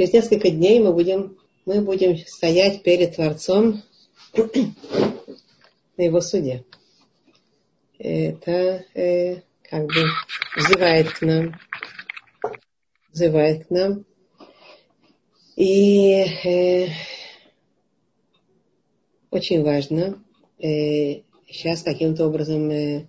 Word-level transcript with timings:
через 0.00 0.14
несколько 0.14 0.50
дней 0.50 0.80
мы 0.80 0.94
будем, 0.94 1.36
мы 1.66 1.82
будем 1.82 2.16
стоять 2.16 2.82
перед 2.82 3.16
Творцом 3.16 3.82
на 4.34 6.02
его 6.02 6.22
суде. 6.22 6.64
Это 7.98 8.86
э, 8.94 9.42
как 9.62 9.84
бы 9.84 10.06
взывает 10.56 11.10
к 11.10 11.20
нам, 11.20 11.60
взывает 13.12 13.66
к 13.66 13.70
нам. 13.70 14.06
И 15.56 16.24
э, 16.44 16.86
очень 19.30 19.62
важно 19.62 20.24
э, 20.58 21.20
сейчас 21.46 21.82
каким-то 21.82 22.26
образом 22.26 22.70
э, 22.70 23.06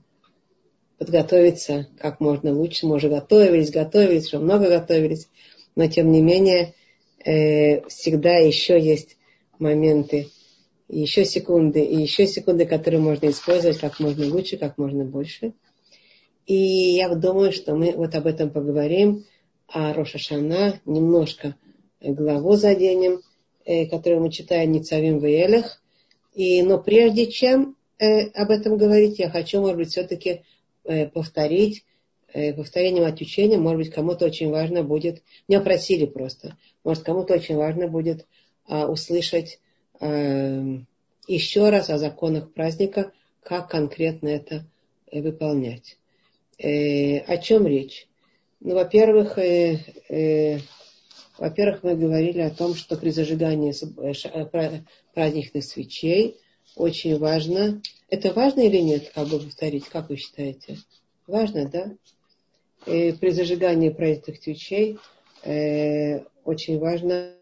подготовиться 0.98 1.88
как 1.98 2.20
можно 2.20 2.52
лучше. 2.52 2.86
Мы 2.86 2.98
уже 2.98 3.08
готовились, 3.08 3.71
готовились, 3.71 4.28
уже 4.28 4.39
много 4.44 4.68
готовились, 4.68 5.30
но 5.78 5.88
тем 5.88 6.12
не 6.12 6.21
менее 6.21 6.76
э, 7.26 7.88
всегда 7.88 8.38
еще 8.38 8.80
есть 8.80 9.18
моменты, 9.60 10.29
еще 10.88 11.25
секунды, 11.25 11.82
и 11.82 12.02
еще 12.02 12.28
секунды, 12.28 12.66
которые 12.66 13.00
можно 13.00 13.29
использовать 13.29 13.79
как 13.79 14.00
можно 14.00 14.25
лучше, 14.28 14.57
как 14.57 14.78
можно 14.78 15.06
больше. 15.06 15.54
И 16.46 16.56
я 16.56 17.14
думаю, 17.14 17.52
что 17.52 17.76
мы 17.76 17.92
вот 17.92 18.15
об 18.15 18.28
этом 18.28 18.50
поговорим, 18.50 19.26
а 19.68 19.93
Роша 19.93 20.18
Шана 20.18 20.82
немножко 20.86 21.56
главу 22.02 22.56
заденем, 22.56 23.21
э, 23.65 23.86
которую 23.86 24.21
мы 24.21 24.32
читаем 24.32 24.71
Ницавим 24.71 25.20
в 25.20 25.26
Елях. 25.26 25.82
И, 26.34 26.62
но 26.62 26.79
прежде 26.79 27.28
чем 27.28 27.76
э, 28.00 28.28
об 28.29 28.50
этом 28.50 28.78
говорить, 28.78 29.20
я 29.20 29.29
хочу, 29.29 29.62
может 29.62 29.78
быть, 29.78 29.90
все-таки 29.90 30.42
повторить, 31.14 31.86
повторением 32.56 33.06
от 33.06 33.20
учения, 33.22 33.58
может 33.58 33.80
быть, 33.80 33.90
кому-то 33.94 34.26
очень 34.26 34.50
важно 34.50 34.84
будет, 34.84 35.22
меня 35.48 35.62
просили 35.62 36.06
просто, 36.06 36.58
может, 36.84 37.04
кому-то 37.04 37.34
очень 37.34 37.56
важно 37.56 37.88
будет 37.88 38.26
э, 38.67 38.86
услышать 38.86 39.59
э, 40.00 40.78
еще 41.28 41.70
раз 41.70 41.90
о 41.90 41.98
законах 41.98 42.54
праздника, 42.54 43.12
как 43.44 43.70
конкретно 43.70 44.30
это 44.30 44.66
э, 45.12 45.22
выполнять. 45.22 45.98
Э, 46.58 47.20
о 47.20 47.38
чем 47.38 47.68
речь? 47.68 48.08
Ну, 48.60 48.76
во-первых, 48.76 49.38
э, 49.38 49.80
э, 50.10 50.60
во-первых, 51.38 51.84
мы 51.84 51.95
говорили 51.95 52.40
о 52.40 52.52
том, 52.52 52.76
что 52.76 52.98
при 52.98 53.10
зажигании 53.10 53.73
э, 53.73 54.14
э, 54.14 54.82
праздничных 55.14 55.64
свечей 55.64 56.38
очень 56.76 57.18
важно. 57.18 57.82
Это 58.10 58.34
важно 58.34 58.62
или 58.62 58.78
нет, 58.78 59.12
как 59.14 59.28
бы 59.28 59.40
повторить, 59.40 59.86
как 59.86 60.10
вы 60.10 60.18
считаете? 60.18 60.78
Важно, 61.28 61.70
да? 61.70 61.92
При 62.86 63.30
зажигании 63.30 63.90
праздничных 63.90 64.42
свечей 64.42 64.98
э, 65.44 66.24
очень 66.44 66.80
важно 66.80 67.36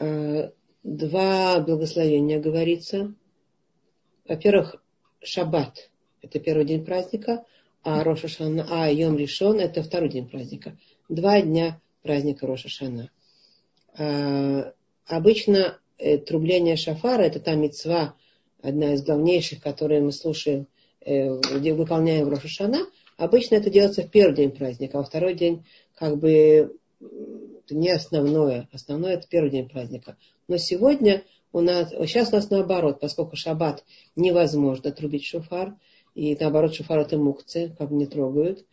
э, 0.00 0.50
два 0.82 1.60
благословения 1.60 2.40
говорится. 2.40 3.14
Во-первых, 4.26 4.82
шаббат– 5.22 5.90
это 6.22 6.40
первый 6.40 6.64
день 6.64 6.84
праздника, 6.84 7.44
а 7.84 8.02
Роша 8.02 8.26
Шана, 8.26 8.66
а 8.68 8.90
Йом 8.90 9.16
Ришон– 9.16 9.60
это 9.60 9.84
второй 9.84 10.08
день 10.08 10.28
праздника. 10.28 10.76
Два 11.08 11.40
дня 11.40 11.80
праздника 12.02 12.46
Роша 12.48 12.68
Шана. 12.68 13.10
А, 13.96 14.72
обычно 15.06 15.78
э, 15.98 16.18
трубление 16.18 16.76
шафара– 16.76 17.22
это 17.22 17.38
та 17.38 17.54
мецва, 17.54 18.16
одна 18.60 18.94
из 18.94 19.02
главнейших, 19.04 19.62
которые 19.62 20.00
мы 20.00 20.10
слушаем, 20.10 20.62
э, 20.62 20.66
выполняем 21.04 22.26
в 22.26 22.28
Роша 22.28 22.48
Шана. 22.48 22.86
Обычно 23.16 23.56
это 23.56 23.70
делается 23.70 24.02
в 24.02 24.10
первый 24.10 24.34
день 24.34 24.50
праздника, 24.50 24.98
а 24.98 25.00
во 25.00 25.06
второй 25.06 25.34
день 25.34 25.64
как 25.94 26.18
бы 26.18 26.76
не 27.70 27.90
основное. 27.90 28.68
Основное 28.72 29.14
это 29.14 29.26
первый 29.28 29.50
день 29.50 29.68
праздника. 29.68 30.16
Но 30.48 30.56
сегодня 30.56 31.22
у 31.52 31.60
нас, 31.60 31.90
сейчас 31.90 32.32
у 32.32 32.36
нас 32.36 32.50
наоборот, 32.50 33.00
поскольку 33.00 33.36
шаббат 33.36 33.84
невозможно 34.16 34.90
трубить 34.90 35.24
шофар– 35.24 35.76
и 36.14 36.36
наоборот, 36.38 36.74
шофар 36.74 37.00
это 37.00 37.16
мукцы, 37.16 37.74
как 37.78 37.90
не 37.90 38.06
трогают 38.06 38.64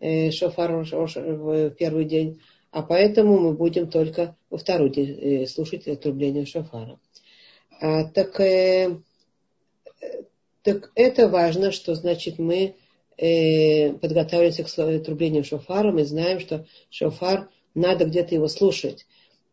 э, 0.00 0.30
шофар 0.30 0.84
в 0.84 1.70
первый 1.70 2.04
день. 2.06 2.40
А 2.70 2.82
поэтому 2.82 3.38
мы 3.38 3.52
будем 3.52 3.88
только 3.88 4.36
во 4.50 4.58
второй 4.58 4.90
день 4.90 5.10
э, 5.10 5.46
слушать 5.46 5.86
отрубление 5.86 6.46
шофара. 6.46 6.98
А, 7.80 8.04
так, 8.04 8.40
э, 8.40 8.98
так 10.74 10.92
это 10.94 11.28
важно, 11.28 11.72
что 11.72 11.94
значит 11.94 12.38
мы 12.38 12.76
э, 13.16 13.92
подготавливаемся 13.94 14.64
к 14.64 15.04
трублению 15.04 15.44
шофара, 15.44 15.92
мы 15.92 16.04
знаем, 16.04 16.40
что 16.40 16.66
шофар 16.90 17.48
надо 17.74 18.04
где-то 18.04 18.34
его 18.34 18.48
слушать. 18.48 19.06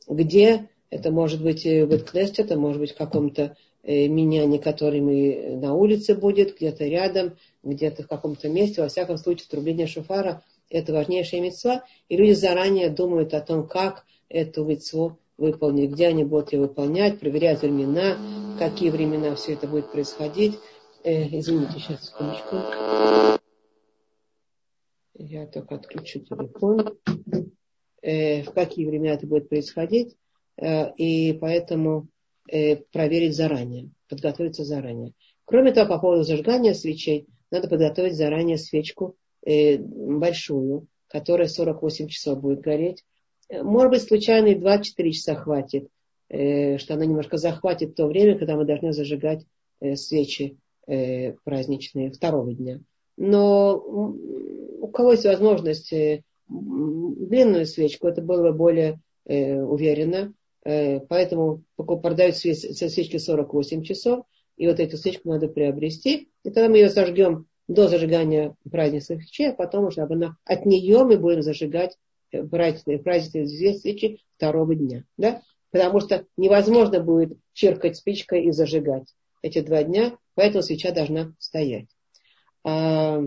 Где? 0.08 0.70
Это 0.90 1.12
может 1.12 1.42
быть 1.42 1.64
в 1.64 1.96
Эткнесте, 1.96 2.44
это 2.44 2.58
может 2.58 2.80
быть 2.80 2.92
в 2.92 2.98
каком-то 2.98 3.56
Э, 3.86 4.08
меняне, 4.08 4.60
который 4.60 5.02
мы 5.02 5.58
на 5.62 5.74
улице 5.74 6.16
будет, 6.16 6.56
где-то 6.56 6.86
рядом, 6.86 7.36
где-то 7.64 8.04
в 8.04 8.08
каком-то 8.08 8.48
месте. 8.48 8.82
Во 8.82 8.88
всяком 8.88 9.18
случае, 9.18 9.48
трубление 9.50 9.88
шуфара– 9.88 10.42
это 10.70 10.94
важнейшая 10.94 11.42
мецва. 11.42 11.84
И 12.08 12.16
люди 12.16 12.32
заранее 12.32 12.90
думают 12.90 13.34
о 13.34 13.42
том, 13.42 13.68
как 13.68 14.06
эту 14.30 14.64
мецву 14.64 15.18
выполнить, 15.38 15.92
где 15.92 16.08
они 16.08 16.24
будут 16.24 16.54
ее 16.54 16.62
выполнять, 16.62 17.20
проверяют 17.20 17.62
времена, 17.62 18.18
какие 18.58 18.90
времена 18.90 19.36
все 19.36 19.52
это 19.54 19.68
будет 19.68 19.92
происходить. 19.92 20.58
Э, 21.04 21.28
извините, 21.38 21.80
сейчас, 21.80 22.06
секундочку. 22.08 22.56
Я 25.16 25.48
только 25.48 25.76
отключу 25.76 26.22
телефон. 26.22 26.98
Э, 28.02 28.44
в 28.44 28.54
какие 28.54 28.86
времена 28.86 29.16
это 29.16 29.28
будет 29.28 29.50
происходить. 29.50 30.16
Э, 30.56 30.94
и 30.96 31.34
поэтому 31.34 32.08
э, 32.50 32.78
проверить 32.78 33.36
заранее, 33.36 33.90
подготовиться 34.08 34.64
заранее. 34.64 35.12
Кроме 35.44 35.74
того, 35.74 35.90
по 35.90 36.00
поводу 36.00 36.24
зажигания 36.24 36.74
свечей, 36.74 37.28
надо 37.52 37.68
подготовить 37.68 38.16
заранее 38.16 38.58
свечку 38.58 39.18
э, 39.46 39.78
большую, 39.78 40.88
которая 41.08 41.50
48 41.50 42.08
часов 42.08 42.40
будет 42.40 42.62
гореть. 42.62 43.04
Э, 43.50 43.62
может 43.62 43.92
быть, 43.92 44.04
случайно 44.04 44.48
и 44.48 44.56
2-4 44.56 45.12
часа 45.12 45.36
хватит, 45.36 45.90
э, 46.30 46.78
что 46.78 46.94
она 46.94 47.06
немножко 47.06 47.36
захватит 47.36 47.96
то 47.96 48.08
время, 48.08 48.40
когда 48.40 48.56
мы 48.56 48.64
должны 48.64 48.94
зажигать 48.94 49.46
э, 49.82 49.98
свечи 49.98 50.58
э, 50.88 51.34
праздничные 51.44 52.12
второго 52.12 52.54
дня. 52.54 52.80
Но 53.18 53.78
у 53.78 54.88
кого 54.88 55.12
есть 55.12 55.26
возможность 55.26 55.94
э, 55.94 56.24
длинную 56.48 57.66
свечку, 57.66 58.08
это 58.08 58.22
было 58.22 58.52
бы 58.52 58.54
более 58.54 59.00
э, 59.26 59.62
уверенно. 59.62 60.34
Поэтому 60.66 61.64
продают 61.76 62.38
свечки 62.38 63.18
48 63.18 63.84
часов, 63.84 64.26
и 64.56 64.66
вот 64.66 64.80
эту 64.80 64.96
свечку 64.96 65.28
надо 65.28 65.50
приобрести, 65.50 66.30
и 66.46 66.50
тогда 66.52 66.70
мы 66.70 66.78
ее 66.78 66.88
зажгем 66.90 67.48
до 67.68 67.90
зажигания 67.90 68.56
праздничных 68.72 69.24
свечей, 69.24 69.50
а 69.50 69.54
потом 69.54 69.88
уже 69.88 70.02
она, 70.02 70.38
от 70.46 70.66
нее 70.66 71.04
мы 71.04 71.18
будем 71.18 71.42
зажигать 71.42 71.98
праздничные, 72.32 73.00
праздничные 73.00 73.74
свечи 73.76 74.22
второго 74.38 74.76
дня. 74.76 75.04
Да? 75.18 75.42
Потому 75.72 76.00
что 76.00 76.26
невозможно 76.38 77.00
будет 77.00 77.38
чиркать 77.54 77.98
спичкой 77.98 78.46
и 78.46 78.52
зажигать 78.52 79.14
эти 79.42 79.60
два 79.60 79.84
дня, 79.84 80.18
поэтому 80.36 80.64
свеча 80.64 80.92
должна 80.92 81.34
стоять. 81.40 81.88
А, 82.64 83.22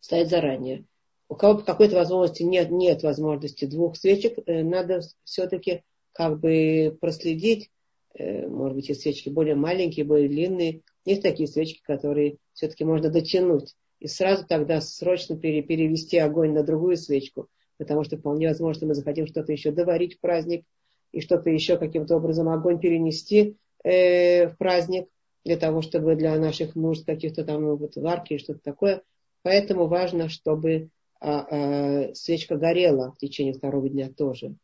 стоять 0.00 0.30
заранее 0.30 0.84
у 1.32 1.34
кого 1.34 1.60
по 1.60 1.64
какой-то 1.64 1.96
возможности 1.96 2.42
нет, 2.42 2.70
нет 2.70 3.02
возможности 3.02 3.64
двух 3.64 3.96
свечек, 3.96 4.38
э, 4.44 4.62
надо 4.62 5.00
все-таки 5.24 5.82
как 6.12 6.38
бы 6.38 6.94
проследить, 7.00 7.70
э, 8.14 8.46
может 8.46 8.76
быть, 8.76 8.90
есть 8.90 9.00
свечки 9.00 9.30
более 9.30 9.54
маленькие, 9.54 10.04
более 10.04 10.28
длинные, 10.28 10.82
есть 11.06 11.22
такие 11.22 11.48
свечки, 11.48 11.80
которые 11.82 12.36
все-таки 12.52 12.84
можно 12.84 13.08
дотянуть. 13.08 13.74
И 13.98 14.08
сразу 14.08 14.46
тогда 14.46 14.82
срочно 14.82 15.38
перевести 15.38 16.18
огонь 16.18 16.52
на 16.52 16.64
другую 16.64 16.98
свечку, 16.98 17.48
потому 17.78 18.04
что 18.04 18.18
вполне 18.18 18.48
возможно, 18.48 18.88
мы 18.88 18.94
захотим 18.94 19.26
что-то 19.26 19.52
еще 19.52 19.70
доварить 19.70 20.18
в 20.18 20.20
праздник, 20.20 20.66
и 21.12 21.22
что-то 21.22 21.48
еще 21.48 21.78
каким-то 21.78 22.16
образом 22.16 22.50
огонь 22.50 22.78
перенести 22.78 23.56
э, 23.84 24.48
в 24.48 24.58
праздник, 24.58 25.08
для 25.44 25.56
того, 25.56 25.82
чтобы 25.82 26.14
для 26.14 26.38
наших 26.38 26.74
нужд 26.74 27.04
каких-то 27.04 27.44
там 27.44 27.62
ну, 27.62 27.76
вот, 27.76 27.96
варки 27.96 28.34
и 28.34 28.38
что-то 28.38 28.60
такое. 28.60 29.02
Поэтому 29.42 29.86
важно, 29.86 30.28
чтобы 30.28 30.90
а, 31.20 31.46
а, 31.50 32.14
свечка 32.14 32.56
горела 32.56 33.12
в 33.12 33.18
течение 33.18 33.52
второго 33.52 33.88
дня 33.88 34.10
тоже. 34.10 34.56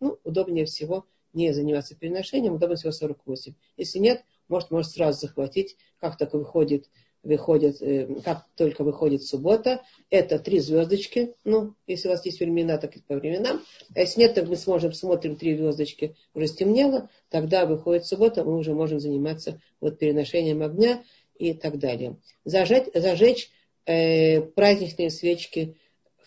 Ну, 0.00 0.18
удобнее 0.24 0.64
всего 0.64 1.06
не 1.32 1.52
заниматься 1.52 1.96
переношением, 1.96 2.54
удобнее 2.54 2.76
всего 2.76 2.92
48. 2.92 3.54
Если 3.76 3.98
нет, 3.98 4.24
может, 4.48 4.70
может 4.70 4.92
сразу 4.92 5.20
захватить, 5.20 5.76
как 5.98 6.18
только 6.18 6.38
выходит, 6.38 6.88
выходит, 7.22 7.80
э, 7.80 8.08
как 8.24 8.46
только 8.56 8.82
выходит 8.84 9.22
суббота, 9.22 9.82
это 10.10 10.38
три 10.38 10.58
звездочки, 10.58 11.34
ну, 11.44 11.74
если 11.86 12.08
у 12.08 12.10
вас 12.10 12.24
есть 12.26 12.40
времена, 12.40 12.78
так 12.78 12.96
и 12.96 13.00
по 13.00 13.16
временам, 13.16 13.62
а 13.94 14.00
если 14.00 14.20
нет, 14.20 14.34
то 14.34 14.44
мы 14.44 14.56
сможем, 14.56 14.92
смотрим 14.92 15.36
три 15.36 15.56
звездочки, 15.56 16.16
уже 16.34 16.48
стемнело, 16.48 17.08
тогда 17.30 17.66
выходит 17.66 18.06
суббота, 18.06 18.44
мы 18.44 18.56
уже 18.56 18.74
можем 18.74 18.98
заниматься 18.98 19.60
вот 19.80 19.98
переношением 19.98 20.62
огня 20.62 21.04
и 21.38 21.54
так 21.54 21.78
далее. 21.78 22.16
Зажечь, 22.44 22.88
зажечь 22.94 23.50
э, 23.86 24.40
праздничные 24.42 25.10
свечки 25.10 25.76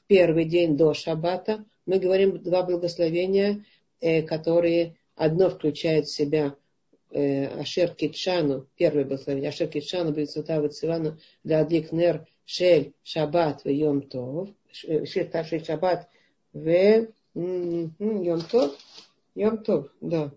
первый 0.07 0.45
день 0.45 0.77
до 0.77 0.93
шаббата. 0.93 1.65
Мы 1.85 1.99
говорим 1.99 2.41
два 2.41 2.63
благословения, 2.63 3.65
э, 3.99 4.21
которые 4.21 4.95
одно 5.15 5.49
включает 5.49 6.07
в 6.07 6.13
себя 6.13 6.55
э, 7.15 7.47
Ашер 7.61 7.93
Китшану, 7.95 8.67
первое 8.75 9.05
благословение, 9.05 9.49
Ашер 9.49 9.67
Китшану, 9.67 10.11
Бицутава 10.11 10.69
Цивану, 10.69 11.17
Ладик 11.43 11.91
Нер, 11.91 12.27
Шель, 12.45 12.93
Шаббат, 13.03 13.63
в 13.63 13.69
Йом 13.69 14.01
Тов, 14.01 14.49
Шель 14.71 15.65
Шаббат, 15.65 16.09
в 16.53 17.07
Йом 17.33 18.41
Тов, 18.51 18.77
Йом 19.35 19.57
Тов, 19.63 19.87
да. 20.01 20.31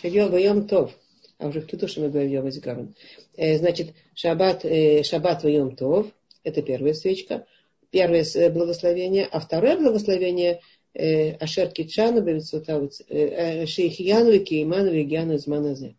Шель 0.00 0.16
Йом 0.16 0.66
Тов, 0.66 0.92
а 1.38 1.48
уже 1.48 1.60
в 1.60 1.66
Кедуше 1.66 2.00
мы 2.00 2.10
говорим 2.10 2.32
Йом 2.32 2.48
Изгарон. 2.48 2.94
Э, 3.36 3.56
значит, 3.56 3.94
Шаббат, 4.14 4.62
Шаббат 5.04 5.44
в 5.44 5.48
Йом 5.48 5.76
Тов, 5.76 6.08
это 6.42 6.62
первая 6.62 6.94
свечка, 6.94 7.46
первое 7.90 8.24
благословение, 8.50 9.26
а 9.30 9.38
второе 9.38 9.76
благословение 9.76 10.54
э, 10.54 10.60
Ашер 10.94 11.70
Китшану, 11.70 12.20
э, 12.26 13.66
Шейхияну, 13.66 14.38
Кейману, 14.44 14.90
Вегиану 14.90 15.34
из 15.34 15.46
Маназе. 15.46 15.94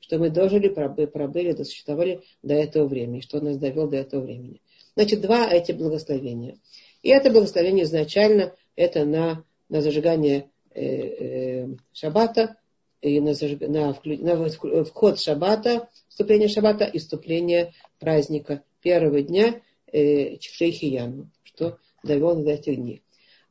Что 0.00 0.18
мы 0.18 0.28
дожили, 0.28 0.68
пробыли, 0.68 1.52
досуществовали 1.52 2.20
до 2.42 2.54
этого 2.54 2.86
времени, 2.86 3.20
что 3.20 3.40
нас 3.40 3.56
довел 3.56 3.88
до 3.88 3.96
этого 3.96 4.22
времени. 4.22 4.60
Значит, 4.96 5.22
два 5.22 5.50
эти 5.50 5.72
благословения. 5.72 6.58
И 7.02 7.08
это 7.08 7.30
благословение 7.30 7.84
изначально 7.84 8.54
это 8.76 9.04
на, 9.04 9.44
на 9.68 9.80
зажигание 9.80 10.50
э, 10.74 10.82
э, 10.82 11.68
шаббата, 11.92 12.56
и 13.00 13.20
на, 13.20 13.34
зажиг... 13.34 13.60
на, 13.60 13.98
на 14.04 14.84
вход 14.84 15.20
шаббата, 15.20 15.88
вступление 16.08 16.48
шаббата 16.48 16.84
и 16.84 16.98
вступление 16.98 17.72
праздника 17.98 18.62
первого 18.82 19.22
дня 19.22 19.60
э, 19.92 20.38
Шейхияну 20.40 21.30
что 21.54 21.78
довел 22.02 22.42
до 22.42 22.50
этих 22.50 22.76
дней. 22.76 23.02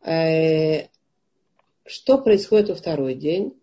Э, 0.04 0.88
что 1.86 2.18
происходит 2.18 2.70
во 2.70 2.76
второй 2.76 3.16
день? 3.16 3.54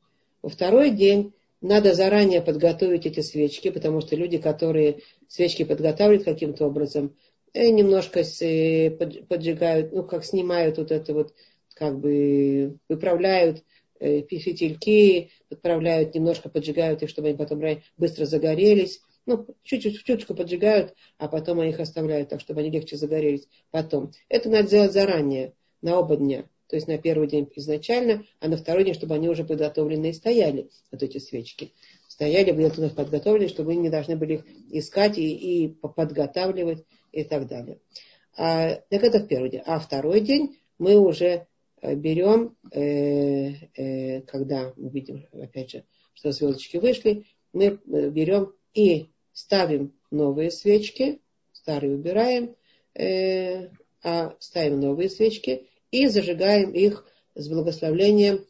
Во 0.43 0.49
второй 0.49 0.91
день 0.91 1.33
надо 1.61 1.93
заранее 1.95 2.41
подготовить 2.41 3.07
эти 3.07 3.21
свечки, 3.21 3.71
потому 3.71 4.01
что 4.01 4.17
люди, 4.17 4.39
которые 4.39 5.01
свечки 5.29 5.65
подготавливают 5.65 6.25
каким-то 6.25 6.67
образом, 6.67 7.17
э, 7.53 7.69
немножко 7.69 8.21
поджигают, 9.29 9.93
ну, 9.93 10.05
как 10.05 10.25
снимают 10.25 10.79
вот 10.79 10.91
это 10.91 11.13
вот, 11.13 11.35
как 11.75 11.99
бы 11.99 12.79
выправляют 12.89 13.63
э, 13.99 14.23
фитильки, 14.23 15.31
подправляют, 15.49 16.15
немножко 16.15 16.49
поджигают 16.49 17.03
их, 17.03 17.11
чтобы 17.11 17.29
они 17.29 17.37
потом 17.37 17.63
быстро 17.99 18.25
загорелись 18.25 19.01
ну, 19.27 19.47
чуть-чуть, 19.63 20.03
чуточку 20.05 20.35
поджигают, 20.35 20.95
а 21.19 21.29
потом 21.29 21.61
они 21.61 21.71
их 21.71 21.81
оставляют 21.81 22.31
так, 22.31 22.41
чтобы 22.41 22.61
они 22.61 22.71
легче 22.71 22.97
загорелись 22.97 23.49
потом. 23.71 24.13
Это 24.29 24.49
надо 24.49 24.67
сделать 24.67 24.93
заранее, 24.93 25.53
на 25.83 25.99
оба 25.99 26.17
дня. 26.17 26.45
То 26.69 26.77
есть 26.77 26.87
на 26.87 26.99
первый 26.99 27.27
день 27.27 27.51
изначально, 27.57 28.25
а 28.39 28.49
на 28.49 28.57
второй 28.57 28.85
день, 28.85 28.95
чтобы 28.95 29.17
они 29.17 29.29
уже 29.29 29.45
подготовленные 29.45 30.15
стояли, 30.15 30.71
вот 30.93 31.03
эти 31.03 31.19
свечки. 31.19 31.73
Стояли, 32.09 32.53
были 32.53 32.69
туда 32.69 32.91
подготовлены, 32.91 33.49
чтобы 33.49 33.69
вы 33.73 33.77
не 33.77 33.91
должны 33.91 34.17
были 34.17 34.35
их 34.35 34.45
искать 34.71 35.19
и, 35.19 35.65
и 35.65 35.69
подготавливать 35.69 36.85
и 37.11 37.25
так 37.25 37.49
далее. 37.49 37.81
А, 38.37 38.77
так 38.89 39.03
это 39.03 39.19
в 39.19 39.27
первый 39.27 39.51
день. 39.51 39.63
А 39.67 39.81
второй 39.81 40.21
день 40.21 40.59
мы 40.79 40.97
уже 40.97 41.47
э, 41.83 41.95
берем, 41.95 42.57
э, 42.71 43.53
э, 43.75 44.21
когда 44.23 44.73
мы 44.77 44.91
видим, 44.91 45.27
опять 45.33 45.71
же, 45.71 45.85
что 46.15 46.31
звездочки 46.31 46.77
вышли, 46.77 47.27
мы 47.53 47.65
э, 47.65 48.11
берем 48.11 48.53
и 48.75 49.11
ставим 49.33 49.93
новые 50.11 50.51
свечки, 50.51 51.21
старые 51.53 51.95
убираем, 51.95 52.55
э, 52.95 53.71
а 54.03 54.35
ставим 54.39 54.81
новые 54.81 55.11
свечки 55.11 55.69
и 55.91 56.07
зажигаем 56.07 56.71
их 56.71 57.07
с 57.35 57.49
благословлением 57.49 58.45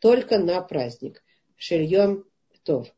только 0.00 0.38
на 0.38 0.60
праздник. 0.60 1.22
Шельем 1.56 2.24
тов. 2.64 2.88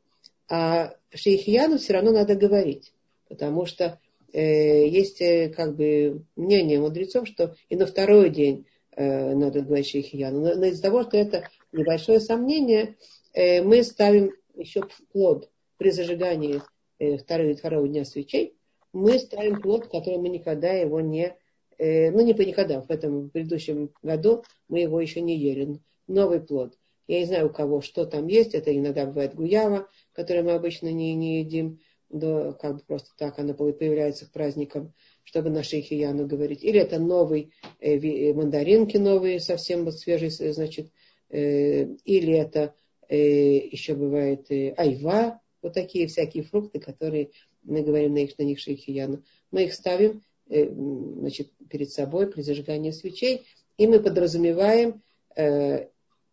А 0.48 0.94
шейхияну 1.14 1.78
все 1.78 1.92
равно 1.92 2.10
надо 2.10 2.34
говорить, 2.34 2.92
потому 3.28 3.66
что 3.66 4.00
э, 4.32 4.88
есть 4.88 5.20
э, 5.20 5.52
как 5.54 5.76
бы 5.76 6.24
мнение 6.36 6.80
мудрецов, 6.80 7.28
что 7.28 7.54
и 7.68 7.76
на 7.76 7.86
второй 7.86 8.30
день 8.30 8.66
э, 8.96 9.34
надо 9.34 9.60
говорить 9.60 9.88
шейхияну. 9.88 10.40
Но, 10.40 10.54
но 10.54 10.66
из-за 10.66 10.82
того, 10.82 11.02
что 11.04 11.16
это 11.16 11.48
небольшое 11.72 12.20
сомнение, 12.20 12.96
э, 13.32 13.62
мы 13.62 13.82
ставим 13.82 14.32
еще 14.56 14.88
плод 15.12 15.50
при 15.76 15.90
зажигании 15.90 16.62
э, 16.98 17.18
второго, 17.18 17.54
второго 17.54 17.88
дня 17.88 18.04
свечей, 18.04 18.54
мы 18.92 19.18
ставим 19.18 19.60
плод, 19.60 19.86
который 19.88 20.18
мы 20.18 20.28
никогда 20.28 20.72
его 20.72 21.00
не, 21.00 21.36
ну 21.78 22.20
не 22.24 22.34
по 22.34 22.42
никогда, 22.42 22.80
в 22.80 22.90
этом 22.90 23.22
в 23.22 23.28
предыдущем 23.30 23.90
году 24.02 24.44
мы 24.68 24.80
его 24.80 25.00
еще 25.00 25.20
не 25.20 25.36
ели. 25.36 25.80
Новый 26.06 26.40
плод. 26.40 26.76
Я 27.06 27.20
не 27.20 27.26
знаю, 27.26 27.46
у 27.46 27.52
кого 27.52 27.80
что 27.80 28.04
там 28.04 28.26
есть, 28.26 28.54
это 28.54 28.76
иногда 28.76 29.06
бывает 29.06 29.34
гуява, 29.34 29.88
которую 30.12 30.44
мы 30.44 30.52
обычно 30.52 30.92
не, 30.92 31.14
не 31.14 31.40
едим, 31.40 31.80
да, 32.10 32.52
как 32.52 32.76
бы 32.76 32.82
просто 32.86 33.10
так 33.16 33.38
она 33.38 33.54
появляется 33.54 34.26
к 34.26 34.30
праздникам, 34.30 34.92
чтобы 35.24 35.50
на 35.50 35.62
шейхияну 35.62 36.26
говорить. 36.26 36.62
Или 36.62 36.80
это 36.80 36.98
новый, 36.98 37.52
э, 37.80 37.98
э, 37.98 38.32
мандаринки 38.34 38.96
новые, 38.96 39.40
совсем 39.40 39.90
свежие, 39.90 40.30
значит, 40.30 40.90
э, 41.30 41.84
или 42.04 42.34
это 42.34 42.74
э, 43.08 43.16
еще 43.16 43.94
бывает 43.94 44.50
э, 44.50 44.70
айва, 44.72 45.40
вот 45.62 45.74
такие 45.74 46.06
всякие 46.06 46.44
фрукты, 46.44 46.78
которые 46.78 47.30
мы 47.62 47.82
говорим 47.82 48.14
на, 48.14 48.18
их, 48.18 48.38
на 48.38 48.42
них 48.42 48.58
шейхияну. 48.58 49.22
Мы 49.50 49.64
их 49.64 49.74
ставим 49.74 50.22
значит, 50.48 51.50
перед 51.68 51.90
собой 51.90 52.26
при 52.26 52.42
зажигании 52.42 52.90
свечей, 52.90 53.46
и 53.76 53.86
мы 53.86 54.00
подразумеваем 54.00 55.02
э, 55.36 55.88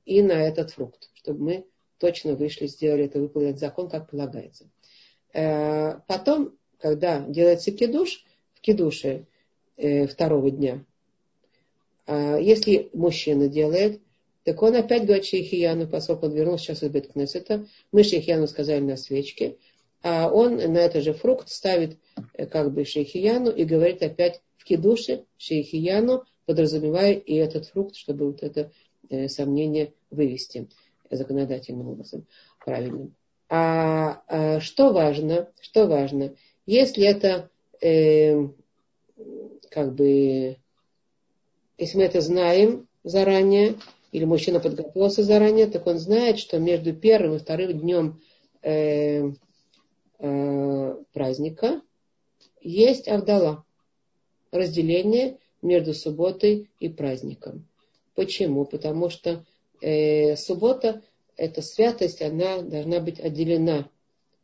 и 0.06 0.21
на 0.21 0.33
этот 0.33 0.71
фрукт, 0.71 1.09
чтобы 1.13 1.44
мы 1.44 1.65
точно 1.97 2.35
вышли, 2.35 2.67
сделали 2.67 3.06
это, 3.06 3.19
выполнять 3.19 3.59
закон, 3.59 3.89
как 3.89 4.09
полагается. 4.09 4.69
Э, 5.33 6.00
потом, 6.07 6.56
когда 6.79 7.19
делается 7.21 7.71
кидуш, 7.71 8.25
в 8.53 8.62
кидуше 8.62 9.25
э, 9.77 10.07
второго 10.07 10.50
дня, 10.51 10.83
э, 12.07 12.39
если 12.41 12.89
мужчина 12.94 13.47
делает, 13.47 14.01
так 14.44 14.62
он 14.62 14.75
опять 14.75 15.06
говорит 15.06 15.25
Шейхияну, 15.25 15.88
поскольку 15.88 16.27
он 16.27 16.33
вернулся 16.33 16.65
сейчас 16.65 16.83
из 16.83 16.89
Беткнесета. 16.89 17.65
Мы 17.91 18.03
Шейхияну 18.03 18.47
сказали 18.47 18.79
на 18.79 18.95
свечке, 18.95 19.57
а 20.07 20.29
он 20.29 20.57
на 20.57 20.77
этот 20.77 21.03
же 21.03 21.13
фрукт 21.13 21.49
ставит 21.49 21.97
э, 22.33 22.45
как 22.45 22.71
бы 22.71 22.85
Шейхияну 22.85 23.49
и 23.49 23.65
говорит 23.65 24.03
опять 24.03 24.39
в 24.55 24.63
кидуше 24.63 25.25
Шейхияну, 25.39 26.25
подразумевая 26.45 27.13
и 27.13 27.33
этот 27.33 27.65
фрукт, 27.65 27.95
чтобы 27.95 28.27
вот 28.27 28.43
это 28.43 28.71
э, 29.09 29.27
сомнение 29.29 29.93
вывести 30.12 30.69
законодательным 31.09 31.89
образом 31.89 32.27
правильным. 32.63 33.15
А, 33.50 34.21
а 34.27 34.59
что 34.59 34.93
важно? 34.93 35.50
Что 35.59 35.88
важно? 35.88 36.35
Если 36.67 37.03
это 37.03 37.50
э, 37.81 38.47
как 39.71 39.95
бы, 39.95 40.57
если 41.79 41.97
мы 41.97 42.03
это 42.03 42.21
знаем 42.21 42.88
заранее, 43.03 43.74
или 44.12 44.25
мужчина 44.25 44.59
подготовился 44.59 45.24
заранее, 45.24 45.65
так 45.65 45.88
он 45.88 45.97
знает, 45.97 46.38
что 46.38 46.59
между 46.59 46.93
первым 46.93 47.38
и 47.38 47.39
вторым 47.39 47.79
днем 47.79 48.21
э, 48.62 49.31
э, 50.19 50.95
праздника 51.13 51.81
есть 52.62 53.07
Авдала. 53.07 53.63
Разделение 54.51 55.38
между 55.62 55.93
субботой 55.93 56.69
и 56.79 56.89
праздником. 56.89 57.67
Почему? 58.15 58.65
Потому 58.65 59.10
что 59.10 59.45
э, 59.81 60.36
суббота, 60.36 61.01
эта 61.36 61.62
святость, 61.62 62.22
она 62.22 62.62
должна 62.62 63.00
быть 63.00 63.19
отделена. 63.19 63.89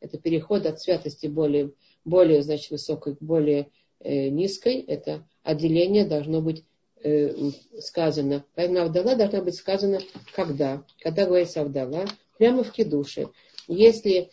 Это 0.01 0.17
переход 0.17 0.65
от 0.65 0.81
святости 0.81 1.27
более, 1.27 1.71
более 2.03 2.43
значит, 2.43 2.71
высокой 2.71 3.15
к 3.15 3.21
более 3.21 3.69
э, 3.99 4.29
низкой. 4.29 4.81
Это 4.81 5.25
отделение 5.43 6.05
должно 6.05 6.41
быть 6.41 6.65
э, 7.03 7.33
сказано. 7.79 8.43
Поэтому 8.55 8.81
Авдала 8.81 9.15
должна 9.15 9.41
быть 9.41 9.55
сказана 9.55 9.99
когда? 10.35 10.83
Когда 10.99 11.25
говорится 11.25 11.61
Авдала, 11.61 12.05
прямо 12.37 12.63
в 12.63 12.71
кидуше. 12.71 13.29
Если 13.67 14.31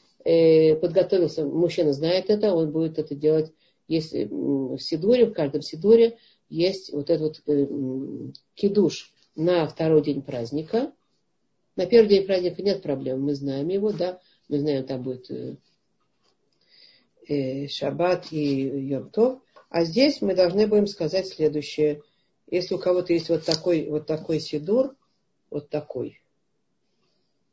подготовился, 0.81 1.45
мужчина 1.45 1.93
знает 1.93 2.29
это, 2.29 2.55
он 2.55 2.71
будет 2.71 2.99
это 2.99 3.15
делать, 3.15 3.53
если 3.89 4.29
в 4.31 4.79
Сидуре, 4.79 5.27
в 5.27 5.33
каждом 5.33 5.63
Сидуре 5.63 6.19
есть 6.49 6.93
вот 6.93 7.11
этот 7.11 7.41
вот 7.47 7.55
э, 7.55 7.67
кидуш 8.55 9.13
на 9.35 9.67
второй 9.67 10.03
день 10.03 10.23
праздника. 10.23 10.93
На 11.77 11.87
первый 11.87 12.09
день 12.09 12.27
праздника 12.27 12.63
нет 12.63 12.83
проблем, 12.83 13.23
мы 13.23 13.35
знаем 13.35 13.69
его, 13.69 13.93
да, 13.93 14.21
мы 14.49 14.59
знаем, 14.59 14.85
там 14.85 15.03
будет 15.03 15.31
э, 15.31 15.57
э, 17.29 17.69
Шаббат 17.69 18.33
и 18.33 18.89
Йомтов. 18.89 19.41
А 19.71 19.85
здесь 19.85 20.23
мы 20.23 20.35
должны 20.35 20.67
будем 20.67 20.87
сказать 20.87 21.29
следующее. 21.29 22.03
Если 22.51 22.75
у 22.75 22.79
кого-то 22.79 23.13
есть 23.13 23.29
вот 23.29 23.45
такой, 23.45 23.89
вот 23.91 24.07
такой 24.07 24.41
сидур, 24.41 24.97
вот 25.51 25.69
такой, 25.69 26.21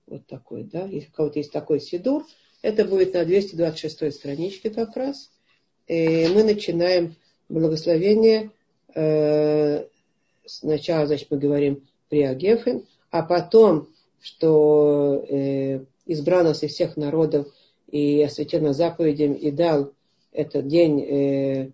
вот 0.08 0.26
такой, 0.26 0.64
да, 0.64 0.86
если 0.86 1.10
у 1.10 1.14
кого-то 1.14 1.40
есть 1.40 1.52
такой 1.52 1.82
сидур, 1.82 2.26
это 2.66 2.84
будет 2.84 3.14
на 3.14 3.24
226 3.24 4.12
страничке 4.12 4.72
как 4.72 4.98
раз. 4.98 5.30
И 5.86 6.28
мы 6.34 6.44
начинаем 6.44 7.16
благословение 7.48 8.50
э, 8.96 9.86
сначала, 10.48 11.06
значит, 11.06 11.28
мы 11.30 11.38
говорим 11.38 11.88
Приагефен, 12.10 12.88
а 13.12 13.22
потом, 13.22 13.88
что 14.20 15.24
э, 15.30 15.82
избрал 16.08 16.44
нас 16.44 16.64
из 16.64 16.72
всех 16.72 16.98
народов 16.98 17.48
и 17.92 18.24
осветил 18.24 18.74
заповедям 18.74 19.34
и 19.34 19.52
дал 19.52 19.94
этот 20.32 20.68
день 20.68 21.02
э, 21.02 21.70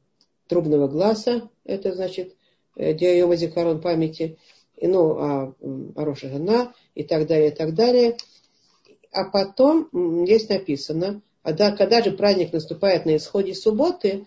трубного 0.47 0.89
глаза, 0.89 1.49
это 1.63 1.93
значит 1.93 2.35
Диайома 2.75 3.37
Зикарон 3.37 3.79
памяти, 3.79 4.37
и, 4.75 4.87
ну, 4.87 5.17
а, 5.19 5.53
а 5.95 6.03
Роша 6.03 6.27
Жена 6.27 6.73
и 6.95 7.03
так 7.03 7.27
далее, 7.27 7.51
и 7.51 7.55
так 7.55 7.75
далее. 7.75 8.17
А 9.11 9.25
потом 9.25 9.89
здесь 10.25 10.47
написано, 10.49 11.21
а 11.43 11.53
да, 11.53 11.71
когда 11.71 12.01
же 12.01 12.11
праздник 12.11 12.53
наступает 12.53 13.05
на 13.05 13.17
исходе 13.17 13.53
субботы, 13.53 14.25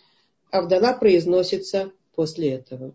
Авдала 0.50 0.92
произносится 0.92 1.90
после 2.14 2.52
этого. 2.52 2.94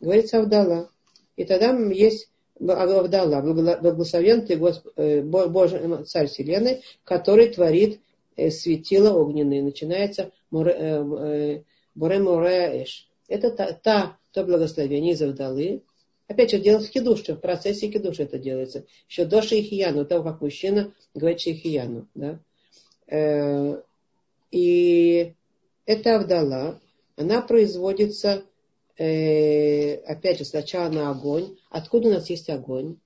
Говорится 0.00 0.38
Авдала. 0.38 0.90
И 1.36 1.44
тогда 1.44 1.76
есть 1.90 2.28
Авдала, 2.60 3.40
благословен 3.40 4.46
ты 4.46 4.54
э, 4.96 5.22
Божий 5.22 6.04
Царь 6.04 6.28
Вселенной, 6.28 6.82
который 7.04 7.48
творит 7.48 8.00
э, 8.36 8.50
светило 8.50 9.14
огненные. 9.14 9.62
Начинается 9.62 10.30
Боре 10.50 11.72
Море 11.94 12.82
Эш. 12.82 13.08
Это 13.28 13.50
та, 13.50 13.72
та, 13.72 14.16
то 14.32 14.44
благословение 14.44 15.14
из 15.14 15.22
Авдалы. 15.22 15.82
Опять 16.26 16.52
же, 16.52 16.58
делать 16.58 16.90
кидуш, 16.90 17.20
в 17.28 17.36
процессе 17.36 17.88
кидуш 17.88 18.18
это 18.18 18.38
делается. 18.38 18.86
Еще 19.08 19.26
до 19.26 19.42
шейхияну, 19.42 20.06
того, 20.06 20.24
как 20.24 20.40
мужчина 20.40 20.94
говорит 21.14 21.40
шейхияну. 21.40 22.08
Да? 22.14 22.40
Э, 23.08 23.82
и 24.50 25.34
это 25.84 26.16
Авдала, 26.16 26.80
она 27.16 27.42
производится, 27.42 28.42
э, 28.96 29.96
опять 29.96 30.38
же, 30.38 30.44
сначала 30.46 30.88
на 30.88 31.10
огонь. 31.10 31.58
Откуда 31.68 32.08
у 32.08 32.12
нас 32.12 32.30
есть 32.30 32.48
огонь? 32.48 32.96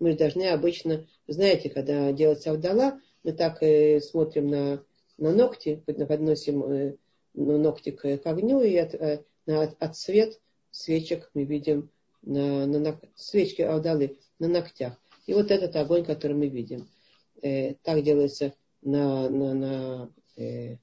Мы 0.00 0.16
должны 0.16 0.48
обычно, 0.48 1.06
знаете, 1.28 1.70
когда 1.70 2.10
делается 2.10 2.50
Авдала, 2.50 3.00
мы 3.22 3.32
так 3.32 3.62
э, 3.62 4.00
смотрим 4.00 4.48
на, 4.48 4.82
на 5.18 5.32
ногти, 5.32 5.82
подносим 5.86 6.64
э, 6.64 6.96
ногти 7.34 7.90
к, 7.92 8.20
огню, 8.24 8.60
и 8.62 8.74
от, 8.74 9.22
на, 9.46 9.62
от 9.62 9.96
свет 9.96 10.40
свечек 10.72 11.30
мы 11.34 11.44
видим 11.44 11.90
на, 12.22 12.66
на, 12.66 12.78
на 12.78 13.00
свечки 13.14 13.62
Авдалы 13.62 14.18
на 14.38 14.48
ногтях. 14.48 14.94
И 15.26 15.34
вот 15.34 15.50
этот 15.50 15.76
огонь, 15.76 16.04
который 16.04 16.36
мы 16.36 16.48
видим. 16.48 16.88
Э, 17.42 17.74
так 17.82 18.02
делается 18.02 18.54
на, 18.82 19.28
на, 19.28 19.54
на, 19.54 20.10
э, 20.36 20.76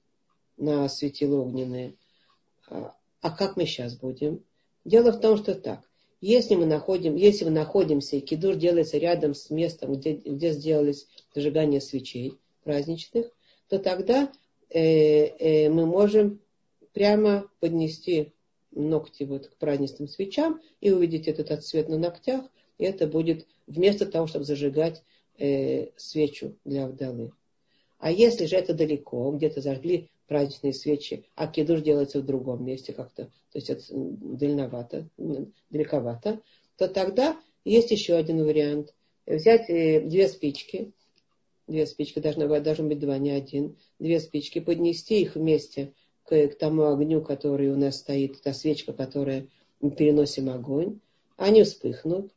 на 0.58 0.88
светило 0.90 1.42
огненные. 1.42 1.96
А, 2.70 2.96
а 3.22 3.32
как 3.32 3.58
мы 3.58 3.66
сейчас 3.66 3.96
будем? 3.96 4.44
Дело 4.86 5.12
в 5.12 5.20
том, 5.20 5.38
что 5.38 5.56
так. 5.56 5.82
Если 6.20 6.56
мы, 6.56 6.66
находим, 6.66 7.16
если 7.16 7.46
мы 7.46 7.52
находимся, 7.52 8.16
и 8.16 8.22
кидур 8.22 8.56
делается 8.56 8.98
рядом 8.98 9.36
с 9.36 9.50
местом, 9.52 9.94
где, 9.94 10.14
где 10.14 10.52
сделались 10.52 11.08
зажигание 11.36 11.80
свечей 11.80 12.34
праздничных, 12.64 13.28
то 13.70 13.78
тогда 13.78 14.32
э, 14.70 14.80
э, 14.80 15.70
мы 15.70 15.86
можем 15.86 16.40
прямо 16.94 17.48
поднести 17.60 18.34
ногти 18.72 19.24
вот 19.24 19.48
к 19.48 19.56
праздничным 19.56 20.08
свечам 20.08 20.62
и 20.82 20.92
увидеть 20.92 21.28
этот 21.28 21.52
отцвет 21.52 21.90
на 21.90 21.98
ногтях. 21.98 22.46
И 22.78 22.84
это 22.84 23.08
будет 23.08 23.48
вместо 23.66 24.06
того, 24.06 24.28
чтобы 24.28 24.46
зажигать 24.46 25.04
э, 25.38 25.88
свечу 25.96 26.56
для 26.64 26.88
вдовы. 26.88 27.32
А 28.00 28.12
если 28.12 28.46
же 28.46 28.56
это 28.56 28.74
далеко, 28.74 29.32
где-то 29.32 29.62
зажгли 29.62 30.10
праздничные 30.28 30.74
свечи, 30.74 31.26
а 31.36 31.48
кидуш 31.48 31.82
делается 31.82 32.20
в 32.20 32.26
другом 32.26 32.64
месте 32.66 32.94
как-то, 32.94 33.26
то 33.26 33.56
есть 33.56 33.70
это 33.70 33.84
дальновато, 33.92 35.08
далековато, 35.70 36.42
то 36.78 36.88
тогда 36.88 37.40
есть 37.64 37.92
еще 37.92 38.16
один 38.16 38.44
вариант. 38.44 38.94
Взять 39.26 39.70
э, 39.70 40.02
две 40.02 40.28
спички, 40.28 40.92
две 41.68 41.86
спички, 41.86 42.20
должно, 42.20 42.48
должен 42.60 42.88
быть 42.88 43.00
два, 43.00 43.18
не 43.18 43.32
один, 43.32 43.78
две 44.00 44.20
спички, 44.20 44.60
поднести 44.60 45.22
их 45.22 45.36
вместе 45.36 45.94
к, 46.28 46.48
к 46.50 46.58
тому 46.58 46.86
огню, 46.92 47.22
который 47.22 47.70
у 47.70 47.78
нас 47.78 47.98
стоит, 47.98 48.42
та 48.42 48.54
свечка, 48.54 48.94
которая 48.94 49.48
мы 49.80 49.92
переносим 49.92 50.50
огонь, 50.50 51.00
они 51.38 51.64
вспыхнут, 51.64 52.32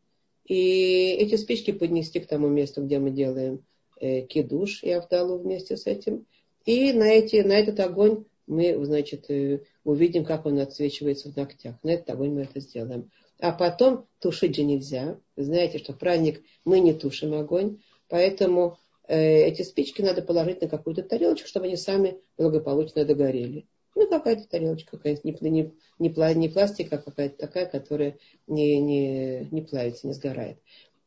и 0.45 1.17
эти 1.19 1.37
спички 1.37 1.71
поднести 1.71 2.21
к 2.21 2.27
тому 2.27 2.49
месту, 2.49 2.83
где 2.83 2.99
мы 2.99 3.11
делаем 3.11 3.65
э, 4.01 4.23
кидуш 4.23 4.83
и 4.83 4.91
авдалу 4.91 5.39
вместе 5.39 5.77
с 5.77 5.87
этим. 5.87 6.27
И 6.65 6.93
на, 6.93 7.05
эти, 7.05 7.37
на 7.37 7.53
этот 7.53 7.79
огонь 7.81 8.25
мы, 8.47 8.85
значит, 8.85 9.31
э, 9.31 9.63
увидим, 9.85 10.25
как 10.25 10.47
он 10.47 10.59
отсвечивается 10.59 11.31
в 11.31 11.37
ногтях. 11.37 11.77
На 11.83 11.91
этот 11.91 12.11
огонь 12.11 12.33
мы 12.33 12.43
это 12.43 12.61
сделаем. 12.61 13.11
А 13.39 13.53
потом 13.53 14.07
тушить 14.19 14.57
же 14.57 14.65
нельзя. 14.65 15.19
Вы 15.37 15.45
знаете, 15.45 15.79
что 15.79 15.93
в 15.93 15.99
праздник 15.99 16.43
мы 16.65 16.81
не 16.81 16.93
тушим 16.93 17.33
огонь, 17.35 17.79
поэтому 18.09 18.77
э, 19.07 19.45
эти 19.45 19.63
спички 19.63 20.03
надо 20.03 20.21
положить 20.21 20.61
на 20.61 20.69
какую-то 20.69 21.03
тарелочку, 21.03 21.49
чтобы 21.49 21.67
они 21.67 21.77
сами 21.77 22.19
благополучно 22.37 23.05
догорели. 23.05 23.67
Ну, 23.95 24.09
какая-то 24.09 24.49
тарелочка, 24.49 24.97
какая-то 24.97 25.23
не, 25.25 25.37
не, 25.41 25.51
не, 25.51 26.35
не 26.35 26.49
пластик, 26.49 26.93
а 26.93 26.99
какая-то 26.99 27.37
такая, 27.37 27.67
которая 27.67 28.19
не, 28.47 28.79
не, 28.79 29.49
не 29.51 29.63
плавится, 29.63 30.07
не 30.07 30.13
сгорает. 30.13 30.59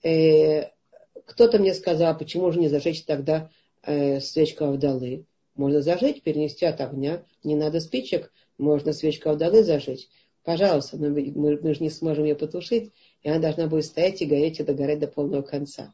Э, 0.03 0.69
кто-то 1.25 1.59
мне 1.59 1.73
сказал, 1.73 2.11
«А 2.11 2.15
почему 2.15 2.51
же 2.51 2.59
не 2.59 2.69
зажечь 2.69 3.03
тогда 3.03 3.49
э, 3.83 4.19
свечку 4.19 4.65
Авдалы? 4.65 5.25
Можно 5.55 5.81
зажечь, 5.81 6.21
перенести 6.21 6.65
от 6.65 6.81
огня. 6.81 7.23
Не 7.43 7.55
надо 7.55 7.79
спичек, 7.79 8.31
можно 8.57 8.91
свечку 8.91 9.29
Авдалы 9.29 9.63
зажечь. 9.63 10.09
Пожалуйста, 10.43 10.97
мы, 10.97 11.09
мы, 11.09 11.57
мы 11.61 11.73
же 11.73 11.81
не 11.81 11.89
сможем 11.89 12.25
ее 12.25 12.35
потушить, 12.35 12.91
и 13.21 13.29
она 13.29 13.39
должна 13.39 13.67
будет 13.67 13.85
стоять 13.85 14.21
и 14.21 14.25
гореть 14.25 14.59
и 14.59 14.63
догорать 14.63 14.99
до 14.99 15.07
полного 15.07 15.41
конца. 15.41 15.93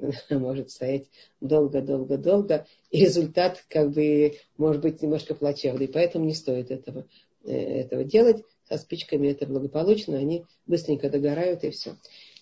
может 0.30 0.70
стоять 0.70 1.06
долго-долго-долго, 1.40 2.66
и 2.90 3.00
результат 3.00 3.64
как 3.68 3.90
бы 3.92 4.34
может 4.56 4.82
быть 4.82 5.02
немножко 5.02 5.34
плачевный, 5.34 5.88
поэтому 5.88 6.24
не 6.24 6.34
стоит 6.34 6.70
этого, 6.70 7.06
э, 7.44 7.52
этого 7.52 8.04
делать. 8.04 8.44
Со 8.68 8.78
спичками 8.78 9.28
это 9.28 9.46
благополучно, 9.46 10.16
они 10.16 10.44
быстренько 10.66 11.10
догорают 11.10 11.64
и 11.64 11.70
все. 11.70 11.96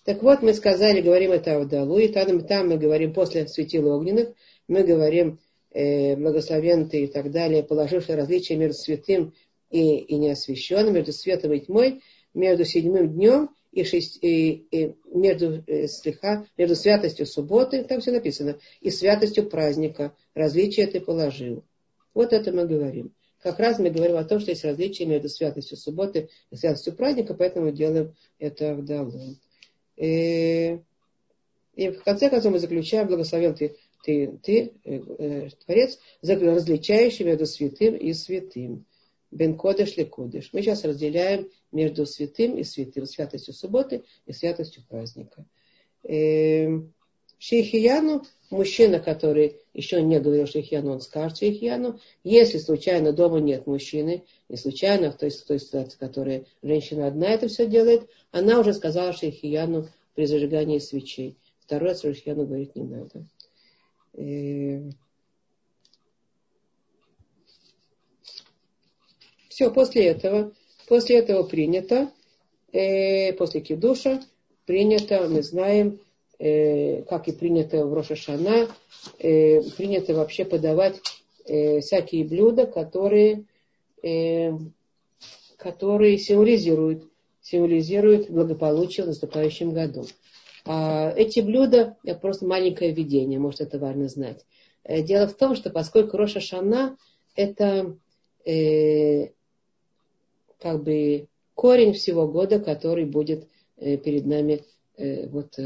Так 0.05 0.23
вот, 0.23 0.43
мы 0.43 0.55
сказали, 0.55 1.01
говорим 1.01 1.33
это 1.33 1.57
Авдалу, 1.57 1.99
и 1.99 2.09
там, 2.09 2.47
там 2.47 2.69
мы 2.69 2.79
говорим 2.79 3.13
после 3.13 3.47
светила 3.49 3.97
огненных, 3.97 4.35
мы 4.67 4.83
говорим 4.83 5.39
э, 5.71 6.17
благословен 6.17 6.89
ты 6.89 7.05
и 7.05 7.07
так 7.07 7.31
далее, 7.31 7.63
положивший 7.63 8.15
различия 8.15 8.57
между 8.57 8.75
святым 8.75 9.35
и, 9.71 9.99
и 9.99 10.17
неосвященным, 10.17 10.95
между 10.95 11.13
светом 11.13 11.53
и 11.53 11.61
тьмой, 11.61 12.03
между 12.35 12.65
седьмым 12.65 13.13
днем 13.13 13.51
и, 13.73 13.85
шесть, 13.85 14.19
и, 14.23 14.67
и 14.71 14.95
между, 15.13 15.63
э, 15.67 15.87
слегка, 15.89 16.47
между 16.57 16.75
святостью 16.75 17.27
субботы, 17.27 17.85
там 17.85 18.01
все 18.01 18.13
написано, 18.13 18.59
и 18.81 18.91
святостью 18.91 19.49
праздника. 19.49 20.15
Различие 20.35 20.87
ты 20.87 21.01
положил. 21.01 21.65
Вот 22.15 22.33
это 22.33 22.53
мы 22.53 22.67
говорим. 22.67 23.13
Как 23.43 23.59
раз 23.61 23.79
мы 23.79 23.91
говорим 23.91 24.17
о 24.17 24.25
том, 24.25 24.41
что 24.41 24.51
есть 24.51 24.65
различие 24.65 25.07
между 25.07 25.29
святостью 25.29 25.77
субботы 25.77 26.29
и 26.51 26.57
святостью 26.57 26.95
праздника, 26.95 27.35
поэтому 27.35 27.71
делаем 27.71 28.15
это 28.39 28.75
в 28.75 28.85
Далу. 28.85 29.13
И, 29.97 30.05
э, 30.05 30.79
и 31.75 31.91
в 31.91 32.03
конце 32.03 32.31
концов 32.31 32.53
мы 32.53 32.59
заключаем, 32.59 33.07
благословен 33.07 33.55
ты, 33.55 33.77
ты, 34.03 34.39
ты 34.43 34.73
э, 34.85 34.97
э, 35.19 35.49
Творец, 35.65 35.99
различающий 36.23 37.25
между 37.25 37.47
святым 37.47 37.95
и 37.95 38.13
святым. 38.13 38.85
Бен 39.31 39.57
Кодыш 39.57 39.97
ли 39.97 40.05
Кодыш. 40.05 40.51
Мы 40.53 40.63
сейчас 40.63 40.85
разделяем 40.85 41.49
между 41.73 42.07
святым 42.07 42.57
и 42.57 42.65
святым, 42.65 43.07
святостью 43.07 43.55
субботы 43.55 44.05
и 44.27 44.33
святостью 44.33 44.83
праздника. 44.89 45.45
Эм, 46.03 46.93
Шейхияну, 47.39 48.25
мужчина, 48.51 48.99
который 48.99 49.59
еще 49.73 50.03
не 50.03 50.19
говорил 50.19 50.47
Шейхияну, 50.47 50.93
он 50.93 51.01
скажет 51.01 51.39
Шейхияну. 51.39 52.01
Если 52.25 52.59
случайно 52.59 53.13
дома 53.13 53.39
нет 53.39 53.67
мужчины, 53.67 54.25
не 54.49 54.57
случайно, 54.57 55.13
в 55.13 55.17
той, 55.17 55.31
в 55.31 55.45
той 55.45 55.61
ситуации, 55.61 55.99
которая 55.99 56.45
женщина 56.63 57.07
одна 57.07 57.29
это 57.29 57.49
все 57.49 57.67
делает, 57.67 58.09
она 58.33 58.59
уже 58.59 58.73
сказала 58.73 59.13
Шейхияну 59.13 59.89
при 60.15 60.25
зажигании 60.25 60.79
свечей. 60.79 61.37
Второй 61.61 61.91
раз 61.91 62.01
Шейхияну 62.01 62.47
говорить 62.47 62.75
не 62.75 62.85
надо. 62.85 63.27
Все, 69.59 69.73
после 69.73 70.07
этого, 70.07 70.53
после 70.87 71.19
этого 71.19 71.43
принято, 71.43 72.13
э, 72.71 73.33
после 73.33 73.61
кидуша, 73.61 74.21
принято, 74.67 75.27
мы 75.29 75.43
знаем, 75.43 75.99
э, 76.39 77.03
как 77.03 77.27
и 77.27 77.33
принято 77.33 77.85
в 77.85 77.93
Рошашана, 77.93 78.69
э, 79.19 79.61
принято 79.77 80.15
вообще 80.15 80.45
подавать 80.45 81.01
э, 81.45 81.81
всякие 81.81 82.25
блюда, 82.25 82.67
которые, 82.67 83.47
э, 84.05 84.53
которые 85.57 86.19
символизируют, 86.19 87.03
символизируют 87.43 88.31
благополучие 88.31 89.03
в 89.03 89.09
наступающем 89.09 89.73
году. 89.73 90.07
А 90.67 91.13
эти 91.17 91.41
блюда, 91.41 91.97
это 92.05 92.21
просто 92.21 92.47
маленькое 92.47 92.93
введение, 92.93 93.41
может 93.41 93.63
это 93.63 93.81
важно 93.81 94.07
знать. 94.07 94.47
Э, 94.85 95.03
дело 95.03 95.27
в 95.27 95.35
том, 95.35 95.57
что 95.57 95.71
поскольку 95.71 96.17
Роша 96.17 96.39
Шана 96.39 96.97
это 97.35 97.97
э, 98.45 99.31
как 100.61 100.83
бы 100.83 101.29
корень 101.55 101.93
всего 101.93 102.27
года, 102.29 102.59
который 102.59 103.05
будет 103.05 103.49
перед 103.77 104.27
нами 104.27 104.65
вот, 104.97 105.59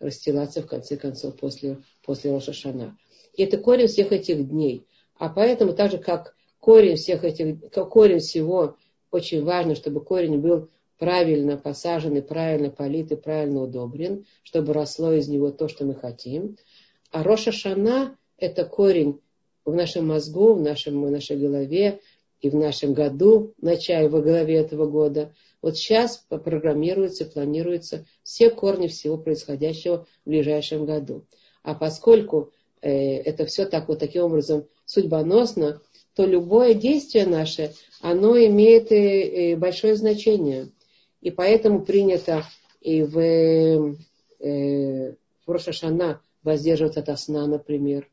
расстилаться 0.00 0.62
в 0.62 0.66
конце 0.66 0.96
концов 0.96 1.36
после, 1.36 1.78
после 2.04 2.32
Рошашана. 2.32 2.96
И 3.36 3.42
это 3.42 3.58
корень 3.58 3.86
всех 3.86 4.12
этих 4.12 4.48
дней. 4.48 4.86
А 5.16 5.28
поэтому 5.28 5.72
так 5.72 5.90
же, 5.90 5.98
как 5.98 6.34
корень 6.60 6.96
всех 6.96 7.24
этих, 7.24 7.60
корень 7.70 8.18
всего, 8.18 8.76
очень 9.10 9.44
важно, 9.44 9.74
чтобы 9.74 10.00
корень 10.00 10.38
был 10.38 10.68
правильно 10.98 11.56
посажен 11.56 12.16
и 12.16 12.20
правильно 12.20 12.70
полит 12.70 13.12
и 13.12 13.16
правильно 13.16 13.62
удобрен, 13.62 14.26
чтобы 14.42 14.72
росло 14.72 15.12
из 15.12 15.28
него 15.28 15.50
то, 15.50 15.68
что 15.68 15.84
мы 15.84 15.94
хотим. 15.94 16.56
А 17.10 17.22
Роша 17.22 17.52
Шана– 17.52 18.16
это 18.38 18.64
корень 18.64 19.20
в 19.64 19.72
нашем 19.74 20.08
мозгу, 20.08 20.54
в, 20.54 20.60
нашем, 20.60 21.04
в 21.04 21.10
нашей 21.10 21.36
голове 21.36 22.00
и 22.44 22.50
в 22.50 22.54
нашем 22.54 22.92
году, 22.92 23.54
в 23.58 23.64
начале, 23.64 24.06
во 24.06 24.20
голове 24.20 24.56
этого 24.56 24.84
года. 24.84 25.32
Вот 25.62 25.78
сейчас 25.78 26.26
программируется, 26.28 27.24
планируется 27.24 28.04
все 28.22 28.50
корни 28.50 28.86
всего 28.86 29.16
происходящего 29.16 30.06
в 30.26 30.28
ближайшем 30.28 30.84
году. 30.84 31.24
А 31.62 31.74
поскольку 31.74 32.52
э, 32.82 32.90
это 32.90 33.46
все 33.46 33.64
так 33.64 33.88
вот 33.88 33.98
таким 33.98 34.24
образом 34.24 34.66
судьбоносно, 34.84 35.80
то 36.14 36.26
любое 36.26 36.74
действие 36.74 37.24
наше, 37.24 37.72
оно 38.02 38.36
имеет 38.36 38.92
и, 38.92 39.52
и 39.52 39.54
большое 39.54 39.96
значение. 39.96 40.68
И 41.22 41.30
поэтому 41.30 41.80
принято 41.80 42.44
и 42.82 43.02
в, 43.02 43.18
э, 43.18 45.14
в 45.46 45.50
Рошашана 45.50 46.20
воздерживаться 46.42 47.00
от 47.00 47.18
сна, 47.18 47.46
например, 47.46 48.06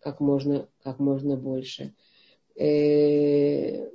как 0.00 0.20
можно, 0.20 0.68
как 0.82 0.98
можно 1.00 1.36
больше. 1.36 1.92
Э, 2.56 3.88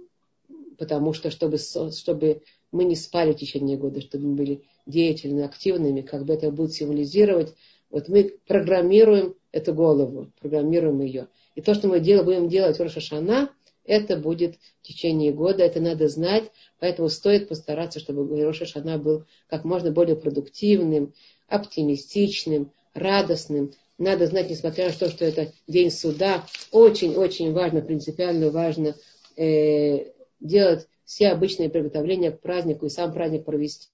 потому 0.77 1.13
что, 1.13 1.29
чтобы, 1.29 1.57
чтобы 1.57 2.41
мы 2.71 2.83
не 2.85 2.95
спали 2.95 3.33
в 3.33 3.37
течение 3.37 3.77
года, 3.77 4.01
чтобы 4.01 4.27
мы 4.27 4.35
были 4.35 4.63
деятельными, 4.85 5.43
активными, 5.43 6.01
как 6.01 6.25
бы 6.25 6.33
это 6.33 6.51
будет 6.51 6.73
символизировать. 6.73 7.53
Вот 7.89 8.07
мы 8.07 8.35
программируем 8.47 9.35
эту 9.51 9.73
голову, 9.73 10.31
программируем 10.39 11.01
ее. 11.01 11.27
И 11.55 11.61
то, 11.61 11.73
что 11.73 11.87
мы 11.87 11.99
дел, 11.99 12.23
будем 12.23 12.47
делать 12.47 12.77
в 12.77 12.81
Рошашана, 12.81 13.49
это 13.83 14.17
будет 14.17 14.55
в 14.81 14.87
течение 14.87 15.33
года, 15.33 15.63
это 15.63 15.81
надо 15.81 16.07
знать, 16.09 16.51
поэтому 16.79 17.09
стоит 17.09 17.49
постараться, 17.49 17.99
чтобы 17.99 18.41
Роша 18.43 18.65
Шана 18.65 18.99
был 18.99 19.25
как 19.47 19.65
можно 19.65 19.91
более 19.91 20.15
продуктивным, 20.15 21.13
оптимистичным, 21.47 22.71
радостным. 22.93 23.73
Надо 23.97 24.27
знать, 24.27 24.49
несмотря 24.49 24.87
на 24.87 24.93
то, 24.93 25.09
что 25.09 25.25
это 25.25 25.51
день 25.67 25.91
суда, 25.91 26.45
очень-очень 26.71 27.51
важно, 27.51 27.81
принципиально 27.81 28.49
важно 28.49 28.95
э, 29.35 30.11
делать 30.39 30.87
все 31.05 31.29
обычные 31.29 31.69
приготовления 31.69 32.31
к 32.31 32.41
празднику 32.41 32.85
и 32.85 32.89
сам 32.89 33.13
праздник 33.13 33.45
провести 33.45 33.89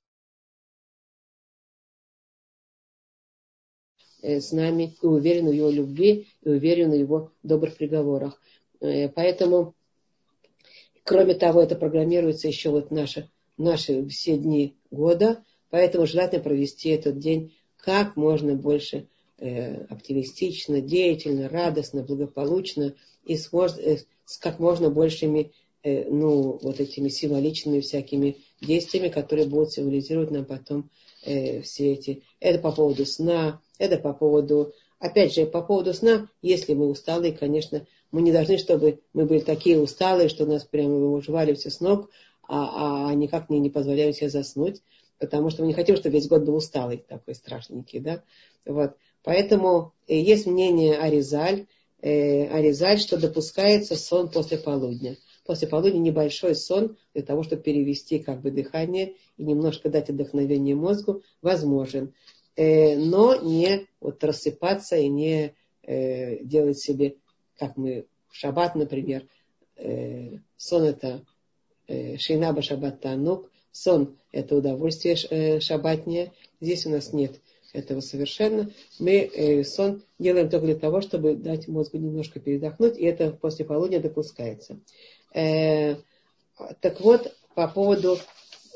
э, 4.22 4.40
с 4.40 4.52
нами 4.52 4.96
и 5.02 5.06
уверен 5.06 5.48
в 5.48 5.54
его 5.54 5.70
любви, 5.70 6.28
и 6.44 6.50
уверен 6.50 6.92
в 6.92 6.96
его 6.96 7.32
добрых 7.42 7.78
приговорах. 7.78 8.40
Э, 8.80 9.10
поэтому 9.10 9.76
Кроме 11.06 11.36
того, 11.36 11.62
это 11.62 11.76
программируется 11.76 12.48
еще 12.48 12.72
вот 12.72 12.90
наши, 12.90 13.30
наши 13.58 14.08
все 14.08 14.38
дни 14.38 14.76
года, 14.90 15.44
поэтому 15.70 16.08
желательно 16.08 16.42
провести 16.42 16.90
этот 16.90 17.20
день 17.20 17.56
как 17.86 18.16
можно 18.16 18.56
больше 18.56 19.08
э, 19.38 19.86
оптимистично, 19.86 20.82
деятельно, 20.82 21.48
радостно, 21.48 22.02
благополучно 22.02 22.96
и 23.24 23.38
с, 23.38 23.54
э, 23.54 24.00
с 24.26 24.38
как 24.40 24.58
можно 24.58 24.90
большими 24.90 25.52
э, 25.84 26.10
ну, 26.10 26.58
вот 26.64 26.80
этими 26.80 27.10
символичными 27.10 27.82
всякими 27.82 28.38
действиями, 28.60 29.10
которые 29.10 29.48
будут 29.48 29.72
символизировать 29.72 30.32
нам 30.32 30.46
потом 30.46 30.90
э, 31.24 31.62
все 31.62 31.94
эти. 31.94 32.24
Это 32.40 32.58
по 32.58 32.72
поводу 32.72 33.06
сна, 33.06 33.62
это 33.78 33.98
по 33.98 34.14
поводу, 34.14 34.74
опять 34.98 35.36
же, 35.36 35.46
по 35.46 35.62
поводу 35.62 35.94
сна, 35.94 36.28
если 36.42 36.74
мы 36.74 36.90
усталые, 36.90 37.34
конечно, 37.34 37.86
мы 38.12 38.24
не 38.24 38.32
должны, 38.32 38.58
чтобы 38.58 39.02
мы 39.14 39.26
были 39.26 39.42
такие 39.42 39.80
усталые, 39.80 40.30
что 40.30 40.48
нас 40.48 40.64
прямо 40.64 41.22
жвали 41.22 41.54
все 41.54 41.70
с 41.70 41.80
ног, 41.82 42.10
а, 42.48 43.10
а 43.10 43.14
никак 43.14 43.52
не, 43.52 43.60
не 43.60 43.70
позволяем 43.70 44.12
себе 44.12 44.30
заснуть, 44.30 44.82
потому 45.20 45.50
что 45.50 45.62
мы 45.62 45.68
не 45.68 45.74
хотим, 45.74 45.96
чтобы 45.96 46.16
весь 46.16 46.28
год 46.28 46.44
был 46.44 46.56
усталый, 46.56 46.98
такой 46.98 47.36
страшненький, 47.36 48.00
да. 48.00 48.24
Вот. 48.66 48.96
Поэтому 49.24 49.94
э, 50.08 50.20
есть 50.20 50.46
мнение 50.46 50.98
Аризаль, 50.98 51.68
э, 52.02 52.48
Аризаль, 52.48 53.00
что 53.00 53.18
допускается 53.18 53.96
сон 53.96 54.30
после 54.30 54.58
полудня. 54.58 55.18
После 55.46 55.68
полудня 55.68 56.00
небольшой 56.00 56.56
сон 56.56 56.98
для 57.14 57.24
того, 57.24 57.44
чтобы 57.44 57.62
перевести 57.62 58.20
как 58.20 58.42
бы 58.42 58.52
дыхание 58.52 59.14
и 59.38 59.44
немножко 59.44 59.90
дать 59.90 60.10
отдохновение 60.10 60.76
мозгу, 60.76 61.22
возможен. 61.42 62.14
Э, 62.56 62.98
но 62.98 63.36
не 63.36 63.88
вот 64.00 64.24
рассыпаться 64.24 64.96
и 64.96 65.08
не 65.08 65.54
э, 65.84 66.44
делать 66.44 66.80
себе 66.80 67.16
как 67.58 67.78
мы 67.78 68.06
в 68.30 68.36
шаббат, 68.36 68.76
например, 68.76 69.28
э, 69.78 70.40
сон 70.58 70.84
это 70.84 71.26
э, 71.88 72.18
шейнаба 72.18 72.62
шаббат 72.62 73.02
танук, 73.02 73.50
сон 73.76 74.18
это 74.32 74.56
удовольствие 74.56 75.18
э, 75.30 75.60
шаббатнее. 75.60 76.32
Здесь 76.62 76.86
у 76.86 76.90
нас 76.90 77.12
нет 77.12 77.42
этого 77.74 78.00
совершенно. 78.00 78.72
Мы 79.00 79.18
э, 79.18 79.66
сон 79.66 80.02
делаем 80.18 80.50
только 80.50 80.68
для 80.68 80.76
того, 80.76 81.02
чтобы 81.02 81.36
дать 81.36 81.68
мозгу 81.68 81.98
немножко 81.98 82.40
передохнуть, 82.40 82.98
и 82.98 83.04
это 83.04 83.32
после 83.32 83.66
полудня 83.66 84.00
допускается. 84.00 84.80
Э, 85.34 85.96
так 86.80 87.02
вот, 87.02 87.36
по 87.54 87.68
поводу 87.68 88.18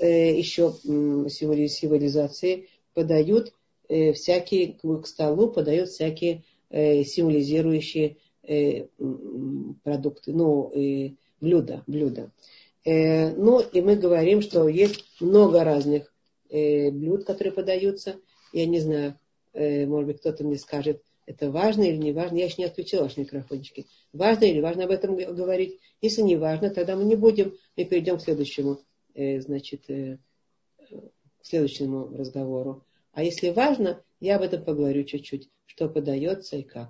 еще 0.02 0.74
символизации 0.84 2.70
подают 2.94 3.54
всякие, 3.88 4.74
к 4.74 5.08
столу 5.08 5.50
подают 5.50 5.90
всякие 5.90 6.44
символизирующие 6.72 8.18
продукты, 9.84 10.32
ну, 10.32 10.72
блюда, 11.42 11.84
блюда. 11.86 12.32
Э, 12.90 13.36
ну, 13.36 13.60
и 13.60 13.82
мы 13.82 13.96
говорим, 13.96 14.42
что 14.42 14.68
есть 14.68 15.06
много 15.22 15.64
разных 15.64 16.12
блюд, 16.50 17.26
которые 17.26 17.54
подаются. 17.54 18.16
Я 18.54 18.66
не 18.66 18.80
знаю, 18.80 19.20
может 19.54 20.08
быть, 20.08 20.20
кто-то 20.20 20.44
мне 20.44 20.58
скажет, 20.58 21.04
это 21.28 21.52
важно 21.52 21.84
или 21.84 21.98
не 21.98 22.12
важно. 22.12 22.38
Я 22.38 22.46
еще 22.46 22.56
не 22.58 22.66
отключила 22.66 23.04
ваши 23.04 23.20
микрофончики. 23.20 23.86
Важно 24.14 24.46
или 24.46 24.60
важно 24.60 24.86
об 24.86 24.90
этом 24.90 25.16
говорить. 25.16 25.78
Если 26.02 26.24
не 26.24 26.38
важно, 26.38 26.72
тогда 26.72 26.96
мы 26.96 27.04
не 27.04 27.16
будем. 27.16 27.56
Мы 27.78 27.86
перейдем 27.86 28.18
к 28.18 28.22
следующему, 28.22 28.80
значит, 29.14 29.86
к 29.86 30.18
следующему 31.44 32.08
разговору. 32.18 32.84
А 33.12 33.24
если 33.24 33.52
важно, 33.52 34.02
я 34.20 34.38
об 34.38 34.42
этом 34.42 34.64
поговорю 34.64 35.04
чуть-чуть, 35.04 35.50
что 35.68 35.88
подается 35.88 36.58
и 36.58 36.64
как. 36.64 36.90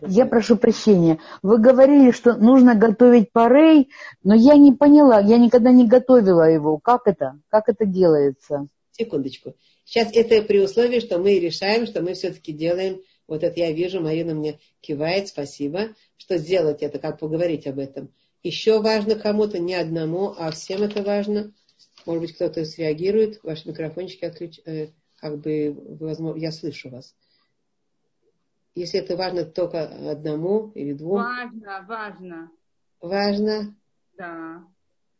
Я 0.00 0.26
прошу 0.26 0.56
прощения. 0.56 1.18
Вы 1.42 1.58
говорили, 1.58 2.10
что 2.10 2.34
нужно 2.34 2.74
готовить 2.74 3.32
парей, 3.32 3.90
но 4.22 4.34
я 4.34 4.56
не 4.56 4.72
поняла, 4.72 5.20
я 5.20 5.38
никогда 5.38 5.70
не 5.72 5.86
готовила 5.86 6.50
его. 6.50 6.78
Как 6.78 7.06
это? 7.06 7.40
Как 7.48 7.68
это 7.68 7.84
делается? 7.84 8.68
Секундочку. 8.92 9.54
Сейчас 9.84 10.10
это 10.14 10.42
при 10.42 10.60
условии, 10.60 11.00
что 11.00 11.18
мы 11.18 11.38
решаем, 11.38 11.86
что 11.86 12.02
мы 12.02 12.14
все-таки 12.14 12.52
делаем, 12.52 13.00
вот 13.26 13.42
это 13.42 13.60
я 13.60 13.72
вижу, 13.72 14.00
Марина 14.00 14.34
мне 14.34 14.58
кивает, 14.80 15.28
спасибо, 15.28 15.88
что 16.16 16.38
сделать 16.38 16.82
это, 16.82 16.98
как 16.98 17.18
поговорить 17.18 17.66
об 17.66 17.78
этом. 17.78 18.12
Еще 18.42 18.80
важно 18.80 19.16
кому-то, 19.16 19.58
не 19.58 19.74
одному, 19.74 20.34
а 20.36 20.50
всем 20.50 20.82
это 20.82 21.02
важно. 21.02 21.52
Может 22.06 22.22
быть, 22.22 22.34
кто-то 22.34 22.64
среагирует, 22.64 23.40
ваши 23.42 23.68
микрофончики 23.68 24.24
отключ... 24.24 24.60
Э, 24.64 24.88
как 25.20 25.40
бы, 25.40 25.76
возможно, 26.00 26.38
я 26.38 26.52
слышу 26.52 26.90
вас. 26.90 27.14
Если 28.78 29.00
это 29.00 29.16
важно 29.16 29.44
только 29.44 29.88
одному 30.08 30.70
или 30.76 30.92
двум? 30.92 31.16
Важно, 31.16 31.84
важно. 31.88 32.50
Важно? 33.00 33.76
Да. 34.16 34.64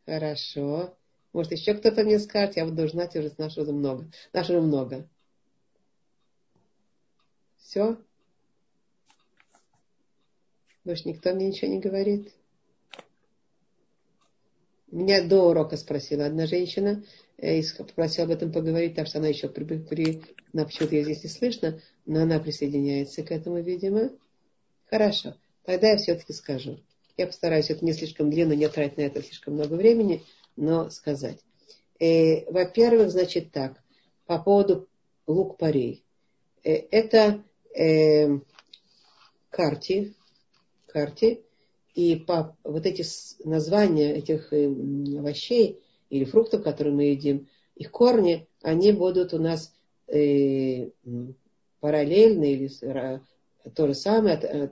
Хорошо. 0.07 0.97
Может, 1.33 1.51
еще 1.53 1.75
кто-то 1.75 2.05
мне 2.05 2.21
скажет, 2.21 2.57
я 2.57 2.64
буду 2.64 2.87
знать 2.87 3.16
уже 3.16 3.35
нашего 3.37 3.73
много. 3.73 4.09
Нашего 4.33 4.61
много. 4.61 5.09
Все? 7.57 7.97
Больше 10.85 11.09
никто 11.09 11.35
мне 11.35 11.49
ничего 11.49 11.73
не 11.73 11.81
говорит? 11.81 12.33
Меня 14.87 15.27
до 15.27 15.51
урока 15.51 15.77
спросила 15.77 16.27
одна 16.27 16.47
женщина, 16.47 17.03
э, 17.38 17.62
попросила 17.79 18.27
об 18.27 18.33
этом 18.33 18.53
поговорить, 18.53 18.94
так 18.94 19.07
что 19.07 19.18
она 19.18 19.29
еще 19.29 19.48
при, 19.48 19.64
при 19.64 20.22
на 20.53 20.64
почему-то 20.64 20.94
ее 20.94 21.05
здесь 21.05 21.24
не 21.24 21.31
слышно, 21.31 21.81
но 22.07 22.22
она 22.22 22.38
присоединяется 22.38 23.22
к 23.22 23.31
этому, 23.31 23.61
видимо. 23.61 24.11
Хорошо, 24.87 25.35
тогда 25.64 25.90
я 25.90 25.96
все-таки 25.96 26.33
скажу. 26.33 26.79
Я 27.16 27.27
постараюсь, 27.27 27.70
это 27.70 27.85
не 27.85 27.92
слишком 27.92 28.31
длинно, 28.31 28.53
не 28.53 28.68
тратить 28.68 28.96
на 28.96 29.03
это 29.03 29.22
слишком 29.22 29.55
много 29.55 29.74
времени, 29.74 30.22
но 30.57 30.90
сказать. 30.90 31.38
Э, 31.98 32.51
во-первых, 32.51 33.11
значит 33.11 33.51
так, 33.53 33.83
по 34.27 34.38
поводу 34.38 34.88
лук-порей. 35.27 36.05
Э, 36.64 36.74
это 36.90 37.42
э, 37.74 38.38
карти, 39.51 40.14
карти, 40.87 41.42
и 41.94 42.14
по, 42.14 42.57
вот 42.62 42.87
эти 42.87 43.05
названия 43.44 44.14
этих 44.14 44.53
э, 44.53 44.66
овощей 45.18 45.81
или 46.11 46.25
фруктов, 46.25 46.62
которые 46.62 46.94
мы 46.94 47.05
едим, 47.05 47.49
их 47.75 47.90
корни, 47.90 48.49
они 48.62 48.92
будут 48.92 49.33
у 49.35 49.38
нас 49.38 49.73
э, 50.09 50.90
параллельны 51.81 52.53
или 52.53 52.71
то 53.75 53.87
же 53.87 53.94
самое, 53.94 54.37
э, 54.37 54.68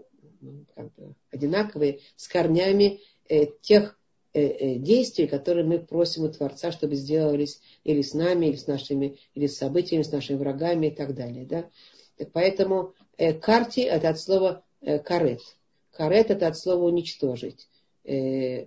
как 0.75 0.94
бы, 0.94 1.14
одинаковые 1.31 2.01
с 2.16 2.29
корнями 2.29 3.01
э, 3.29 3.46
тех 3.61 3.99
э, 4.33 4.40
э, 4.40 4.75
действий, 4.79 5.27
которые 5.27 5.64
мы 5.64 5.79
просим 5.79 6.25
у 6.25 6.29
Творца, 6.29 6.72
чтобы 6.72 6.94
сделались 6.94 7.61
или 7.85 8.03
с 8.03 8.14
нами, 8.14 8.46
или 8.46 8.57
с 8.57 8.66
нашими, 8.66 9.18
или 9.35 9.46
с 9.46 9.57
событиями, 9.57 10.03
с 10.03 10.12
нашими 10.12 10.37
врагами 10.37 10.88
и 10.88 10.90
так 10.90 11.14
далее. 11.14 11.46
Да? 11.46 11.68
Так 12.16 12.33
поэтому 12.33 12.94
э, 13.16 13.35
карти 13.35 13.81
это 13.81 14.11
от 14.11 14.20
слова 14.20 14.64
э, 14.81 14.99
карет. 14.99 15.40
Карет 15.92 16.31
это 16.31 16.49
от 16.49 16.59
слова 16.59 16.85
уничтожить. 16.85 17.68
Э, 18.05 18.66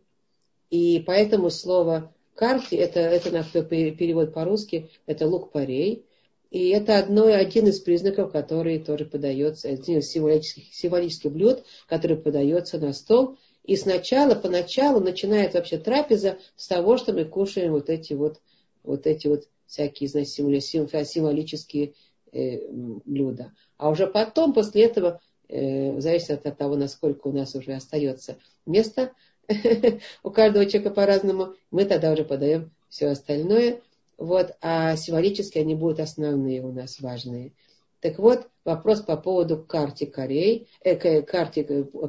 и 0.70 1.00
поэтому 1.06 1.50
слово 1.50 2.14
карти, 2.40 2.76
это, 2.76 3.02
это 3.02 3.32
наш 3.32 3.52
перевод 3.52 4.34
по-русски, 4.34 4.90
это 5.06 5.28
лук 5.28 5.52
парей. 5.52 6.06
И 6.52 6.70
это 6.70 6.98
одно, 6.98 7.26
один 7.26 7.68
из 7.68 7.82
признаков, 7.82 8.32
который 8.32 8.80
тоже 8.80 9.04
подается, 9.04 9.68
один 9.68 10.00
из 10.00 10.10
символических, 10.10 10.74
символических 10.74 11.34
блюд, 11.34 11.66
который 11.86 12.16
подается 12.16 12.80
на 12.80 12.94
стол. 12.94 13.38
И 13.66 13.76
сначала, 13.76 14.36
поначалу 14.36 15.02
начинает 15.02 15.54
вообще 15.54 15.78
трапеза 15.78 16.40
с 16.56 16.68
того, 16.70 16.98
что 16.98 17.12
мы 17.12 17.26
кушаем 17.26 17.74
вот 17.74 17.90
эти 17.90 18.14
вот, 18.14 18.40
вот 18.84 19.06
эти 19.06 19.28
вот 19.28 19.50
всякие, 19.68 20.08
знаете, 20.08 20.62
символические 20.62 21.94
э, 22.32 22.72
блюда. 23.06 23.52
А 23.78 23.90
уже 23.90 24.08
потом, 24.08 24.54
после 24.54 24.86
этого, 24.86 25.20
э, 25.50 25.92
в 25.92 26.00
зависимости 26.00 26.48
от 26.48 26.58
того, 26.58 26.78
насколько 26.78 27.28
у 27.28 27.34
нас 27.34 27.54
уже 27.54 27.74
остается 27.74 28.38
места, 28.66 29.12
у 30.24 30.32
каждого 30.32 30.66
человека 30.66 30.92
по-разному, 30.94 31.56
мы 31.72 31.86
тогда 31.86 32.12
уже 32.12 32.24
подаем 32.24 32.72
все 32.90 33.08
остальное. 33.08 33.82
Вот, 34.18 34.56
а 34.62 34.96
символически 34.98 35.60
они 35.60 35.76
будут 35.76 36.00
основные 36.00 36.62
у 36.62 36.72
нас 36.72 37.00
важные. 37.00 37.54
Так 38.02 38.20
вот, 38.20 38.48
вопрос 38.66 39.02
по 39.02 39.18
поводу 39.18 39.58
карти 39.58 40.06
корей, 40.06 40.68
э, 40.82 41.22
карти 41.22 41.64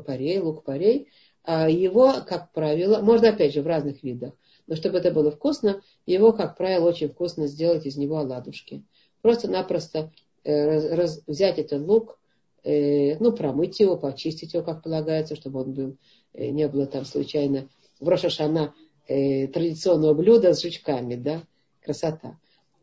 парей, 0.05 0.39
лук 0.39 0.65
парей. 0.65 1.09
А 1.45 1.69
его, 1.69 2.15
как 2.27 2.53
правило, 2.53 3.01
можно 3.01 3.31
опять 3.31 3.55
же 3.55 3.63
в 3.63 3.67
разных 3.67 4.03
видах, 4.03 4.35
но 4.67 4.77
чтобы 4.77 4.99
это 4.99 5.11
было 5.11 5.31
вкусно, 5.31 5.83
его, 6.07 6.33
как 6.33 6.57
правило, 6.57 6.89
очень 6.89 7.09
вкусно 7.09 7.47
сделать 7.47 7.87
из 7.87 7.97
него 7.97 8.19
оладушки. 8.19 8.85
Просто-напросто 9.23 10.13
э, 10.45 10.67
раз, 10.67 10.85
раз, 10.91 11.23
взять 11.27 11.59
этот 11.59 11.81
лук, 11.87 12.19
э, 12.19 12.20
ну, 12.65 13.33
промыть 13.33 13.81
его, 13.81 13.97
почистить 13.97 14.55
его, 14.55 14.63
как 14.63 14.83
полагается, 14.83 15.37
чтобы 15.37 15.61
он 15.61 15.73
был 15.73 15.97
Э, 16.33 16.51
не 16.51 16.69
было 16.69 16.87
там 16.87 17.05
случайно 17.05 17.69
в 17.99 18.09
Рошашана 18.09 18.75
э, 19.09 19.49
традиционного 19.49 20.15
блюда 20.15 20.55
с 20.55 20.63
жучками, 20.63 21.17
да, 21.17 21.43
красота. 21.83 22.39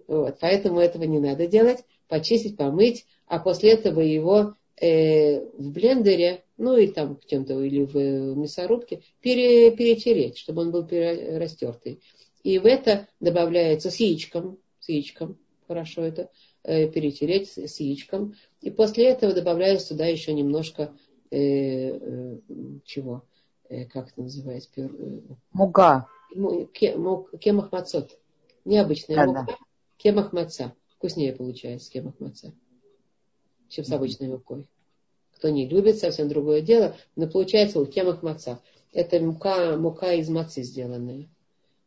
Вот, 0.07 0.37
поэтому 0.39 0.79
этого 0.79 1.03
не 1.03 1.19
надо 1.19 1.47
делать, 1.47 1.83
почистить, 2.07 2.57
помыть, 2.57 3.05
а 3.27 3.39
после 3.39 3.71
этого 3.71 3.99
его 3.99 4.55
э, 4.79 5.41
в 5.41 5.71
блендере, 5.71 6.43
ну 6.57 6.77
и 6.77 6.87
там 6.87 7.19
чем-то, 7.25 7.61
или 7.61 7.83
в 7.83 8.37
мясорубке, 8.37 9.01
пере, 9.21 9.71
перетереть, 9.71 10.37
чтобы 10.37 10.61
он 10.61 10.71
был 10.71 10.87
растертый. 10.89 12.01
И 12.43 12.59
в 12.59 12.65
это 12.65 13.07
добавляется 13.19 13.91
с 13.91 13.97
яичком, 13.97 14.59
с 14.79 14.87
яичком, 14.87 15.37
хорошо 15.67 16.03
это, 16.03 16.29
э, 16.63 16.87
перетереть 16.89 17.49
с, 17.49 17.57
с 17.57 17.79
яичком. 17.79 18.35
И 18.61 18.69
после 18.71 19.09
этого 19.09 19.33
добавляется 19.33 19.89
туда 19.89 20.05
еще 20.05 20.33
немножко 20.33 20.93
э, 21.31 21.37
э, 21.39 22.37
чего? 22.85 23.23
Э, 23.69 23.85
как 23.85 24.09
это 24.09 24.21
называется? 24.21 24.69
Э, 24.77 24.87
мука. 25.51 26.07
Кемах 26.73 27.71
мацот. 27.71 28.17
Необычная 28.65 29.15
да, 29.17 29.25
мука. 29.25 29.45
Да. 29.47 29.57
Кемах 29.97 30.33
маца. 30.33 30.73
Вкуснее 30.89 31.33
получается 31.33 31.91
кемах 31.91 32.19
маца, 32.19 32.53
чем 33.69 33.85
с 33.85 33.91
обычной 33.91 34.29
мукой. 34.29 34.67
Кто 35.35 35.49
не 35.49 35.67
любит, 35.67 35.99
совсем 35.99 36.27
другое 36.27 36.61
дело. 36.61 36.95
Но 37.15 37.27
получается 37.27 37.79
вот 37.79 37.93
кемах 37.93 38.23
маца. 38.23 38.59
Это 38.93 39.19
мука, 39.19 39.77
мука 39.77 40.13
из 40.13 40.29
мацы 40.29 40.63
сделанная. 40.63 41.29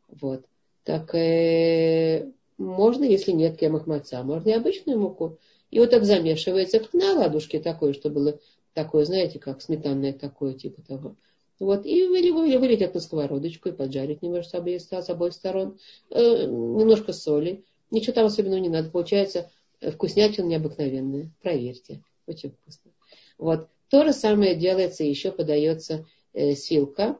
Вот. 0.08 0.44
Так 0.84 1.14
э, 1.14 2.30
можно, 2.60 3.04
если 3.04 3.32
нет 3.32 3.58
кемах 3.58 3.86
маца, 3.86 4.22
можно 4.22 4.50
и 4.50 4.52
обычную 4.52 5.00
муку. 5.00 5.38
И 5.70 5.78
вот 5.78 5.90
так 5.90 6.04
замешивается, 6.04 6.82
на 6.92 7.14
ладушке 7.14 7.58
такое, 7.58 7.94
что 7.94 8.10
было 8.10 8.38
такое, 8.74 9.04
знаете, 9.04 9.38
как 9.38 9.62
сметанное 9.62 10.12
такое, 10.12 10.52
типа 10.52 10.82
того. 10.82 11.16
Вот, 11.58 11.86
и 11.86 12.06
вылить 12.06 12.82
эту 12.82 13.00
сковородочку 13.00 13.68
и 13.68 13.72
поджарить 13.72 14.22
немножко 14.22 14.62
с 14.66 15.10
обоих 15.10 15.32
сторон. 15.32 15.78
Э, 16.10 16.46
немножко 16.46 17.12
соли. 17.12 17.64
Ничего 17.90 18.14
там 18.14 18.26
особенного 18.26 18.60
не 18.60 18.68
надо. 18.68 18.90
Получается 18.90 19.50
э, 19.80 19.90
вкуснятина 19.90 20.46
необыкновенная. 20.46 21.30
Проверьте. 21.42 22.02
Очень 22.26 22.50
вкусно. 22.52 22.90
Вот. 23.36 23.68
То 23.88 24.04
же 24.04 24.12
самое 24.12 24.54
делается, 24.54 25.04
еще 25.04 25.32
подается 25.32 26.06
э, 26.32 26.54
силка. 26.54 27.18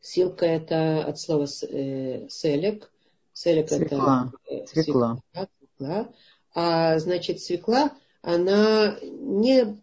Силка 0.00 0.46
это 0.46 1.04
от 1.04 1.20
слова 1.20 1.46
э, 1.62 2.28
селек. 2.28 2.90
Селек 3.42 3.70
свекла. 3.70 4.32
это 4.44 4.54
э, 4.54 4.66
свекла. 4.66 5.22
свекла. 5.32 6.12
А 6.54 6.98
значит, 6.98 7.40
свекла, 7.40 7.92
она 8.20 8.98
не 9.02 9.78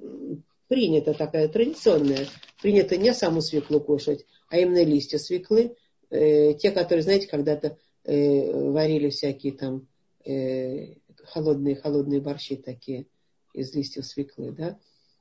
принята 0.68 1.16
такая 1.16 1.48
традиционная 1.48 2.28
принято 2.62 2.98
не 2.98 3.14
саму 3.14 3.42
свеклу 3.42 3.80
кушать, 3.80 4.26
а 4.50 4.60
именно 4.60 4.84
листья 4.84 5.18
свеклы. 5.18 5.76
Э, 6.12 6.54
те, 6.54 6.70
которые, 6.70 7.02
знаете, 7.02 7.28
когда-то 7.28 7.78
э, 8.04 8.70
варили 8.70 9.10
всякие 9.10 9.54
там 9.54 9.88
э, 10.24 10.94
холодные, 11.26 11.76
холодные 11.76 12.22
борщи 12.22 12.58
такие 12.58 13.08
из 13.54 13.74
листьев 13.74 14.06
свеклы, 14.06 14.52
да. 14.52 14.78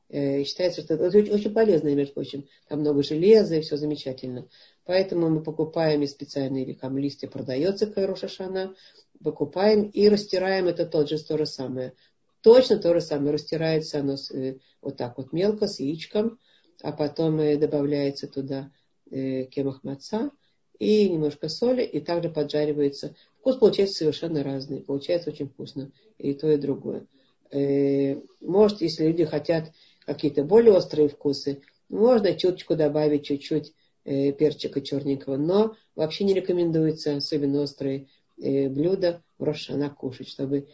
Э, 0.08 0.44
считается, 0.44 0.82
что 0.82 0.94
это 0.94 1.06
очень, 1.06 1.32
очень 1.32 1.54
полезно, 1.54 1.94
между 1.94 2.12
прочим. 2.12 2.46
Там 2.68 2.80
много 2.80 3.02
железа 3.02 3.56
и 3.56 3.62
все 3.62 3.76
замечательно. 3.76 4.46
Поэтому 4.86 5.28
мы 5.28 5.42
покупаем 5.42 6.02
и 6.02 6.06
специальные 6.06 6.74
там 6.74 6.96
листья 6.96 7.28
продается 7.28 7.86
Кайрошашана, 7.86 8.74
покупаем 9.22 9.82
и 9.82 10.08
растираем 10.08 10.66
это 10.68 10.86
тот 10.86 11.08
же 11.08 11.22
то 11.22 11.36
же 11.36 11.46
самое. 11.46 11.92
Точно 12.40 12.78
то 12.78 12.94
же 12.94 13.00
самое. 13.00 13.32
Растирается 13.32 14.00
оно 14.00 14.16
э, 14.32 14.56
вот 14.80 14.96
так 14.96 15.18
вот 15.18 15.32
мелко, 15.32 15.66
с 15.66 15.80
яичком 15.80 16.38
а 16.82 16.92
потом 16.92 17.38
добавляется 17.58 18.26
туда 18.26 18.70
э, 19.10 19.44
кемах 19.44 19.82
маца 19.84 20.30
и 20.78 21.08
немножко 21.08 21.48
соли, 21.48 21.82
и 21.82 22.00
также 22.00 22.28
поджаривается. 22.28 23.14
Вкус 23.38 23.56
получается 23.56 23.96
совершенно 23.96 24.42
разный, 24.42 24.82
получается 24.82 25.30
очень 25.30 25.48
вкусно, 25.48 25.90
и 26.18 26.34
то, 26.34 26.50
и 26.50 26.56
другое. 26.56 27.06
Э, 27.50 28.20
может, 28.40 28.82
если 28.82 29.06
люди 29.06 29.24
хотят 29.24 29.72
какие-то 30.04 30.44
более 30.44 30.74
острые 30.74 31.08
вкусы, 31.08 31.62
можно 31.88 32.34
чуточку 32.34 32.76
добавить 32.76 33.24
чуть-чуть 33.24 33.70
э, 33.70 33.72
перчика 34.06 34.80
черненького, 34.80 35.36
но 35.36 35.74
вообще 35.94 36.24
не 36.24 36.34
рекомендуется 36.34 37.16
особенно 37.16 37.62
острые 37.62 38.08
блюда 38.36 39.22
в 39.38 39.44
Рошана 39.44 39.90
кушать, 39.90 40.28
чтобы, 40.28 40.68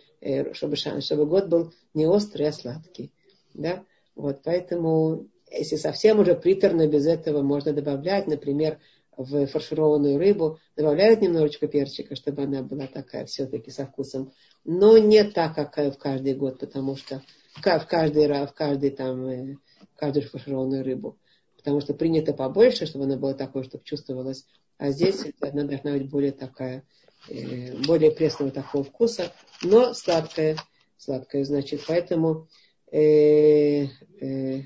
чтобы, 0.53 0.77
чтобы 0.77 1.27
год 1.27 1.49
был 1.49 1.73
не 1.95 2.07
острый, 2.07 2.49
а 2.49 2.53
сладкий. 2.53 3.13
Да? 3.55 3.85
Вот, 4.15 4.41
поэтому 4.43 5.29
если 5.51 5.77
совсем 5.77 6.21
уже 6.21 6.35
приторно 6.35 6.87
без 6.87 7.07
этого, 7.07 7.43
можно 7.43 7.73
добавлять, 7.73 8.27
например, 8.27 8.79
в 9.17 9.47
фаршированную 9.47 10.19
рыбу, 10.19 10.59
добавляют 10.77 11.21
немножечко 11.21 11.69
перчика, 11.69 12.17
чтобы 12.17 12.43
она 12.43 12.63
была 12.63 12.87
такая 12.87 13.27
все-таки 13.27 13.71
со 13.71 13.87
вкусом. 13.87 14.33
Но 14.65 14.97
не 14.97 15.23
так, 15.25 15.55
как 15.55 15.77
в 15.77 15.99
каждый 15.99 16.35
год, 16.35 16.59
потому 16.59 16.97
что 16.97 17.23
в 17.55 17.61
каждый, 17.63 18.27
в 18.27 18.53
каждый 18.55 18.91
там, 18.91 19.27
э, 19.27 19.57
в 19.95 19.99
каждую 19.99 20.27
фаршированную 20.29 20.83
рыбу. 20.83 21.19
Потому 21.63 21.81
что 21.81 21.95
принято 21.95 22.35
побольше, 22.35 22.87
чтобы 22.87 23.05
она 23.05 23.17
была 23.17 23.35
такой, 23.35 23.65
чтобы 23.65 23.85
чувствовалась. 23.85 24.47
А 24.79 24.91
здесь 24.91 25.25
она 25.41 25.65
должна 25.65 25.93
быть 25.93 26.11
более 26.11 26.33
такая, 26.33 26.85
э, 27.29 27.77
более 27.87 28.11
пресного 28.11 28.51
такого 28.51 28.83
вкуса, 28.83 29.33
но 29.63 29.95
сладкая. 29.95 30.57
Сладкая, 30.97 31.45
значит, 31.45 31.83
поэтому 31.87 32.49
э, 32.91 33.87
э, 34.21 34.63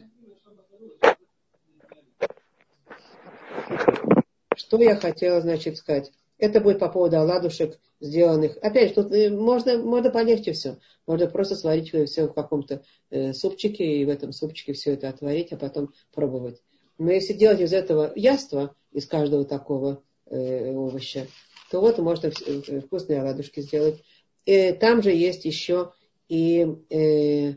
Что 4.57 4.83
я 4.83 4.97
хотела, 4.97 5.41
значит, 5.41 5.77
сказать? 5.77 6.13
Это 6.39 6.61
будет 6.61 6.79
по 6.79 6.89
поводу 6.89 7.19
оладушек, 7.19 7.79
сделанных. 8.01 8.57
Опять 8.59 8.89
же, 8.89 8.95
тут 8.97 9.13
э, 9.13 9.31
можно, 9.31 9.79
можно 9.79 10.11
полегче 10.11 10.53
все. 10.53 10.79
Можно 11.07 11.29
просто 11.29 11.57
сварить 11.57 11.91
все 11.91 12.27
в 12.27 12.35
каком-то 12.35 12.83
э, 13.11 13.33
супчике, 13.33 13.85
и 13.85 14.05
в 14.05 14.09
этом 14.09 14.33
супчике 14.33 14.73
все 14.73 14.95
это 14.95 15.09
отварить, 15.09 15.53
а 15.53 15.57
потом 15.57 15.93
пробовать. 16.13 16.63
Но 16.99 17.11
если 17.11 17.35
делать 17.35 17.61
из 17.61 17.73
этого 17.73 18.13
яства, 18.17 18.75
из 18.93 19.07
каждого 19.07 19.45
такого 19.45 20.03
э, 20.27 20.71
овоща, 20.75 21.27
то 21.71 21.81
вот 21.81 21.99
можно 21.99 22.29
э, 22.29 22.81
вкусные 22.81 23.21
оладушки 23.21 23.61
сделать. 23.61 24.03
И 24.45 24.73
там 24.73 25.03
же 25.03 25.13
есть 25.13 25.45
еще 25.45 25.93
и 26.29 26.67
э, 26.91 27.55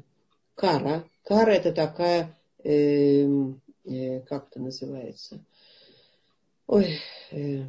кара. 0.56 1.06
Кара 1.24 1.52
это 1.52 1.72
такая, 1.72 2.38
э, 2.64 3.26
э, 3.86 4.20
как 4.22 4.50
это 4.50 4.60
называется? 4.60 5.44
Ой, 6.68 7.00
э, 7.32 7.64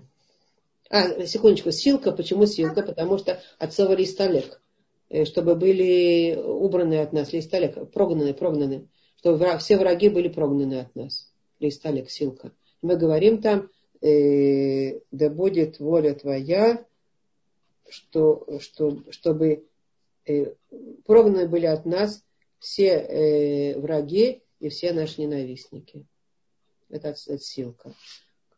А, 0.91 1.25
секундочку, 1.27 1.71
силка. 1.71 2.11
Почему 2.13 2.47
силка? 2.47 2.83
Потому 2.83 3.17
что 3.19 3.41
отцова 3.59 3.93
листолек. 3.95 4.61
Э, 5.09 5.25
чтобы 5.25 5.55
были 5.55 6.37
убраны 6.37 7.01
от 7.01 7.13
нас 7.13 7.33
листолек, 7.33 7.91
прогнаны, 7.93 8.35
прогнаны. 8.35 8.89
Чтобы 9.17 9.59
все 9.59 9.77
враги 9.77 10.09
были 10.09 10.29
прогнаны 10.29 10.81
от 10.81 10.95
нас. 10.95 11.30
Листолек, 11.61 12.11
силка. 12.11 12.53
Мы 12.83 12.97
говорим 12.97 13.41
там, 13.41 13.71
э, 14.01 15.01
да 15.11 15.29
будет 15.29 15.79
воля 15.79 16.15
твоя, 16.15 16.85
что, 17.89 18.59
что, 18.61 19.03
чтобы 19.11 19.67
э, 20.27 20.55
прогнаны 21.05 21.49
были 21.49 21.67
от 21.67 21.85
нас 21.85 22.25
все 22.59 22.89
э, 22.89 23.79
враги 23.79 24.43
и 24.59 24.69
все 24.69 24.93
наши 24.93 25.21
ненавистники. 25.21 26.07
Это 26.89 27.11
отсылка. 27.11 27.95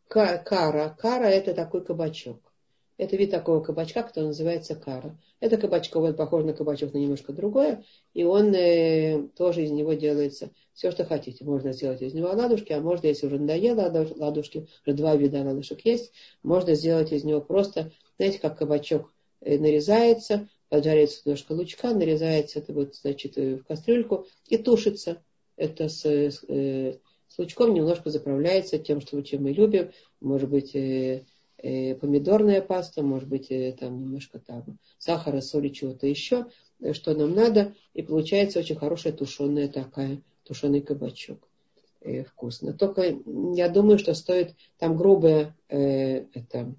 Кара. 0.07 0.95
Кара 0.97 1.25
это 1.25 1.53
такой 1.53 1.83
кабачок. 1.83 2.52
Это 2.97 3.15
вид 3.15 3.31
такого 3.31 3.59
кабачка, 3.59 4.03
который 4.03 4.25
называется 4.25 4.75
кара. 4.75 5.17
Это 5.39 5.57
кабачковый, 5.57 6.11
он 6.11 6.15
похож 6.15 6.43
на 6.43 6.53
кабачок, 6.53 6.93
но 6.93 6.99
немножко 6.99 7.33
другое. 7.33 7.83
И 8.13 8.23
он 8.23 8.53
э, 8.53 9.27
тоже 9.35 9.63
из 9.63 9.71
него 9.71 9.93
делается 9.93 10.51
все, 10.73 10.91
что 10.91 11.03
хотите. 11.03 11.43
Можно 11.43 11.73
сделать 11.73 12.01
из 12.01 12.13
него 12.13 12.29
ладушки, 12.29 12.71
а 12.71 12.79
можно, 12.79 13.07
если 13.07 13.27
уже 13.27 13.39
надоело 13.39 13.91
ладушки, 14.15 14.67
уже 14.85 14.95
два 14.95 15.15
вида 15.15 15.43
ладушек 15.43 15.83
есть, 15.85 16.11
можно 16.43 16.75
сделать 16.75 17.11
из 17.11 17.23
него 17.23 17.41
просто, 17.41 17.91
знаете, 18.17 18.39
как 18.39 18.57
кабачок 18.57 19.11
э, 19.41 19.57
нарезается, 19.57 20.47
поджаривается 20.69 21.21
немножко 21.25 21.53
лучка, 21.53 21.93
нарезается 21.93 22.59
это 22.59 22.73
вот, 22.73 22.95
значит, 22.95 23.37
э, 23.37 23.55
в 23.57 23.63
кастрюльку 23.63 24.27
и 24.47 24.57
тушится. 24.57 25.21
Это 25.55 25.87
с, 25.89 26.05
с, 26.05 26.43
э, 26.47 26.97
с 27.27 27.39
лучком 27.39 27.73
немножко 27.73 28.09
заправляется 28.09 28.77
тем, 28.77 29.01
что, 29.01 29.21
чем 29.21 29.43
мы 29.43 29.51
любим. 29.51 29.91
Может 30.19 30.49
быть, 30.49 30.75
э, 30.75 30.79
э, 30.79 31.21
помидорная 31.63 32.61
паста, 32.61 33.01
может 33.01 33.29
быть, 33.29 33.51
э, 33.51 33.75
там 33.79 34.01
немножко 34.01 34.39
там 34.39 34.77
сахара, 34.97 35.41
соли, 35.41 35.69
чего-то 35.69 36.07
еще, 36.07 36.47
э, 36.79 36.93
что 36.93 37.13
нам 37.15 37.33
надо. 37.33 37.73
И 37.93 38.01
получается 38.01 38.59
очень 38.59 38.75
хорошая 38.75 39.13
тушеная 39.13 39.69
такая, 39.69 40.21
тушеный 40.43 40.81
кабачок. 40.81 41.47
Э, 42.01 42.23
вкусно. 42.25 42.73
Только 42.73 43.17
я 43.55 43.69
думаю, 43.69 43.97
что 43.97 44.13
стоит 44.13 44.55
там 44.77 44.97
грубая 44.97 45.55
э, 45.69 46.25
это, 46.33 46.75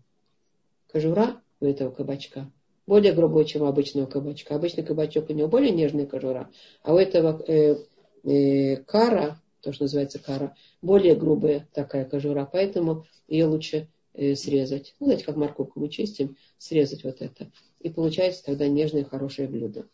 кожура 0.92 1.40
у 1.61 1.66
этого 1.66 1.90
кабачка 1.90 2.51
более 2.87 3.12
грубой, 3.12 3.44
чем 3.44 3.62
у 3.62 3.66
обычного 3.66 4.07
кабачка. 4.07 4.55
Обычный 4.55 4.85
кабачок 4.85 5.31
у 5.31 5.33
него 5.33 5.49
более 5.49 5.70
нежная 5.70 6.07
кожура, 6.07 6.51
а 6.83 6.94
у 6.94 6.99
этого 6.99 7.42
э, 7.47 7.77
э, 8.25 8.77
кара, 8.77 9.40
то, 9.62 9.73
что 9.73 9.85
называется 9.85 10.18
кара, 10.18 10.55
более 10.83 11.14
грубая 11.14 11.66
такая 11.73 12.05
кожура, 12.05 12.49
поэтому 12.51 13.07
ее 13.27 13.47
лучше 13.47 13.77
э, 13.77 13.87
срезать. 14.14 14.94
Ну, 15.00 15.07
знаете, 15.07 15.24
как 15.24 15.37
морковку 15.37 15.81
мы 15.81 15.88
чистим, 15.88 16.37
срезать 16.59 17.05
вот 17.05 17.20
это. 17.20 17.50
И 17.81 17.90
получается 17.90 18.44
тогда 18.44 18.68
нежное 18.68 19.05
хорошее 19.05 19.48
блюдо. 19.48 19.87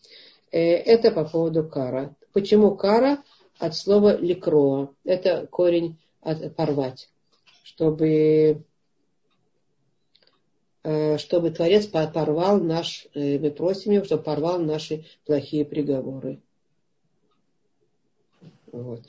Э, 0.53 0.59
это 0.59 1.11
по 1.11 1.25
поводу 1.25 1.69
кара. 1.69 2.15
Почему 2.33 2.75
кара? 2.75 3.23
От 3.59 3.77
слова 3.77 4.17
ликроа. 4.17 4.95
Это 5.05 5.47
корень 5.47 5.99
от, 6.23 6.55
порвать. 6.57 7.09
Чтобы 7.63 8.65
Э, 10.83 11.19
чтобы 11.19 11.51
Творец 11.51 11.87
порвал 11.87 12.59
наш, 12.59 13.07
э, 13.15 13.39
мы 13.39 13.51
просим 13.51 13.93
его, 13.93 14.05
чтобы 14.05 14.23
порвал 14.23 14.59
наши 14.61 15.05
плохие 15.27 15.67
приговоры. 15.67 16.41
Вот. 18.73 19.03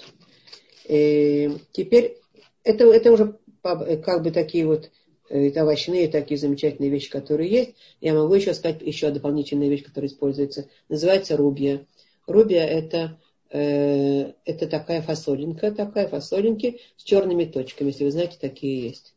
И 0.86 1.50
э, 1.50 1.58
теперь 1.71 2.17
это, 2.63 2.91
это 2.91 3.12
уже 3.12 3.38
как 3.62 4.24
бы 4.24 4.32
такие 4.32 4.65
вот 4.65 4.91
это 5.32 5.63
овощные, 5.63 6.08
такие 6.08 6.38
замечательные 6.38 6.91
вещи, 6.91 7.10
которые 7.10 7.50
есть. 7.50 7.76
Я 8.02 8.13
могу 8.13 8.34
еще 8.34 8.54
сказать 8.54 8.82
еще 8.82 9.12
дополнительная 9.12 9.70
вещь, 9.70 9.84
которая 9.84 10.10
используется. 10.10 10.67
Называется 10.89 11.38
рубия. 11.38 11.86
Рубия 12.28 12.65
это, 12.65 13.17
э, 13.50 14.34
это 14.46 14.67
такая 14.67 15.02
фасолинка, 15.02 15.72
такая 15.72 16.08
фасолинки 16.08 16.80
с 16.98 17.04
черными 17.04 17.46
точками. 17.46 17.88
Если 17.88 18.04
вы 18.04 18.12
знаете, 18.12 18.38
такие 18.39 18.84
есть. 18.84 19.13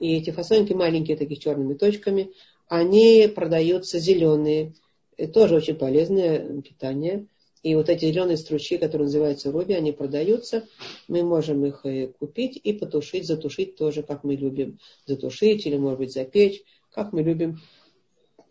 И 0.00 0.16
эти 0.16 0.30
фасолинки 0.30 0.72
маленькие, 0.72 1.16
такие 1.16 1.38
черными 1.38 1.74
точками, 1.74 2.32
они 2.68 3.30
продаются 3.34 3.98
зеленые. 3.98 4.72
Это 5.16 5.32
тоже 5.32 5.56
очень 5.56 5.74
полезное 5.76 6.62
питание. 6.62 7.26
И 7.62 7.74
вот 7.74 7.90
эти 7.90 8.06
зеленые 8.06 8.38
стручки, 8.38 8.78
которые 8.78 9.06
называются 9.06 9.52
руби, 9.52 9.74
они 9.74 9.92
продаются. 9.92 10.66
Мы 11.08 11.22
можем 11.22 11.64
их 11.66 11.84
э, 11.84 12.08
купить 12.18 12.58
и 12.62 12.72
потушить, 12.72 13.26
затушить 13.26 13.76
тоже, 13.76 14.02
как 14.02 14.24
мы 14.24 14.34
любим. 14.34 14.78
Затушить 15.04 15.66
или, 15.66 15.76
может 15.76 15.98
быть, 15.98 16.12
запечь, 16.12 16.62
как 16.90 17.12
мы 17.12 17.22
любим 17.22 17.60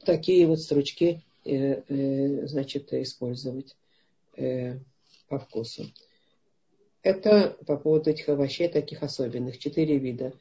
такие 0.05 0.45
вот 0.45 0.59
стручки 0.59 1.23
э, 1.43 1.81
э, 1.87 2.47
значит, 2.47 2.93
использовать 2.93 3.75
по 5.27 5.37
вкусу. 5.37 5.91
Это 7.03 7.57
по 7.65 7.75
поводу 7.75 8.11
этих 8.11 8.29
овощей, 8.29 8.69
таких 8.69 9.03
особенных. 9.03 9.57
Четыре 9.57 9.97
вида. 9.97 10.31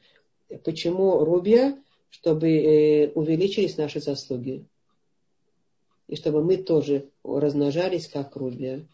Почему 0.62 1.24
рубия? 1.24 1.76
Чтобы 2.10 3.10
увеличились 3.14 3.76
наши 3.76 4.00
заслуги. 4.00 4.64
И 6.08 6.16
чтобы 6.16 6.42
мы 6.42 6.56
тоже 6.56 7.10
размножались, 7.22 8.08
как 8.08 8.34
рубия. 8.36 8.86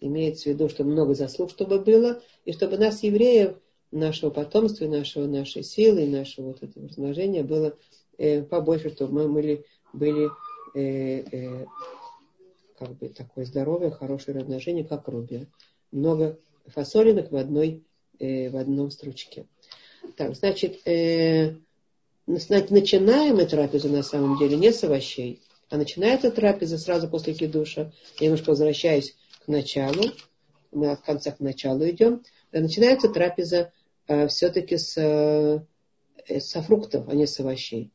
Имеется 0.00 0.44
в 0.44 0.46
виду, 0.46 0.68
что 0.68 0.84
много 0.84 1.14
заслуг, 1.14 1.50
чтобы 1.50 1.78
было, 1.78 2.20
и 2.44 2.52
чтобы 2.52 2.78
нас, 2.78 3.02
евреев, 3.02 3.56
нашего 3.92 4.30
потомства, 4.30 4.86
нашего, 4.86 5.26
нашей 5.26 5.62
силы, 5.62 6.06
нашего 6.06 6.48
вот 6.48 6.62
этого 6.62 6.88
размножения 6.88 7.44
было 7.44 7.76
э, 8.18 8.42
побольше, 8.42 8.90
чтобы 8.90 9.12
мы 9.12 9.28
были, 9.28 9.64
были 9.92 10.30
э, 10.74 11.24
э, 11.30 11.66
как 12.78 12.96
бы 12.96 13.10
такое 13.10 13.44
здоровое, 13.44 13.90
хорошее 13.90 14.38
размножение, 14.38 14.84
как 14.84 15.06
рубия. 15.08 15.46
Много 15.92 16.38
фасолинок 16.66 17.30
в, 17.30 17.36
одной, 17.36 17.84
э, 18.18 18.50
в 18.50 18.56
одном 18.56 18.90
стручке. 18.90 19.46
Так, 20.16 20.34
значит, 20.34 20.86
э, 20.86 21.54
начинаем 22.26 23.36
мы 23.36 23.46
трапезу 23.46 23.88
на 23.88 24.02
самом 24.02 24.38
деле 24.38 24.56
не 24.56 24.72
с 24.72 24.82
овощей, 24.82 25.42
а 25.72 25.78
начинается 25.78 26.30
трапеза 26.30 26.76
сразу 26.76 27.08
после 27.08 27.32
кидуша. 27.32 27.94
Я 28.20 28.26
немножко 28.26 28.50
возвращаюсь 28.50 29.16
к 29.42 29.48
началу. 29.48 30.02
Мы 30.70 30.90
от 30.90 31.00
конца 31.00 31.30
к 31.30 31.40
началу 31.40 31.88
идем. 31.88 32.22
Начинается 32.52 33.08
трапеза 33.08 33.72
э, 34.06 34.28
все-таки 34.28 34.76
с, 34.76 34.98
э, 34.98 36.40
со 36.40 36.60
фруктов, 36.60 37.08
а 37.08 37.14
не 37.14 37.26
с 37.26 37.40
овощей. 37.40 37.90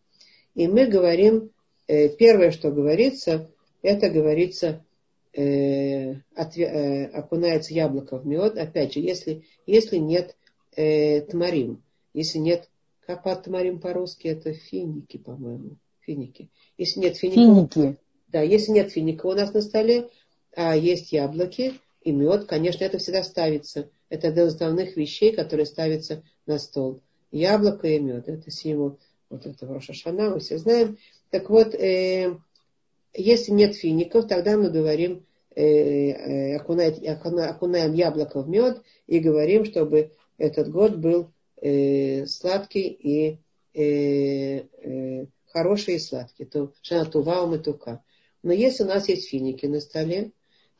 И 0.56 0.68
мы 0.68 0.88
говорим, 0.88 1.52
э, 1.88 2.10
первое, 2.10 2.50
что 2.50 2.72
говорится, 2.72 3.48
это 3.84 4.10
говорится, 4.10 4.84
э, 5.34 6.16
от, 6.36 6.58
э, 6.58 7.06
окунается 7.14 7.76
яблоко 7.76 8.18
в 8.18 8.26
мед. 8.26 8.58
Опять 8.58 8.94
же, 8.94 9.02
если, 9.02 9.44
если 9.68 9.98
нет 9.98 10.36
э, 10.76 11.22
тмарим, 11.22 11.84
если 12.16 12.40
нет, 12.40 12.72
как 13.06 13.22
подтмарим 13.22 13.80
по-русски, 13.80 14.30
это 14.30 14.52
финики, 14.54 15.18
по-моему. 15.18 15.78
Финики. 16.08 16.50
Если 16.78 17.02
нет 17.02 17.18
фиников, 17.18 17.74
финики. 17.74 17.98
Да, 18.30 18.42
если 18.42 18.72
нет 18.72 18.92
финика 18.92 19.26
у 19.26 19.34
нас 19.34 19.54
на 19.54 19.62
столе, 19.62 20.10
а 20.56 20.76
есть 20.76 21.12
яблоки 21.12 21.74
и 22.02 22.12
мед, 22.14 22.46
конечно, 22.46 22.86
это 22.86 22.98
всегда 22.98 23.24
ставится. 23.24 23.90
Это 24.10 24.30
одна 24.30 24.44
из 24.44 24.56
основных 24.56 24.96
вещей, 24.96 25.34
которые 25.36 25.66
ставятся 25.66 26.24
на 26.46 26.60
стол. 26.60 27.02
Яблоко 27.32 27.88
и 27.88 28.00
мед. 28.00 28.30
Это 28.30 28.50
символ 28.50 29.00
вот 29.30 29.46
этого 29.46 29.76
Рошашана, 29.76 30.30
мы 30.30 30.40
все 30.40 30.58
знаем. 30.58 30.98
Так 31.30 31.50
вот, 31.50 31.76
э, 31.76 32.38
если 33.14 33.52
нет 33.52 33.76
фиников, 33.76 34.30
тогда 34.30 34.56
мы 34.56 34.70
говорим, 34.70 35.26
э, 35.56 35.62
э, 35.62 36.56
окунаем, 36.56 36.96
окунаем 37.50 37.94
яблоко 37.94 38.42
в 38.42 38.48
мед 38.48 38.82
и 39.08 39.20
говорим, 39.20 39.66
чтобы 39.66 40.12
этот 40.38 40.72
год 40.72 40.96
был 40.96 41.32
э, 41.62 42.26
сладкий 42.28 42.88
и 42.88 43.40
э, 43.74 44.64
э, 44.82 45.26
хороший 45.58 45.96
и 45.96 46.00
сладкий. 46.00 46.46
То 46.46 46.72
шанатува 46.82 47.44
умытука. 47.44 48.04
Но 48.44 48.54
если 48.54 48.84
у 48.84 48.88
нас 48.88 49.10
есть 49.10 49.28
финики 49.28 49.66
на 49.66 49.80
столе, 49.80 50.32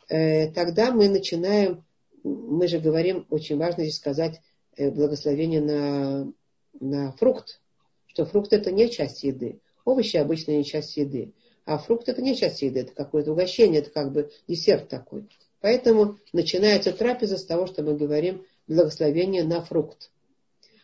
э, 0.08 0.52
тогда 0.52 0.92
мы 0.92 1.10
начинаем, 1.10 1.84
мы 2.24 2.68
же 2.68 2.80
говорим, 2.80 3.26
очень 3.30 3.58
важно 3.58 3.84
здесь 3.84 3.98
сказать 3.98 4.40
э, 4.76 4.92
благословение 4.92 5.62
на, 5.62 6.32
на 6.80 7.12
фрукт, 7.14 7.60
что 8.06 8.26
фрукт 8.26 8.54
это 8.54 8.72
не 8.72 8.90
часть 8.90 9.24
еды. 9.24 9.60
Овощи 9.84 10.18
обычно 10.18 10.52
не 10.52 10.64
часть 10.64 10.96
еды. 10.98 11.34
А 11.66 11.80
фрукт 11.80 12.08
это 12.08 12.22
не 12.22 12.36
часть 12.36 12.62
еды, 12.62 12.82
это 12.82 12.94
какое-то 12.94 13.32
угощение, 13.32 13.82
это 13.82 13.90
как 13.90 14.12
бы 14.12 14.30
десерт 14.48 14.88
такой. 14.90 15.28
Поэтому 15.60 16.18
начинается 16.34 16.94
трапеза 16.94 17.38
с 17.38 17.46
того, 17.46 17.66
что 17.66 17.82
мы 17.82 17.98
говорим 17.98 18.46
благословение 18.68 19.44
на 19.44 19.62
фрукт. 19.62 20.12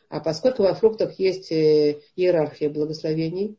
А 0.09 0.19
поскольку 0.19 0.63
во 0.63 0.73
фруктах 0.73 1.19
есть 1.19 1.51
э, 1.51 1.99
иерархия 2.15 2.69
благословений, 2.69 3.57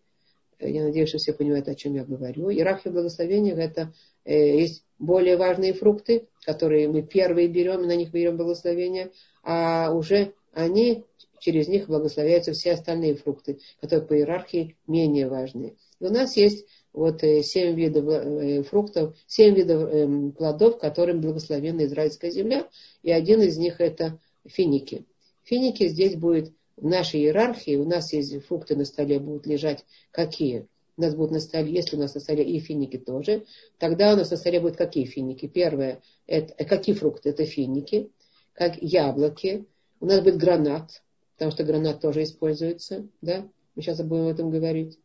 я 0.68 0.84
надеюсь, 0.84 1.08
что 1.08 1.18
все 1.18 1.32
понимают, 1.32 1.68
о 1.68 1.74
чем 1.74 1.94
я 1.94 2.04
говорю. 2.04 2.50
Иерархия 2.50 2.92
благословений 2.92 3.52
это 3.52 3.92
э, 4.24 4.58
есть 4.60 4.84
более 4.98 5.36
важные 5.36 5.72
фрукты, 5.72 6.28
которые 6.44 6.88
мы 6.88 7.02
первые 7.02 7.48
берем, 7.48 7.82
и 7.82 7.86
на 7.86 7.96
них 7.96 8.10
берем 8.10 8.36
благословение, 8.36 9.10
а 9.42 9.92
уже 9.92 10.32
они 10.52 11.04
через 11.40 11.68
них 11.68 11.88
благословляются 11.88 12.52
все 12.52 12.72
остальные 12.72 13.16
фрукты, 13.16 13.58
которые 13.80 14.06
по 14.06 14.16
иерархии 14.16 14.76
менее 14.86 15.28
важные. 15.28 15.74
И 16.00 16.04
у 16.06 16.10
нас 16.10 16.36
есть 16.36 16.66
вот 16.92 17.22
э, 17.22 17.42
семь 17.42 17.74
видов 17.74 18.06
э, 18.08 18.62
фруктов, 18.62 19.16
семь 19.26 19.54
видов 19.54 19.92
эм, 19.92 20.32
плодов, 20.32 20.78
которым 20.78 21.20
благословена 21.20 21.84
израильская 21.84 22.30
земля, 22.30 22.68
и 23.02 23.10
один 23.10 23.42
из 23.42 23.58
них 23.58 23.80
это 23.80 24.18
финики. 24.46 25.04
Финики 25.42 25.88
здесь 25.88 26.16
будет 26.16 26.52
в 26.76 26.86
нашей 26.86 27.20
иерархии, 27.20 27.76
у 27.76 27.84
нас 27.84 28.12
есть 28.12 28.44
фрукты 28.46 28.76
на 28.76 28.84
столе 28.84 29.18
будут 29.18 29.46
лежать 29.46 29.84
какие? 30.10 30.66
У 30.96 31.02
нас 31.02 31.14
будут 31.14 31.32
на 31.32 31.40
столе, 31.40 31.72
если 31.72 31.96
у 31.96 32.00
нас 32.00 32.14
на 32.14 32.20
столе 32.20 32.44
и 32.44 32.60
финики 32.60 32.98
тоже, 32.98 33.44
тогда 33.78 34.12
у 34.12 34.16
нас 34.16 34.30
на 34.30 34.36
столе 34.36 34.60
будут 34.60 34.76
какие 34.76 35.04
финики? 35.04 35.46
Первое, 35.46 36.02
это, 36.26 36.54
э, 36.56 36.64
какие 36.64 36.94
фрукты? 36.94 37.30
Это 37.30 37.44
финики, 37.44 38.10
как 38.52 38.80
яблоки. 38.80 39.66
У 40.00 40.06
нас 40.06 40.20
будет 40.20 40.36
гранат, 40.36 41.02
потому 41.34 41.50
что 41.50 41.64
гранат 41.64 42.00
тоже 42.00 42.22
используется, 42.22 43.08
да? 43.20 43.48
Мы 43.74 43.82
сейчас 43.82 44.00
будем 44.02 44.26
об 44.26 44.34
этом 44.34 44.50
говорить. 44.50 44.98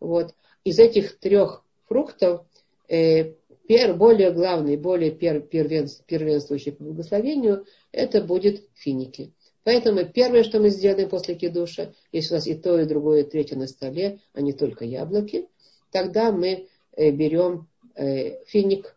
Вот. 0.00 0.34
Из 0.64 0.78
этих 0.78 1.18
трех 1.18 1.64
фруктов 1.86 2.44
э, 2.88 3.34
пер, 3.68 3.94
более 3.94 4.32
главный, 4.32 4.76
более 4.76 5.12
пер, 5.12 5.40
первенств, 5.40 6.04
первенствующий 6.04 6.72
по 6.72 6.82
благословению, 6.82 7.64
это 7.92 8.22
будет 8.22 8.64
финики. 8.74 9.32
Поэтому 9.68 10.02
первое, 10.06 10.44
что 10.44 10.60
мы 10.60 10.70
сделаем 10.70 11.10
после 11.10 11.34
кидуша, 11.34 11.92
если 12.10 12.32
у 12.32 12.36
нас 12.38 12.46
и 12.46 12.54
то, 12.54 12.80
и 12.80 12.86
другое, 12.86 13.20
и 13.20 13.28
третье 13.28 13.54
на 13.54 13.66
столе, 13.66 14.18
а 14.32 14.40
не 14.40 14.54
только 14.54 14.86
яблоки, 14.86 15.46
тогда 15.90 16.32
мы 16.32 16.68
э, 16.96 17.10
берем 17.10 17.68
э, 17.94 18.42
финик. 18.46 18.96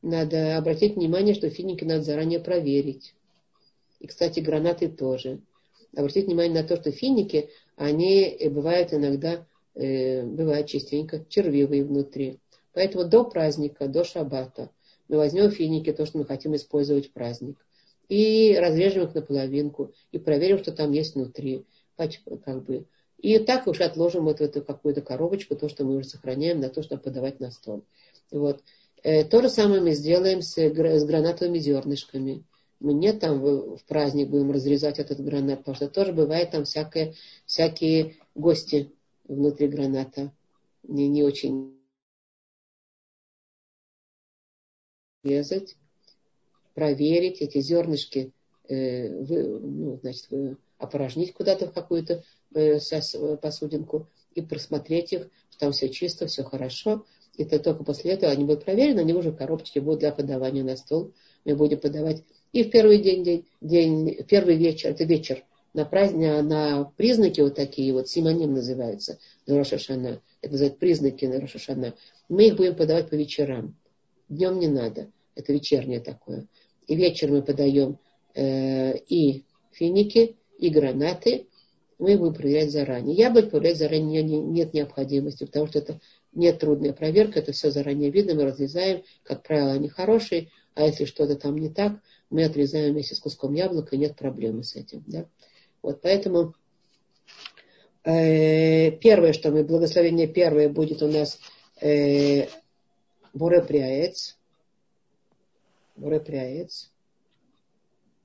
Надо 0.00 0.56
обратить 0.56 0.94
внимание, 0.94 1.34
что 1.34 1.50
финики 1.50 1.82
надо 1.82 2.04
заранее 2.04 2.38
проверить. 2.38 3.14
И, 3.98 4.06
кстати, 4.06 4.38
гранаты 4.38 4.86
тоже. 4.86 5.40
Обратить 5.96 6.26
внимание 6.26 6.62
на 6.62 6.68
то, 6.68 6.76
что 6.76 6.92
финики, 6.92 7.50
они 7.74 8.22
э, 8.22 8.48
бывают 8.48 8.94
иногда, 8.94 9.44
бывают 9.74 10.68
частенько 10.68 11.24
червивые 11.28 11.84
внутри. 11.84 12.38
Поэтому 12.74 13.06
до 13.06 13.24
праздника, 13.24 13.88
до 13.88 14.04
шаббата 14.04 14.70
мы 15.08 15.16
возьмем 15.16 15.50
финики, 15.50 15.92
то, 15.92 16.06
что 16.06 16.18
мы 16.18 16.26
хотим 16.26 16.54
использовать 16.54 17.08
в 17.08 17.10
праздник 17.12 17.56
и 18.12 18.58
разрежем 18.58 19.04
их 19.04 19.14
на 19.14 19.22
половинку, 19.22 19.94
и 20.10 20.18
проверим, 20.18 20.58
что 20.58 20.70
там 20.70 20.92
есть 20.92 21.14
внутри. 21.14 21.64
Как 21.96 22.64
бы. 22.64 22.84
И 23.16 23.38
так 23.38 23.66
уж 23.66 23.80
отложим 23.80 24.24
вот 24.24 24.42
эту 24.42 24.62
какую-то 24.62 25.00
коробочку, 25.00 25.56
то, 25.56 25.70
что 25.70 25.84
мы 25.84 25.96
уже 25.96 26.08
сохраняем 26.08 26.60
на 26.60 26.68
то, 26.68 26.82
чтобы 26.82 27.00
подавать 27.00 27.40
на 27.40 27.50
стол. 27.50 27.84
Вот. 28.30 28.62
Э, 29.02 29.24
то 29.24 29.40
же 29.40 29.48
самое 29.48 29.80
мы 29.80 29.92
сделаем 29.92 30.42
с, 30.42 30.58
с 30.58 31.04
гранатовыми 31.04 31.58
зернышками. 31.58 32.44
Мы 32.80 32.92
не 32.92 33.14
там 33.14 33.40
в, 33.40 33.78
в 33.78 33.84
праздник 33.84 34.28
будем 34.28 34.50
разрезать 34.50 34.98
этот 34.98 35.20
гранат, 35.20 35.60
потому 35.60 35.76
что 35.76 35.88
тоже 35.88 36.12
бывает 36.12 36.50
там 36.50 36.64
всякое, 36.64 37.14
всякие 37.46 38.16
гости 38.34 38.92
внутри 39.24 39.68
граната. 39.68 40.32
Не, 40.82 41.08
не 41.08 41.22
очень 41.22 41.78
резать 45.24 45.76
проверить 46.74 47.40
эти 47.40 47.60
зернышки, 47.60 48.32
э, 48.68 49.08
вы, 49.08 49.60
ну, 49.60 49.98
значит, 50.02 50.26
вы 50.30 50.56
опорожнить 50.78 51.32
куда-то 51.32 51.66
в 51.66 51.72
какую-то 51.72 52.24
э, 52.54 52.78
посудинку 53.40 54.08
и 54.34 54.42
просмотреть 54.42 55.12
их, 55.12 55.28
что 55.50 55.60
там 55.60 55.72
все 55.72 55.88
чисто, 55.88 56.26
все 56.26 56.42
хорошо. 56.42 57.04
И 57.36 57.44
то 57.44 57.58
только 57.58 57.84
после 57.84 58.12
этого 58.12 58.30
они 58.30 58.44
будут 58.44 58.64
проверены, 58.64 59.00
они 59.00 59.14
уже 59.14 59.30
в 59.30 59.36
коробочке 59.36 59.80
будут 59.80 60.00
для 60.00 60.12
подавания 60.12 60.62
на 60.62 60.76
стол. 60.76 61.12
Мы 61.44 61.56
будем 61.56 61.80
подавать 61.80 62.22
и 62.52 62.64
в 62.64 62.70
первый 62.70 62.98
день, 62.98 63.24
день, 63.24 63.46
день 63.62 64.24
первый 64.28 64.56
вечер, 64.56 64.90
это 64.90 65.04
вечер, 65.04 65.42
на 65.72 65.86
праздник, 65.86 66.42
на 66.44 66.84
признаки 66.96 67.40
вот 67.40 67.54
такие 67.54 67.92
вот, 67.94 68.08
симоним 68.08 68.52
называются, 68.52 69.18
на 69.46 69.56
Рошашана, 69.56 70.20
это 70.42 70.52
называют 70.52 70.78
признаки 70.78 71.24
на 71.24 71.40
Рошашана. 71.40 71.94
Мы 72.28 72.48
их 72.48 72.56
будем 72.56 72.76
подавать 72.76 73.08
по 73.08 73.14
вечерам. 73.14 73.74
Днем 74.28 74.58
не 74.58 74.68
надо, 74.68 75.10
это 75.34 75.52
вечернее 75.52 76.00
такое 76.00 76.46
и 76.86 76.94
вечер 76.96 77.30
мы 77.30 77.42
подаем 77.42 77.98
э, 78.34 78.96
и 78.98 79.44
финики, 79.70 80.36
и 80.58 80.68
гранаты, 80.68 81.46
мы 81.98 82.18
будем 82.18 82.34
проверять 82.34 82.72
заранее. 82.72 83.16
Яблок 83.16 83.50
проверять 83.50 83.78
заранее 83.78 84.22
нет 84.22 84.74
необходимости, 84.74 85.44
потому 85.44 85.66
что 85.66 85.78
это 85.78 86.00
нет 86.32 86.58
трудная 86.58 86.92
проверка, 86.92 87.38
это 87.38 87.52
все 87.52 87.70
заранее 87.70 88.10
видно, 88.10 88.34
мы 88.34 88.44
разрезаем, 88.44 89.02
как 89.22 89.42
правило, 89.42 89.72
они 89.72 89.88
хорошие, 89.88 90.48
а 90.74 90.84
если 90.86 91.04
что-то 91.04 91.36
там 91.36 91.56
не 91.56 91.68
так, 91.68 92.00
мы 92.30 92.44
отрезаем 92.44 92.92
вместе 92.92 93.14
с 93.14 93.20
куском 93.20 93.52
яблока, 93.54 93.94
и 93.94 93.98
нет 93.98 94.16
проблемы 94.16 94.64
с 94.64 94.74
этим. 94.74 95.04
Да? 95.06 95.26
Вот 95.82 96.00
поэтому 96.00 96.54
э, 98.04 98.90
первое, 98.92 99.32
что 99.32 99.50
мы, 99.50 99.64
благословение 99.64 100.26
первое 100.26 100.68
будет 100.68 101.02
у 101.02 101.08
нас 101.08 101.38
э, 101.80 102.46
буреприаец, 103.34 104.38
бурепряец 106.02 106.90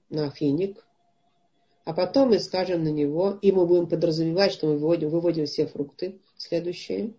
на 0.09 0.29
финик, 0.31 0.85
а 1.85 1.93
потом 1.93 2.29
мы 2.29 2.39
скажем 2.39 2.83
на 2.83 2.89
него, 2.89 3.37
и 3.41 3.51
мы 3.51 3.65
будем 3.65 3.87
подразумевать, 3.87 4.51
что 4.51 4.67
мы 4.67 4.73
выводим, 4.73 5.09
выводим 5.09 5.45
все 5.45 5.67
фрукты 5.67 6.19
следующие. 6.35 7.13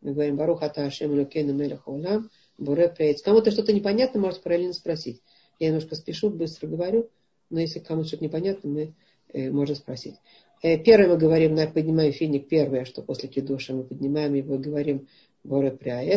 Мы 0.00 0.12
говорим 0.12 0.36
Барух 0.36 0.62
Аташем 0.62 1.12
Лукейна 1.12 1.52
Мелех 1.52 1.86
Улам, 1.86 2.30
Буре 2.58 2.88
Прейц. 2.88 3.22
Кому-то 3.22 3.50
что-то 3.50 3.72
непонятно, 3.72 4.20
может 4.20 4.42
параллельно 4.42 4.72
спросить. 4.72 5.22
Я 5.58 5.68
немножко 5.68 5.94
спешу, 5.94 6.30
быстро 6.30 6.66
говорю, 6.66 7.08
но 7.50 7.60
если 7.60 7.78
кому-то 7.78 8.08
что-то 8.08 8.24
непонятно, 8.24 8.68
мы 8.68 8.94
э, 9.32 9.50
можем 9.50 9.76
спросить. 9.76 10.16
Э, 10.62 10.78
первое 10.78 11.08
мы 11.08 11.16
говорим, 11.16 11.54
на 11.54 11.66
поднимаем 11.66 12.12
финик, 12.12 12.48
первое, 12.48 12.84
что 12.84 13.02
после 13.02 13.28
кидуша 13.28 13.74
мы 13.74 13.84
поднимаем 13.84 14.34
его, 14.34 14.58
говорим 14.58 15.06
Боре 15.44 15.70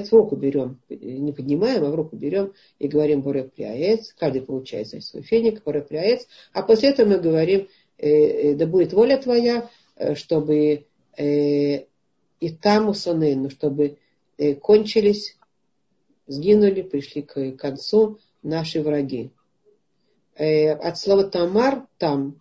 в 0.09 0.13
руку 0.13 0.37
берем, 0.37 0.79
не 0.89 1.33
поднимаем, 1.33 1.83
а 1.83 1.91
в 1.91 1.95
руку 1.95 2.15
берем 2.15 2.53
и 2.79 2.87
говорим 2.87 3.21
Боре 3.21 3.51
каждый 4.15 4.41
получает 4.41 4.87
за 4.87 5.01
свой 5.01 5.21
феник, 5.21 5.63
Боре 5.63 5.85
а 6.53 6.63
после 6.63 6.89
этого 6.89 7.09
мы 7.09 7.19
говорим, 7.19 7.67
э, 7.97 8.09
э, 8.09 8.55
да 8.55 8.65
будет 8.65 8.93
воля 8.93 9.17
твоя, 9.17 9.69
э, 9.97 10.15
чтобы 10.15 10.85
и 12.39 12.49
там 12.61 12.89
усонену, 12.89 13.49
чтобы 13.49 13.97
э, 14.37 14.53
кончились, 14.53 15.35
сгинули, 16.27 16.83
пришли 16.83 17.23
к 17.23 17.53
концу 17.53 18.19
наши 18.43 18.81
враги. 18.81 19.31
От 20.35 20.99
слова 20.99 21.23
тамар, 21.23 21.87
там, 21.97 22.39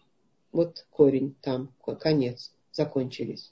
вот 0.53 0.87
корень, 0.91 1.35
там, 1.41 1.73
конец, 1.99 2.53
закончились. 2.71 3.51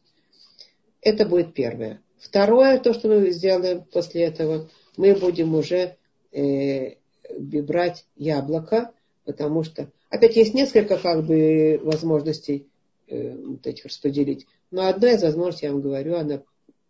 Это 1.00 1.24
будет 1.24 1.54
первое. 1.54 2.02
Второе, 2.24 2.78
то, 2.80 2.94
что 2.94 3.08
мы 3.08 3.30
сделаем 3.32 3.84
после 3.84 4.22
этого, 4.22 4.70
мы 4.96 5.14
будем 5.14 5.54
уже 5.54 5.98
э, 6.32 6.94
брать 7.38 8.06
яблоко, 8.16 8.92
потому 9.26 9.62
что, 9.62 9.90
опять 10.08 10.34
есть 10.34 10.54
несколько 10.54 10.96
как 10.96 11.26
бы 11.26 11.78
возможностей 11.84 12.66
э, 13.08 13.36
вот 13.36 13.66
этих 13.66 13.84
распределить. 13.84 14.46
Но 14.70 14.86
одна 14.86 15.12
из 15.12 15.22
возможностей, 15.22 15.66
я 15.66 15.72
вам 15.72 15.82
говорю, 15.82 16.16
она 16.16 16.42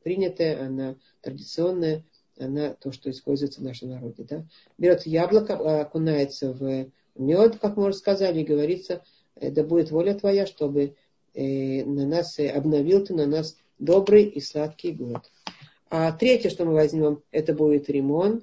принятая, 0.05 0.65
она 0.65 0.95
традиционная, 1.21 2.05
она 2.39 2.75
то, 2.75 2.93
что 2.93 3.11
используется 3.11 3.61
в 3.61 3.65
нашем 3.65 3.91
народе. 3.91 4.25
Да? 4.29 4.45
Берется 4.79 5.11
яблоко, 5.11 5.81
окунается 5.81 6.53
в 6.53 6.87
мед, 7.17 7.59
как 7.61 7.77
мы 7.77 7.89
уже 7.89 7.97
сказали, 7.97 8.41
и 8.41 8.45
говорится, 8.45 9.03
«Э, 9.35 9.51
да 9.51 9.65
будет 9.65 9.91
воля 9.91 10.15
твоя, 10.15 10.47
чтобы 10.47 10.95
э, 11.35 11.85
на 11.85 12.07
нас 12.07 12.39
э, 12.39 12.49
обновил 12.51 13.05
ты 13.05 13.15
на 13.15 13.27
нас 13.27 13.57
добрый 13.79 14.25
и 14.25 14.41
сладкий 14.41 14.93
год. 14.93 15.31
А 15.91 16.13
третье, 16.13 16.51
что 16.51 16.65
мы 16.65 16.73
возьмем, 16.73 17.23
это 17.31 17.55
будет 17.55 17.89
ремон. 17.89 18.43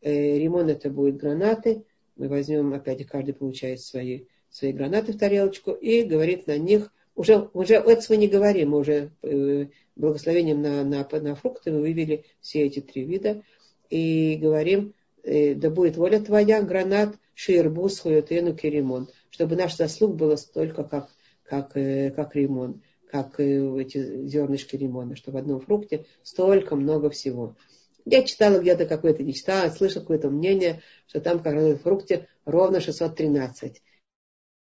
Э, 0.00 0.38
ремон 0.38 0.68
это 0.68 0.90
будет 0.90 1.16
гранаты. 1.16 1.84
Мы 2.16 2.28
возьмем, 2.28 2.74
опять 2.74 3.06
каждый 3.06 3.34
получает 3.34 3.80
свои, 3.80 4.24
свои 4.50 4.72
гранаты 4.72 5.12
в 5.12 5.18
тарелочку 5.18 5.72
и 5.72 6.02
говорит 6.02 6.46
на 6.46 6.58
них, 6.58 6.92
уже, 7.14 7.48
уже 7.52 7.74
этого 7.74 8.16
не 8.16 8.28
говорим, 8.28 8.70
мы 8.70 8.78
уже 8.78 9.10
э, 9.22 9.66
благословением 9.96 10.62
на, 10.62 10.84
на, 10.84 11.06
на 11.20 11.34
фрукты 11.34 11.72
мы 11.72 11.80
вывели 11.80 12.24
все 12.40 12.62
эти 12.62 12.80
три 12.80 13.04
вида 13.04 13.42
и 13.90 14.38
говорим, 14.40 14.94
э, 15.24 15.54
да 15.54 15.70
будет 15.70 15.96
воля 15.96 16.20
твоя, 16.20 16.62
гранат, 16.62 17.16
ширбус, 17.34 17.98
хуютену, 18.00 18.54
керимон, 18.54 19.08
чтобы 19.30 19.56
наш 19.56 19.76
заслуг 19.76 20.14
было 20.14 20.36
столько, 20.36 20.84
как, 20.84 21.10
как, 21.42 21.76
э, 21.76 22.10
как 22.10 22.36
ремон 22.36 22.82
как 23.10 23.40
эти 23.40 24.26
зернышки 24.26 24.76
лимона, 24.76 25.16
что 25.16 25.32
в 25.32 25.36
одном 25.36 25.60
фрукте 25.60 26.06
столько 26.22 26.76
много 26.76 27.10
всего. 27.10 27.56
Я 28.04 28.22
читала 28.22 28.58
где-то 28.58 28.86
какое-то, 28.86 29.22
не 29.22 29.34
читала, 29.34 29.70
слышала 29.70 30.02
какое-то 30.02 30.30
мнение, 30.30 30.82
что 31.06 31.20
там 31.20 31.42
как 31.42 31.54
раз 31.54 31.78
в 31.78 31.82
фрукте 31.82 32.28
ровно 32.44 32.80
613. 32.80 33.82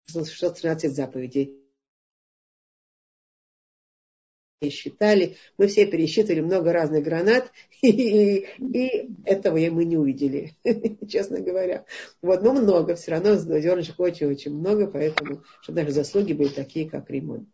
613 0.09 0.93
заповедей. 0.93 1.67
считали, 4.71 5.37
мы 5.59 5.67
все 5.67 5.87
пересчитывали 5.87 6.41
много 6.41 6.73
разных 6.73 7.05
гранат, 7.05 7.53
и, 7.83 8.47
и 8.59 9.11
этого 9.25 9.57
мы 9.57 9.85
не 9.85 9.97
увидели, 9.97 10.55
честно 11.09 11.41
говоря. 11.41 11.85
Вот, 12.23 12.43
но 12.43 12.53
много, 12.53 12.95
все 12.95 13.13
равно 13.13 13.37
зернышек 13.37 13.99
очень-очень 14.01 14.55
много, 14.55 14.87
поэтому, 14.87 15.43
чтобы 15.61 15.81
наши 15.81 15.93
заслуги 15.93 16.33
были 16.33 16.49
такие, 16.49 16.89
как 16.89 17.11
ремонт. 17.11 17.49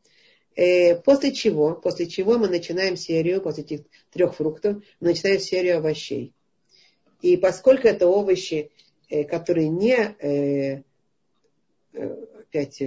Э, 0.55 0.97
после 0.97 1.33
чего, 1.33 1.75
после 1.75 2.07
чего 2.07 2.39
мы 2.39 2.49
начинаем 2.49 2.97
серию, 2.97 3.41
после 3.41 3.65
этих 3.65 3.81
трех 4.11 4.35
фруктов, 4.35 4.83
мы 5.01 5.09
начинаем 5.09 5.41
серию 5.41 5.79
овощей. 5.79 6.35
И 7.23 7.37
поскольку 7.37 7.89
это 7.89 8.07
овощи, 8.07 8.71
э, 9.09 9.25
которые 9.25 9.69
не, 9.69 9.97
э, 9.97 10.83
опять, 11.93 12.83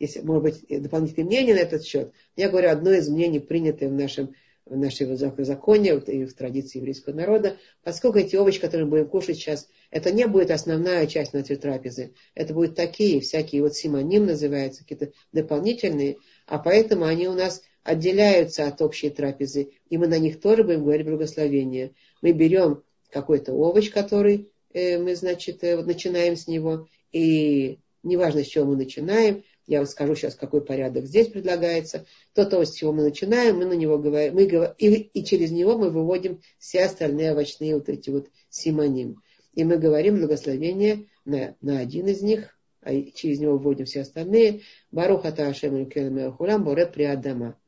если, 0.00 0.20
может 0.20 0.42
быть, 0.42 0.82
дополнительные 0.82 1.26
мнения 1.26 1.54
на 1.54 1.60
этот 1.60 1.84
счет, 1.84 2.12
я 2.36 2.48
говорю 2.48 2.70
одно 2.70 2.92
из 2.92 3.08
мнений, 3.08 3.40
принятое 3.40 3.88
в 3.88 3.92
нашем 3.92 4.34
в 4.66 4.76
нашей 4.76 5.06
законе 5.44 6.00
и 6.06 6.24
в 6.24 6.34
традиции 6.34 6.78
еврейского 6.78 7.12
народа, 7.12 7.58
поскольку 7.82 8.18
эти 8.18 8.36
овощи, 8.36 8.60
которые 8.60 8.86
мы 8.86 8.90
будем 8.90 9.08
кушать 9.08 9.36
сейчас, 9.36 9.68
это 9.90 10.10
не 10.10 10.26
будет 10.26 10.50
основная 10.50 11.06
часть 11.06 11.34
нашей 11.34 11.56
трапезы. 11.56 12.14
Это 12.34 12.54
будут 12.54 12.74
такие 12.74 13.20
всякие, 13.20 13.62
вот 13.62 13.74
симоним 13.74 14.26
называются, 14.26 14.82
какие-то 14.82 15.12
дополнительные, 15.32 16.16
а 16.46 16.58
поэтому 16.58 17.04
они 17.04 17.28
у 17.28 17.34
нас 17.34 17.62
отделяются 17.82 18.66
от 18.66 18.80
общей 18.80 19.10
трапезы, 19.10 19.72
и 19.90 19.98
мы 19.98 20.08
на 20.08 20.18
них 20.18 20.40
тоже 20.40 20.64
будем 20.64 20.84
говорить 20.84 21.06
благословение. 21.06 21.92
Мы 22.22 22.32
берем 22.32 22.82
какой-то 23.10 23.52
овощ, 23.52 23.90
который 23.90 24.50
э, 24.72 24.98
мы, 24.98 25.14
значит, 25.14 25.62
э, 25.62 25.76
вот 25.76 25.86
начинаем 25.86 26.36
с 26.36 26.48
него, 26.48 26.88
и 27.12 27.78
неважно, 28.02 28.42
с 28.42 28.46
чего 28.46 28.64
мы 28.64 28.76
начинаем, 28.76 29.44
я 29.66 29.78
вам 29.78 29.86
скажу 29.86 30.14
сейчас, 30.14 30.34
какой 30.34 30.62
порядок 30.62 31.06
здесь 31.06 31.28
предлагается. 31.28 32.06
То, 32.34 32.44
то, 32.44 32.64
с 32.64 32.74
чего 32.74 32.92
мы 32.92 33.02
начинаем, 33.02 33.56
мы 33.56 33.64
на 33.64 33.72
него 33.72 33.98
говорим, 33.98 34.34
мы 34.34 34.46
говорим 34.46 34.74
и, 34.78 34.88
и 34.88 35.24
через 35.24 35.50
него 35.50 35.78
мы 35.78 35.90
выводим 35.90 36.40
все 36.58 36.84
остальные 36.84 37.32
овощные 37.32 37.74
вот 37.74 37.88
эти 37.88 38.10
вот 38.10 38.28
симоним. 38.50 39.22
И 39.54 39.64
мы 39.64 39.78
говорим 39.78 40.18
благословение 40.18 41.06
на, 41.24 41.56
на 41.60 41.78
один 41.78 42.06
из 42.08 42.22
них, 42.22 42.58
а 42.82 42.92
через 43.14 43.40
него 43.40 43.56
вводим 43.56 43.86
все 43.86 44.02
остальные. 44.02 44.60
Баруха 44.92 45.32
Таашем 45.32 45.90
Хулам 46.36 46.64
Боре 46.64 46.86
Приадама. 46.86 47.58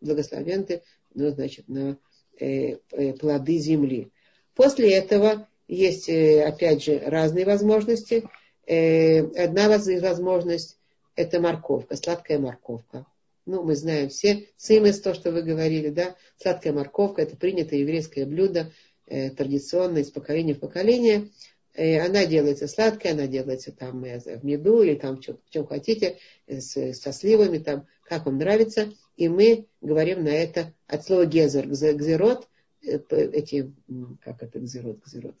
Благословен 0.00 0.64
ты, 0.64 0.82
ну, 1.14 1.30
значит, 1.30 1.68
на 1.68 1.98
э, 2.40 2.78
э, 2.92 3.12
плоды 3.12 3.58
земли. 3.58 4.10
После 4.54 4.92
этого 4.94 5.48
есть, 5.68 6.08
э, 6.08 6.44
опять 6.44 6.82
же, 6.82 6.98
разные 6.98 7.44
возможности. 7.44 8.24
Э, 8.66 9.20
одна 9.44 9.68
возможность 9.68 10.78
это 11.16 11.40
морковка, 11.40 11.96
сладкая 11.96 12.38
морковка. 12.38 13.06
Ну, 13.44 13.62
мы 13.64 13.74
знаем 13.74 14.08
все, 14.08 14.48
цимес, 14.56 15.00
то, 15.00 15.14
что 15.14 15.32
вы 15.32 15.42
говорили, 15.42 15.88
да, 15.88 16.14
сладкая 16.36 16.72
морковка, 16.72 17.22
это 17.22 17.36
принятое 17.36 17.80
еврейское 17.80 18.24
блюдо, 18.24 18.72
э, 19.06 19.30
традиционное 19.30 20.02
из 20.02 20.10
поколения 20.10 20.54
в 20.54 20.60
поколение. 20.60 21.30
Э, 21.74 22.00
она 22.06 22.24
делается 22.24 22.68
сладкая, 22.68 23.14
она 23.14 23.26
делается 23.26 23.72
там 23.72 24.04
э, 24.04 24.20
в 24.20 24.44
меду 24.44 24.82
или 24.82 24.94
там 24.94 25.16
в 25.16 25.50
чем, 25.50 25.66
хотите, 25.66 26.18
э, 26.46 26.60
с, 26.60 26.94
со 26.94 27.12
сливами, 27.12 27.58
там, 27.58 27.86
как 28.04 28.26
вам 28.26 28.38
нравится. 28.38 28.92
И 29.16 29.28
мы 29.28 29.66
говорим 29.80 30.22
на 30.22 30.30
это 30.30 30.72
от 30.86 31.04
слова 31.04 31.26
гезер, 31.26 31.66
гзерот, 31.66 32.48
э, 32.86 33.00
эти, 33.10 33.72
как 34.20 34.42
это 34.44 34.60
гзерот, 34.60 35.00
гзерот. 35.04 35.34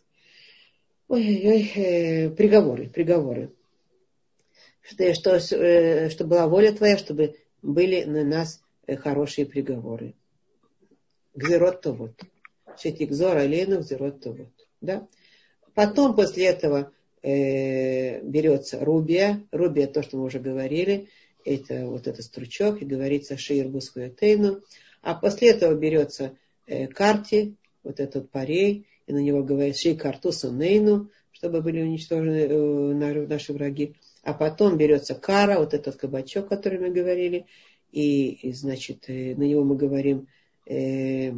Ой-ой-ой, 1.06 1.72
э, 1.76 2.30
приговоры, 2.30 2.88
приговоры 2.88 3.52
что, 4.82 5.14
что, 5.14 5.56
э, 5.56 6.10
что 6.10 6.24
была 6.24 6.46
воля 6.48 6.72
твоя, 6.72 6.98
чтобы 6.98 7.36
были 7.62 8.04
на 8.04 8.24
нас 8.24 8.60
э, 8.86 8.96
хорошие 8.96 9.46
приговоры. 9.46 10.14
Гзерот 11.34 11.80
то 11.80 11.92
вот. 11.92 12.20
Шетикзор 12.78 13.36
алейну 13.36 13.80
гзерот 13.80 14.20
то 14.20 14.32
вот. 14.32 14.50
Да? 14.80 15.06
Потом 15.74 16.14
после 16.14 16.46
этого 16.46 16.92
э, 17.22 18.20
берется 18.22 18.84
рубия. 18.84 19.42
Рубия, 19.52 19.86
то, 19.86 20.02
что 20.02 20.18
мы 20.18 20.24
уже 20.24 20.40
говорили, 20.40 21.08
это 21.44 21.86
вот 21.86 22.06
этот 22.06 22.24
стручок, 22.24 22.82
и 22.82 22.84
говорится 22.84 23.38
шиир 23.38 23.68
бускуэтейну. 23.68 24.62
А 25.02 25.14
после 25.14 25.50
этого 25.50 25.74
берется 25.74 26.36
э, 26.66 26.86
карти, 26.88 27.56
вот 27.82 28.00
этот 28.00 28.30
парей, 28.30 28.86
и 29.06 29.12
на 29.12 29.18
него 29.18 29.42
говорит 29.42 29.76
ши 29.76 29.94
карту 29.94 30.32
сунейну, 30.32 31.10
чтобы 31.32 31.60
были 31.62 31.82
уничтожены 31.82 32.46
э, 32.46 33.26
наши 33.26 33.52
враги. 33.52 33.96
А 34.22 34.34
потом 34.34 34.76
берется 34.76 35.14
кара, 35.14 35.58
вот 35.58 35.74
этот 35.74 35.96
кабачок, 35.96 36.46
о 36.46 36.56
котором 36.56 36.82
мы 36.82 36.90
говорили, 36.90 37.46
и, 37.90 38.30
и 38.30 38.52
значит, 38.52 39.04
э, 39.08 39.34
на 39.34 39.42
него 39.42 39.64
мы 39.64 39.76
говорим 39.76 40.28
э, 40.66 41.32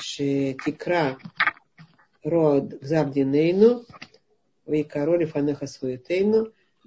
шетикра 0.00 1.18
род 2.22 2.80
гзардинейну, 2.80 3.84
и 4.66 4.82
короли 4.84 5.24
фанеха 5.26 5.66
свою 5.66 6.00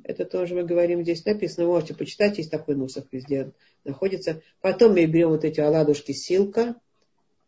Это 0.03 0.25
тоже 0.25 0.55
мы 0.55 0.63
говорим 0.63 1.03
здесь 1.03 1.25
написано. 1.25 1.67
Можете 1.67 1.93
почитать, 1.93 2.37
есть 2.37 2.51
такой 2.51 2.75
нусах 2.75 3.05
везде 3.11 3.51
находится. 3.83 4.41
Потом 4.61 4.93
мы 4.93 5.05
берем 5.05 5.29
вот 5.29 5.45
эти 5.45 5.59
оладушки 5.59 6.13
силка, 6.13 6.75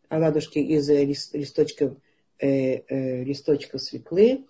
оладушки 0.08 0.58
из 0.58 0.88
э, 0.88 1.04
листочков, 1.04 1.96
э, 2.38 2.82
э, 2.88 3.24
листочков 3.24 3.80
свеклы, 3.80 4.46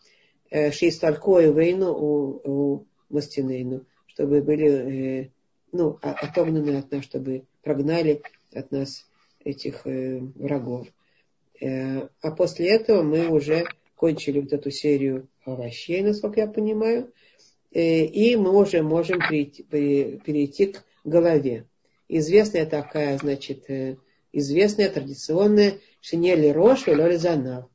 э, 0.50 0.70
шеисталькою 0.70 1.54
вейну 1.54 1.92
у, 1.92 2.40
у 2.44 2.86
Мастинейну, 3.08 3.84
чтобы 4.06 4.42
были 4.42 4.68
э, 5.24 5.28
ну, 5.72 5.98
отогнаны 6.02 6.78
от 6.78 6.90
нас, 6.90 7.04
чтобы 7.04 7.44
прогнали 7.62 8.22
от 8.52 8.70
нас 8.72 9.06
этих 9.44 9.86
э, 9.86 10.18
врагов. 10.34 10.88
Э, 11.60 12.08
а 12.20 12.30
после 12.32 12.70
этого 12.70 13.02
мы 13.02 13.28
уже 13.28 13.64
кончили 13.94 14.40
вот 14.40 14.52
эту 14.52 14.70
серию 14.70 15.28
овощей, 15.44 16.02
насколько 16.02 16.40
я 16.40 16.46
понимаю, 16.46 17.12
и 17.70 18.36
мы 18.36 18.56
уже 18.56 18.82
можем 18.82 19.20
перейти, 19.20 19.62
перейти 19.62 20.66
к 20.66 20.84
голове. 21.04 21.66
Известная 22.08 22.64
такая, 22.64 23.18
значит, 23.18 23.66
известная 24.32 24.88
традиционная 24.88 25.78
шинели 26.00 26.48
рош 26.48 26.88
или 26.88 27.16
занав, 27.16 27.66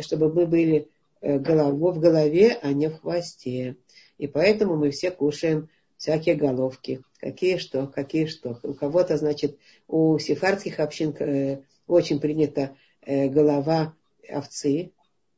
чтобы 0.00 0.32
мы 0.32 0.46
были 0.46 0.88
головой 1.22 1.92
в 1.92 2.00
голове, 2.00 2.58
а 2.60 2.72
не 2.72 2.88
в 2.88 3.00
хвосте. 3.00 3.76
И 4.18 4.26
поэтому 4.26 4.76
мы 4.76 4.90
все 4.90 5.10
кушаем 5.10 5.68
всякие 5.96 6.34
головки. 6.34 7.02
Какие 7.20 7.56
что, 7.58 7.86
какие 7.86 8.26
что. 8.26 8.58
У 8.64 8.74
кого-то, 8.74 9.16
значит, 9.16 9.56
у 9.86 10.18
сефардских 10.18 10.80
общин 10.80 11.14
э, 11.18 11.62
очень 11.86 12.20
принята 12.20 12.76
э, 13.02 13.28
голова 13.28 13.94
овцы, 14.28 14.90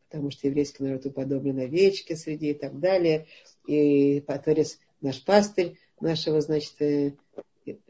потому 0.09 0.31
что 0.31 0.47
еврейский 0.47 0.83
народ 0.83 1.05
уподоблен 1.05 1.59
овечке 1.59 2.17
среди 2.17 2.53
и 2.53 2.55
так 2.55 2.81
далее. 2.81 3.27
И 3.67 4.23
Паторис 4.27 4.79
наш 5.03 5.23
пастырь 5.23 5.77
нашего, 6.01 6.41
значит, 6.41 6.81
э, 6.81 7.13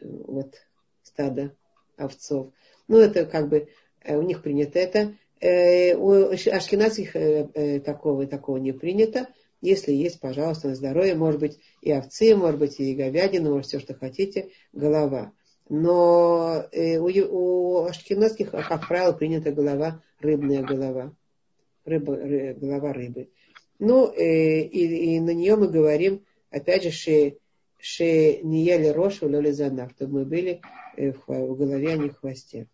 вот 0.00 0.54
стада 1.02 1.54
овцов. 1.96 2.52
Ну, 2.88 2.98
это 2.98 3.24
как 3.24 3.48
бы 3.48 3.68
э, 4.02 4.16
у 4.16 4.22
них 4.22 4.42
принято 4.42 4.78
это. 4.78 5.14
Э, 5.44 5.94
у 5.96 6.30
ашкенадских 6.30 7.14
э, 7.14 7.50
э, 7.52 7.80
такого, 7.80 8.26
такого 8.26 8.56
не 8.56 8.72
принято. 8.72 9.28
Если 9.60 9.92
есть, 9.92 10.18
пожалуйста, 10.18 10.68
на 10.68 10.74
здоровье, 10.74 11.16
может 11.16 11.38
быть 11.38 11.58
и 11.82 11.92
овцы, 11.92 12.34
может 12.34 12.58
быть 12.58 12.80
и 12.80 12.94
говядина, 12.94 13.50
может 13.50 13.66
все, 13.66 13.78
что 13.78 13.92
хотите, 13.92 14.48
голова. 14.72 15.32
Но 15.68 16.64
у, 16.72 17.08
у 17.08 17.84
ашкенадских, 17.84 18.52
как 18.52 18.88
правило, 18.88 19.12
принята 19.12 19.52
голова, 19.52 20.02
рыбная 20.18 20.62
голова. 20.62 21.12
Рыба, 21.84 22.16
ры, 22.16 22.56
голова 22.58 22.94
рыбы. 22.94 23.28
Ну, 23.78 24.10
и, 24.10 24.60
и 24.62 25.20
на 25.20 25.34
нее 25.34 25.56
мы 25.56 25.68
говорим, 25.68 26.24
опять 26.48 26.84
же, 26.84 26.90
ше, 26.90 27.36
ше 27.78 28.38
не 28.42 28.64
ели 28.64 28.86
рошу, 28.86 29.28
лоли 29.28 29.50
занав, 29.50 29.90
чтобы 29.92 30.20
мы 30.20 30.24
были 30.24 30.62
в 30.96 31.54
голове, 31.54 31.92
а 31.92 31.96
не 31.98 32.08
в 32.08 32.16
хвосте. 32.16 32.66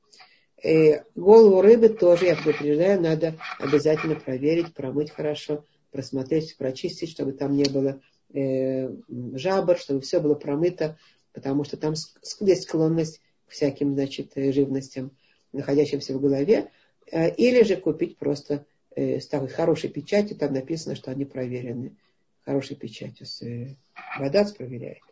Э, 0.62 1.04
голову 1.14 1.62
рыбы 1.62 1.88
тоже, 1.88 2.26
я 2.26 2.36
предупреждаю, 2.36 3.00
надо 3.00 3.34
обязательно 3.58 4.14
проверить, 4.14 4.74
промыть 4.74 5.10
хорошо, 5.10 5.64
просмотреть, 5.90 6.56
прочистить, 6.56 7.10
чтобы 7.10 7.32
там 7.32 7.56
не 7.56 7.64
было 7.64 8.00
э, 8.34 8.90
жабр, 9.34 9.78
чтобы 9.78 10.00
все 10.00 10.20
было 10.20 10.34
промыто, 10.34 10.98
потому 11.32 11.64
что 11.64 11.76
там 11.76 11.94
есть 12.40 12.62
склонность 12.62 13.20
к 13.46 13.52
всяким, 13.52 13.94
значит, 13.94 14.32
э, 14.34 14.52
живностям, 14.52 15.12
находящимся 15.52 16.14
в 16.14 16.20
голове, 16.20 16.70
э, 17.10 17.34
или 17.34 17.62
же 17.62 17.76
купить 17.76 18.18
просто 18.18 18.66
э, 18.94 19.20
с 19.20 19.26
такой 19.28 19.48
хорошей 19.48 19.88
печатью, 19.88 20.36
там 20.36 20.52
написано, 20.52 20.94
что 20.94 21.10
они 21.10 21.24
проверены. 21.24 21.96
Хорошей 22.44 22.76
печатью. 22.76 23.26
С, 23.26 23.42
э, 23.42 23.76
Бадац 24.18 24.52
проверяет. 24.52 25.02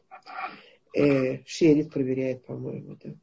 Э, 0.94 1.38
Шерит 1.46 1.90
проверяет, 1.90 2.44
по-моему, 2.44 2.98
да. 3.02 3.14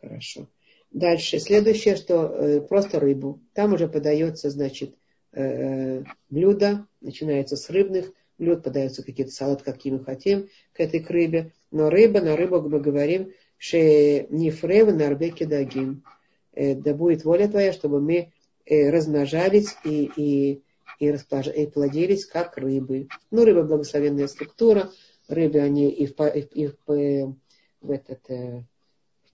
Хорошо. 0.00 0.48
Дальше. 0.90 1.38
Следующее, 1.38 1.96
что 1.96 2.26
э, 2.26 2.60
просто 2.60 2.98
рыбу. 2.98 3.40
Там 3.52 3.74
уже 3.74 3.88
подается, 3.88 4.50
значит, 4.50 4.94
Э, 5.32 6.02
блюда, 6.30 6.86
начинается 7.00 7.56
с 7.56 7.68
рыбных 7.68 8.12
блюд, 8.38 8.62
подается 8.62 9.04
какие-то 9.04 9.32
салат, 9.32 9.62
какие 9.62 9.92
мы 9.92 10.02
хотим 10.02 10.48
к 10.72 10.80
этой 10.80 11.00
к 11.00 11.10
рыбе. 11.10 11.52
Но 11.70 11.90
рыба, 11.90 12.20
на 12.20 12.36
рыбу 12.36 12.60
мы 12.62 12.80
говорим, 12.80 13.32
что 13.58 13.76
не 13.78 14.50
фрева 14.50 14.92
на 14.92 15.06
арбеке 15.06 15.46
дагим. 15.46 16.02
Э, 16.54 16.74
да 16.74 16.94
будет 16.94 17.24
воля 17.24 17.46
твоя, 17.46 17.72
чтобы 17.72 18.00
мы 18.00 18.32
э, 18.64 18.90
размножались 18.90 19.76
и, 19.84 20.10
и, 20.16 20.62
и, 20.98 21.06
и 21.08 21.66
плодились, 21.66 22.24
как 22.24 22.56
рыбы. 22.56 23.08
Ну, 23.30 23.44
рыба 23.44 23.64
благословенная 23.64 24.28
структура, 24.28 24.90
рыбы 25.28 25.58
они 25.58 25.90
и 25.90 26.06
в, 26.06 26.18
и 26.20 26.66
в, 26.68 26.76
в, 26.86 27.36
в 27.82 27.90
этот 27.90 28.20
в 28.28 28.64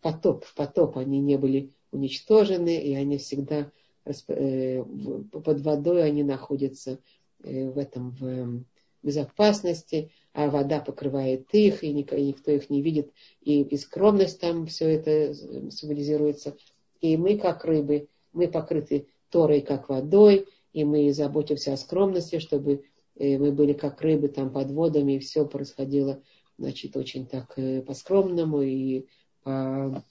потоп, 0.04 0.44
в 0.44 0.54
потоп 0.54 0.98
они 0.98 1.18
не 1.18 1.38
были 1.38 1.72
уничтожены, 1.90 2.76
и 2.76 2.94
они 2.94 3.16
всегда 3.16 3.72
под 4.04 5.60
водой 5.60 6.04
они 6.04 6.22
находятся 6.22 6.98
в 7.38 7.78
этом 7.78 8.10
в 8.10 8.64
безопасности, 9.02 10.10
а 10.34 10.50
вода 10.50 10.80
покрывает 10.80 11.46
их, 11.52 11.82
и 11.82 11.92
никто 11.92 12.16
их 12.16 12.68
не 12.68 12.82
видит, 12.82 13.12
и, 13.40 13.62
и 13.62 13.76
скромность 13.78 14.40
там 14.40 14.66
все 14.66 14.90
это 14.90 15.34
символизируется. 15.70 16.54
И 17.00 17.16
мы, 17.16 17.38
как 17.38 17.64
рыбы, 17.64 18.08
мы 18.32 18.48
покрыты 18.48 19.06
Торой, 19.30 19.62
как 19.62 19.88
водой, 19.88 20.46
и 20.74 20.84
мы 20.84 21.12
заботимся 21.12 21.72
о 21.72 21.76
скромности, 21.78 22.38
чтобы 22.38 22.84
э, 23.16 23.38
мы 23.38 23.52
были 23.52 23.72
как 23.72 24.02
рыбы 24.02 24.28
там 24.28 24.52
под 24.52 24.70
водами, 24.70 25.12
и 25.14 25.18
все 25.18 25.46
происходило, 25.46 26.22
значит, 26.58 26.96
очень 26.96 27.26
так 27.26 27.52
э, 27.56 27.80
по-скромному 27.82 28.62
и 28.62 29.06
как 29.44 30.02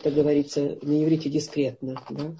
это 0.00 0.10
говорится 0.10 0.78
на 0.82 1.04
иврите, 1.04 1.30
дискретно, 1.30 2.02
да, 2.10 2.34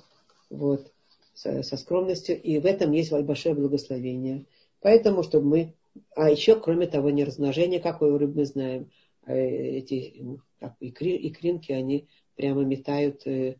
вот, 0.50 0.92
со, 1.34 1.62
со 1.62 1.76
скромностью, 1.76 2.40
и 2.40 2.58
в 2.58 2.66
этом 2.66 2.92
есть 2.92 3.12
большое 3.12 3.54
благословение. 3.54 4.46
Поэтому, 4.80 5.22
чтобы 5.22 5.46
мы... 5.46 5.74
А 6.14 6.30
еще, 6.30 6.58
кроме 6.60 6.86
того, 6.86 7.10
не 7.10 7.24
размножение, 7.24 7.80
какое 7.80 8.12
у 8.12 8.18
рыб 8.18 8.34
мы 8.34 8.44
знаем. 8.44 8.90
А 9.24 9.34
эти 9.34 10.38
как, 10.58 10.74
икри, 10.80 11.28
икринки, 11.28 11.72
они 11.72 12.08
прямо 12.36 12.62
метают 12.62 13.26
э, 13.26 13.56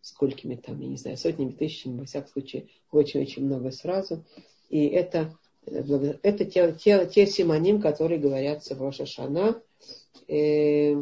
сколькими 0.00 0.56
там, 0.56 0.80
я 0.80 0.88
не 0.88 0.96
знаю, 0.96 1.16
сотнями, 1.16 1.52
тысячами, 1.52 2.00
во 2.00 2.04
всяком 2.06 2.30
случае, 2.30 2.68
очень-очень 2.90 3.44
много 3.44 3.70
сразу. 3.70 4.24
И 4.68 4.86
это, 4.86 5.36
э, 5.66 6.14
это 6.22 6.44
те, 6.44 6.72
те, 6.72 7.06
те 7.06 7.26
симоним, 7.26 7.80
которые 7.80 8.18
говорятся 8.18 8.74
в 8.74 8.82
Рошашана. 8.82 9.62
Э, 10.28 10.96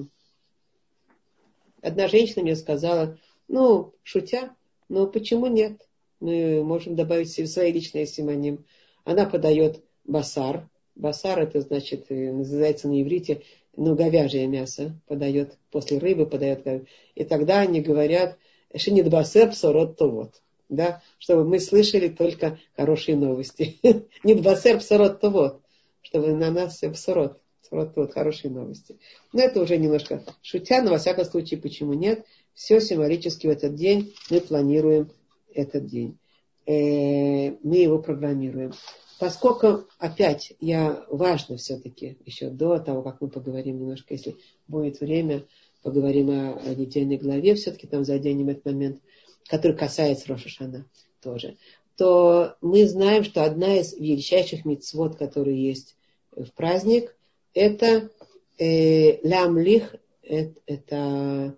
одна 1.82 2.08
женщина 2.08 2.42
мне 2.42 2.56
сказала, 2.56 3.18
ну, 3.48 3.94
шутя, 4.02 4.54
ну 4.88 5.06
почему 5.06 5.46
нет? 5.46 5.88
Мы 6.20 6.62
можем 6.62 6.96
добавить 6.96 7.30
свои 7.50 7.72
личные 7.72 8.06
симоним 8.06 8.64
она 9.04 9.26
подает 9.26 9.82
басар. 10.04 10.68
Басар 10.94 11.40
это 11.40 11.60
значит, 11.60 12.06
э, 12.10 12.32
называется 12.32 12.88
на 12.88 13.00
иврите, 13.00 13.42
ну, 13.76 13.94
говяжье 13.94 14.46
мясо 14.46 14.98
подает, 15.06 15.56
после 15.70 15.98
рыбы 15.98 16.26
подает. 16.26 16.66
И 17.14 17.24
тогда 17.24 17.60
они 17.60 17.80
говорят, 17.80 18.36
шинит 18.76 19.08
басер 19.08 19.50
псорот 19.50 19.96
то 19.96 20.08
вот. 20.10 20.42
Да, 20.68 21.02
чтобы 21.18 21.44
мы 21.44 21.58
слышали 21.58 22.08
только 22.08 22.58
хорошие 22.76 23.16
новости. 23.16 23.80
Не 24.24 24.34
басер 24.34 24.78
псорот 24.78 25.20
то 25.20 25.30
вот, 25.30 25.62
чтобы 26.02 26.32
на 26.32 26.50
нас 26.50 26.76
все 26.76 26.90
псорот. 26.90 27.39
Вот, 27.70 27.94
вот, 27.94 28.12
хорошие 28.12 28.50
новости. 28.50 28.98
Но 29.32 29.42
это 29.42 29.62
уже 29.62 29.76
немножко 29.76 30.24
шутя, 30.42 30.82
но 30.82 30.90
во 30.90 30.98
всяком 30.98 31.24
случае, 31.24 31.60
почему 31.60 31.92
нет? 31.92 32.26
Все 32.52 32.80
символически 32.80 33.46
в 33.46 33.50
этот 33.50 33.74
день 33.76 34.14
мы 34.28 34.40
планируем 34.40 35.10
этот 35.54 35.86
день. 35.86 36.18
Э, 36.66 37.52
мы 37.62 37.76
его 37.76 38.00
программируем. 38.00 38.72
Поскольку, 39.20 39.84
опять, 39.98 40.54
я 40.60 41.04
важно 41.08 41.58
все-таки, 41.58 42.16
еще 42.24 42.50
до 42.50 42.78
того, 42.78 43.02
как 43.02 43.20
мы 43.20 43.28
поговорим 43.28 43.78
немножко, 43.78 44.14
если 44.14 44.36
будет 44.66 45.00
время, 45.00 45.44
поговорим 45.82 46.30
о, 46.30 46.58
о 46.58 46.74
недельной 46.74 47.18
главе, 47.18 47.54
все-таки 47.54 47.86
там 47.86 48.04
заденем 48.04 48.48
этот 48.48 48.64
момент, 48.64 49.00
который 49.46 49.76
касается 49.76 50.28
Рошашана 50.28 50.86
тоже, 51.22 51.56
то 51.96 52.56
мы 52.60 52.86
знаем, 52.86 53.24
что 53.24 53.44
одна 53.44 53.76
из 53.78 53.92
величайших 53.92 54.64
мецвод, 54.64 55.16
которые 55.16 55.62
есть 55.62 55.96
в 56.32 56.50
праздник, 56.52 57.14
это 57.54 58.10
э, 58.58 59.26
лямлих, 59.26 59.94
это, 60.22 60.60
это, 60.66 61.56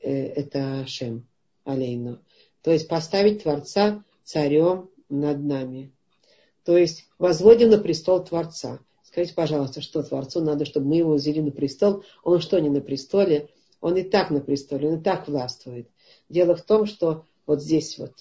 э, 0.00 0.10
это 0.10 0.86
Шем, 0.86 1.26
алейну. 1.64 2.18
То 2.62 2.72
есть 2.72 2.88
поставить 2.88 3.42
Творца 3.42 4.04
царем 4.24 4.90
над 5.08 5.40
нами. 5.40 5.92
То 6.64 6.76
есть 6.76 7.06
возводим 7.18 7.70
на 7.70 7.78
престол 7.78 8.22
Творца. 8.22 8.80
Скажите, 9.02 9.34
пожалуйста, 9.34 9.80
что 9.80 10.02
Творцу 10.02 10.40
надо, 10.40 10.64
чтобы 10.64 10.86
мы 10.86 10.96
его 10.96 11.14
взяли 11.14 11.40
на 11.40 11.50
престол? 11.50 12.04
Он 12.22 12.40
что, 12.40 12.60
не 12.60 12.68
на 12.68 12.80
престоле? 12.80 13.48
Он 13.80 13.96
и 13.96 14.02
так 14.02 14.30
на 14.30 14.40
престоле, 14.40 14.88
он 14.88 15.00
и 15.00 15.02
так 15.02 15.26
властвует. 15.26 15.88
Дело 16.28 16.54
в 16.54 16.62
том, 16.62 16.86
что 16.86 17.24
вот 17.46 17.62
здесь 17.62 17.98
вот, 17.98 18.12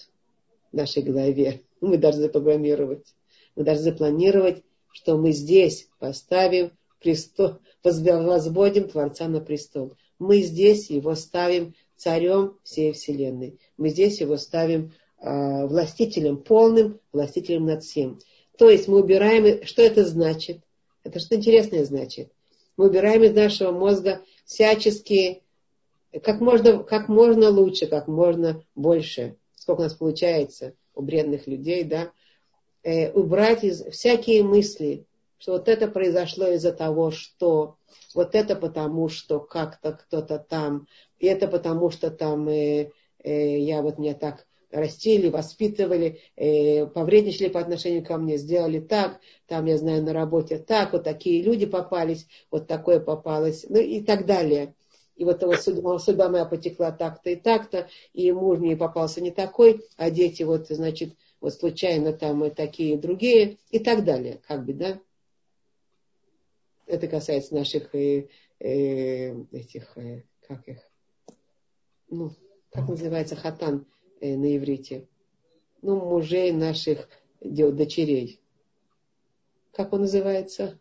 в 0.71 0.75
нашей 0.75 1.03
голове, 1.03 1.61
мы 1.81 1.97
должны 1.97 2.23
запрограммировать. 2.23 3.13
Мы 3.55 3.63
должны 3.63 3.83
запланировать, 3.83 4.63
что 4.91 5.17
мы 5.17 5.31
здесь 5.31 5.89
поставим 5.99 6.71
престол, 6.99 7.59
возводим 7.83 8.89
Творца 8.89 9.27
на 9.27 9.41
престол. 9.41 9.95
Мы 10.17 10.41
здесь 10.41 10.89
его 10.89 11.15
ставим 11.15 11.73
царем 11.95 12.57
всей 12.63 12.93
Вселенной. 12.93 13.59
Мы 13.77 13.89
здесь 13.89 14.21
его 14.21 14.37
ставим 14.37 14.93
э, 15.21 15.65
властителем 15.65 16.37
полным, 16.37 16.99
властителем 17.11 17.65
над 17.65 17.83
всем. 17.83 18.19
То 18.57 18.69
есть 18.69 18.87
мы 18.87 18.99
убираем, 18.99 19.65
что 19.65 19.81
это 19.81 20.05
значит? 20.05 20.59
Это 21.03 21.19
что 21.19 21.35
интересное 21.35 21.85
значит. 21.85 22.31
Мы 22.77 22.87
убираем 22.87 23.23
из 23.23 23.33
нашего 23.33 23.71
мозга 23.71 24.21
всяческие, 24.45 25.41
как 26.23 26.39
можно, 26.41 26.83
как 26.83 27.07
можно 27.07 27.49
лучше, 27.49 27.87
как 27.87 28.07
можно 28.07 28.63
больше, 28.75 29.35
сколько 29.55 29.81
у 29.81 29.83
нас 29.83 29.93
получается 29.93 30.73
у 30.95 31.01
бредных 31.01 31.47
людей, 31.47 31.83
да, 31.83 32.11
э, 32.83 33.11
убрать 33.11 33.63
из, 33.63 33.83
всякие 33.83 34.43
мысли, 34.43 35.05
что 35.39 35.53
вот 35.53 35.67
это 35.67 35.87
произошло 35.87 36.47
из-за 36.47 36.71
того, 36.71 37.11
что, 37.11 37.77
вот 38.13 38.35
это 38.35 38.55
потому, 38.55 39.09
что 39.09 39.39
как-то 39.39 39.93
кто-то 39.93 40.37
там, 40.37 40.87
и 41.17 41.25
это 41.27 41.47
потому, 41.47 41.89
что 41.89 42.11
там 42.11 42.47
э, 42.49 42.91
э, 43.23 43.59
я 43.59 43.81
вот 43.81 43.97
мне 43.97 44.13
так 44.13 44.45
растили, 44.69 45.29
воспитывали, 45.29 46.19
э, 46.35 46.85
повредничали 46.85 47.47
по 47.47 47.59
отношению 47.59 48.05
ко 48.05 48.17
мне, 48.17 48.37
сделали 48.37 48.79
так, 48.79 49.19
там, 49.47 49.65
я 49.65 49.77
знаю, 49.77 50.03
на 50.03 50.13
работе 50.13 50.59
так, 50.59 50.93
вот 50.93 51.05
такие 51.05 51.41
люди 51.41 51.65
попались, 51.65 52.27
вот 52.51 52.67
такое 52.67 52.99
попалось, 52.99 53.65
ну 53.67 53.79
и 53.79 54.01
так 54.01 54.25
далее. 54.25 54.75
И 55.15 55.25
вот 55.25 55.41
его 55.41 55.55
судьба, 55.55 55.99
судьба 55.99 56.29
моя 56.29 56.45
потекла 56.45 56.91
так-то 56.91 57.29
и 57.31 57.35
так-то, 57.35 57.89
и 58.13 58.31
муж 58.31 58.59
мне 58.59 58.77
попался 58.77 59.21
не 59.21 59.31
такой, 59.31 59.83
а 59.97 60.11
дети 60.11 60.43
вот, 60.43 60.67
значит, 60.69 61.13
вот 61.41 61.53
случайно 61.53 62.13
там 62.13 62.43
и 62.45 62.49
такие 62.49 62.97
другие, 62.97 63.57
и 63.69 63.79
так 63.79 64.05
далее, 64.05 64.39
как 64.47 64.65
бы, 64.65 64.73
да. 64.73 64.99
Это 66.89 67.07
касается 67.07 67.55
наших 67.55 67.95
э, 67.95 68.27
э, 68.59 69.43
этих, 69.51 69.97
э, 69.97 70.23
как 70.47 70.67
их, 70.67 70.79
ну, 72.09 72.31
как 72.71 72.87
называется, 72.89 73.35
хатан, 73.35 73.85
Э, 74.21 74.35
на 74.35 74.57
иврите. 74.57 75.07
Ну, 75.81 75.95
мужей 75.95 76.51
наших 76.51 77.07
дочерей. 77.39 78.41
Как 79.71 79.93
он 79.93 80.01
называется? 80.01 80.77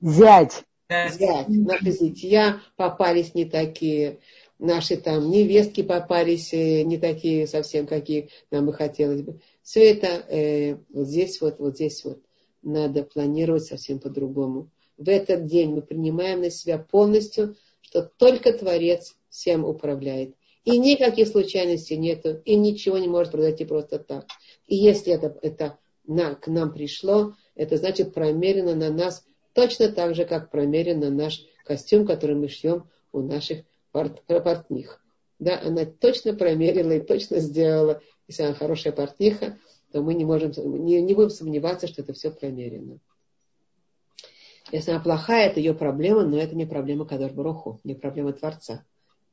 Зять. 0.00 0.64
Зять. 0.88 1.48
Наши 1.48 1.90
зятья 1.90 2.60
попались 2.76 3.34
не 3.34 3.44
такие. 3.44 4.20
Наши 4.60 4.96
там 4.96 5.30
невестки 5.30 5.82
попались 5.82 6.52
э, 6.52 6.82
не 6.82 6.96
такие 6.96 7.46
совсем, 7.48 7.86
какие 7.86 8.30
нам 8.52 8.66
бы 8.66 8.72
хотелось 8.72 9.22
бы. 9.22 9.40
Все 9.62 9.90
это 9.90 10.06
э, 10.06 10.76
вот 10.90 11.08
здесь 11.08 11.40
вот, 11.40 11.58
вот 11.58 11.74
здесь 11.74 12.04
вот 12.04 12.22
надо 12.62 13.02
планировать 13.02 13.64
совсем 13.64 13.98
по-другому. 13.98 14.70
В 14.98 15.08
этот 15.08 15.46
день 15.46 15.70
мы 15.70 15.82
принимаем 15.82 16.40
на 16.40 16.50
себя 16.50 16.76
полностью, 16.76 17.56
что 17.80 18.02
только 18.02 18.52
Творец 18.52 19.16
всем 19.30 19.64
управляет. 19.64 20.34
И 20.64 20.76
никаких 20.76 21.28
случайностей 21.28 21.96
нету, 21.96 22.42
и 22.44 22.56
ничего 22.56 22.98
не 22.98 23.08
может 23.08 23.32
произойти 23.32 23.64
просто 23.64 24.00
так. 24.00 24.26
И 24.66 24.76
если 24.76 25.12
это, 25.14 25.38
это 25.40 25.78
на, 26.06 26.34
к 26.34 26.48
нам 26.48 26.72
пришло, 26.72 27.34
это 27.54 27.76
значит 27.76 28.12
промерено 28.12 28.74
на 28.74 28.90
нас 28.90 29.24
точно 29.54 29.88
так 29.88 30.14
же, 30.14 30.24
как 30.24 30.50
промерено 30.50 31.10
наш 31.10 31.44
костюм, 31.64 32.04
который 32.04 32.36
мы 32.36 32.48
шьем 32.48 32.88
у 33.12 33.20
наших 33.20 33.60
порт, 33.92 34.22
портних. 34.26 35.00
Да, 35.38 35.60
она 35.62 35.84
точно 35.86 36.34
промерила 36.34 36.90
и 36.90 37.00
точно 37.00 37.38
сделала. 37.38 38.02
Если 38.26 38.42
она 38.42 38.54
хорошая 38.54 38.92
портниха, 38.92 39.58
то 39.92 40.02
мы 40.02 40.14
не, 40.14 40.24
можем, 40.24 40.52
не, 40.84 41.00
не 41.00 41.14
будем 41.14 41.30
сомневаться, 41.30 41.86
что 41.86 42.02
это 42.02 42.12
все 42.12 42.30
промерено. 42.30 42.98
Если 44.70 44.90
она 44.90 45.00
плохая, 45.00 45.48
это 45.48 45.60
ее 45.60 45.74
проблема, 45.74 46.24
но 46.24 46.38
это 46.38 46.54
не 46.54 46.66
проблема 46.66 47.06
Кадор 47.06 47.32
Баруху, 47.32 47.80
не 47.84 47.94
проблема 47.94 48.32
Творца. 48.32 48.84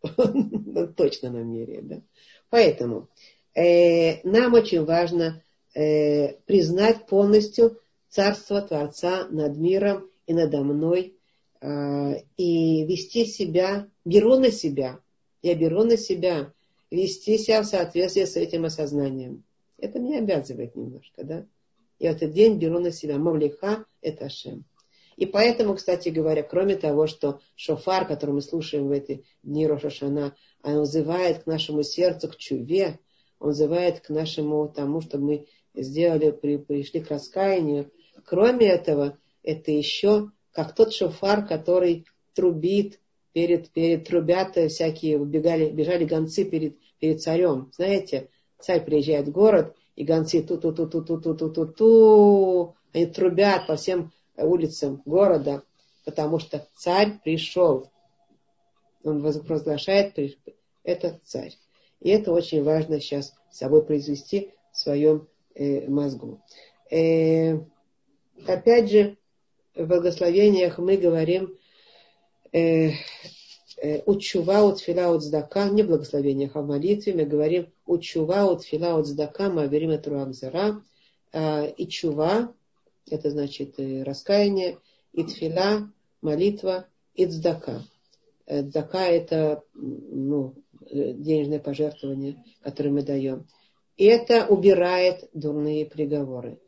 точно 0.95 1.31
намерение. 1.31 1.81
Да? 1.81 2.01
Поэтому 2.49 3.09
э, 3.53 4.21
нам 4.27 4.53
очень 4.53 4.85
важно 4.85 5.43
э, 5.73 6.33
признать 6.45 7.05
полностью 7.07 7.79
царство 8.09 8.61
Творца 8.61 9.27
над 9.29 9.57
миром 9.57 10.09
и 10.27 10.33
надо 10.33 10.63
мной. 10.63 11.15
Э, 11.61 12.21
и 12.37 12.85
вести 12.85 13.25
себя, 13.25 13.87
беру 14.05 14.37
на 14.37 14.51
себя, 14.51 14.99
я 15.41 15.55
беру 15.55 15.83
на 15.83 15.97
себя 15.97 16.51
вести 16.91 17.37
себя 17.37 17.61
в 17.61 17.65
соответствии 17.65 18.23
с 18.23 18.35
этим 18.35 18.65
осознанием. 18.65 19.43
Это 19.77 19.99
меня 19.99 20.19
обязывает 20.19 20.75
немножко, 20.75 21.23
да? 21.23 21.45
Я 21.99 22.11
этот 22.11 22.31
день 22.31 22.57
беру 22.57 22.79
на 22.79 22.91
себя. 22.91 23.17
Мавлиха– 23.17 23.85
это 24.01 24.25
Ашем. 24.25 24.65
И 25.17 25.25
поэтому, 25.25 25.75
кстати 25.75 26.09
говоря, 26.09 26.43
кроме 26.43 26.75
того, 26.75 27.07
что 27.07 27.39
шофар, 27.55 28.07
который 28.07 28.31
мы 28.31 28.41
слушаем 28.41 28.87
в 28.87 28.91
эти 28.91 29.23
дни 29.43 29.65
Рошашана, 29.65 30.35
он 30.61 30.79
вызывает 30.79 31.43
к 31.43 31.45
нашему 31.45 31.83
сердцу, 31.83 32.29
к 32.29 32.35
чуве, 32.35 32.99
он 33.39 33.49
вызывает 33.49 34.01
к 34.01 34.09
нашему 34.09 34.67
тому, 34.67 35.01
чтобы 35.01 35.25
мы 35.25 35.47
сделали, 35.73 36.31
при, 36.31 36.57
пришли 36.57 37.01
к 37.01 37.09
раскаянию. 37.09 37.91
Кроме 38.25 38.67
этого, 38.67 39.17
это 39.43 39.71
еще 39.71 40.31
как 40.51 40.75
тот 40.75 40.93
шофар, 40.93 41.47
который 41.47 42.05
трубит 42.33 42.99
перед, 43.33 43.69
перед 43.69 44.07
трубят 44.07 44.55
всякие, 44.55 45.19
бегали, 45.19 45.69
бежали 45.69 46.05
гонцы 46.05 46.45
перед, 46.45 46.77
перед 46.99 47.21
царем. 47.21 47.71
Знаете, 47.75 48.29
царь 48.59 48.83
приезжает 48.83 49.27
в 49.27 49.31
город, 49.31 49.75
и 49.95 50.03
гонцы 50.03 50.41
ту-ту-ту-ту-ту-ту-ту-ту, 50.41 52.75
они 52.93 53.05
трубят 53.07 53.67
по 53.67 53.75
всем 53.75 54.11
улицам 54.37 55.01
города, 55.05 55.63
потому 56.03 56.39
что 56.39 56.67
царь 56.75 57.19
пришел. 57.23 57.89
Он 59.03 59.21
возглашает, 59.21 60.17
это 60.83 61.19
царь. 61.23 61.55
И 62.01 62.09
это 62.09 62.31
очень 62.31 62.63
важно 62.63 62.99
сейчас 62.99 63.33
с 63.51 63.57
собой 63.57 63.85
произвести 63.85 64.51
в 64.71 64.77
своем 64.77 65.27
э, 65.55 65.87
мозгу. 65.87 66.41
Э, 66.91 67.59
опять 68.45 68.91
же, 68.91 69.17
в 69.75 69.85
благословениях 69.85 70.77
мы 70.77 70.97
говорим 70.97 71.55
э, 72.51 72.91
э, 73.81 74.01
учува 74.05 74.63
от 74.63 74.79
фила 74.79 75.13
от 75.13 75.23
здака, 75.23 75.69
не 75.69 75.83
в 75.83 75.87
благословениях, 75.87 76.51
а 76.55 76.61
в 76.61 76.67
молитве 76.67 77.13
мы 77.13 77.25
говорим 77.25 77.71
учува 77.85 78.45
от 78.45 78.63
фила 78.63 78.97
от 78.97 79.07
здака, 79.07 79.49
мы 79.49 79.67
говорим 79.67 79.91
это 79.91 80.09
руамзара, 80.09 80.81
э, 81.33 81.71
и 81.71 81.87
чува, 81.87 82.53
это 83.09 83.29
значит 83.29 83.79
э, 83.79 84.03
раскаяние, 84.03 84.79
и 85.13 85.23
тфила, 85.23 85.91
молитва, 86.21 86.87
и 87.13 87.25
цдака. 87.25 87.83
Э, 88.45 88.63
это 88.63 89.63
ну, 89.73 90.55
э, 90.89 91.13
денежное 91.13 91.59
пожертвование, 91.59 92.43
которое 92.61 92.91
мы 92.91 93.03
даем. 93.03 93.47
И 93.97 94.05
это 94.05 94.45
убирает 94.47 95.29
дурные 95.33 95.85
приговоры. 95.85 96.59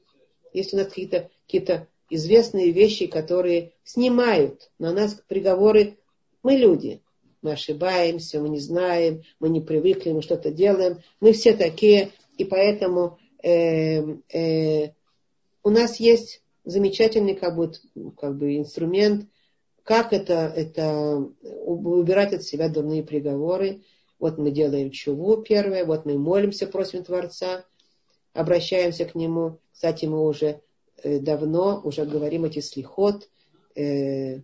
Если 0.54 0.78
у 0.78 0.80
нас 0.80 0.88
какие-то 0.88 1.30
какие 1.46 1.88
известные 2.10 2.72
вещи, 2.72 3.08
которые 3.08 3.74
снимают 3.84 4.72
на 4.80 4.94
нас 4.94 5.22
приговоры, 5.28 5.98
мы 6.44 6.54
люди. 6.54 7.02
Мы 7.42 7.52
ошибаемся, 7.52 8.40
мы 8.40 8.50
не 8.50 8.60
знаем, 8.60 9.24
мы 9.40 9.50
не 9.50 9.62
привыкли, 9.62 10.12
мы 10.12 10.22
что-то 10.22 10.52
делаем. 10.52 11.00
Мы 11.20 11.34
все 11.34 11.56
такие, 11.56 12.12
и 12.38 12.46
поэтому 12.46 13.20
э, 13.44 14.02
э, 14.34 14.92
у 15.68 15.70
нас 15.70 15.99
есть 15.99 16.41
замечательный 16.63 17.36
как 17.36 17.57
бы, 17.57 17.74
как 18.18 18.38
бы 18.38 18.55
инструмент, 18.55 19.28
как 19.84 20.13
это, 20.13 20.53
это 20.55 21.18
убирать 21.41 22.32
от 22.32 22.43
себя 22.43 22.70
дурные 22.70 23.03
приговоры. 23.03 23.84
Вот 24.18 24.38
мы 24.38 24.51
делаем 24.51 24.91
чуву 24.91 25.41
первое, 25.41 25.84
вот 25.84 26.05
мы 26.05 26.18
молимся, 26.18 26.68
просим 26.68 27.03
Творца, 27.03 27.65
обращаемся 28.32 29.03
к 29.03 29.13
Нему. 29.13 29.59
Кстати, 29.74 30.05
мы 30.05 30.26
уже 30.26 30.61
э, 31.03 31.20
давно 31.20 31.82
уже 31.84 32.05
говорим 32.05 32.45
эти 32.45 32.59
слихот, 32.59 33.30
э, 33.76 34.43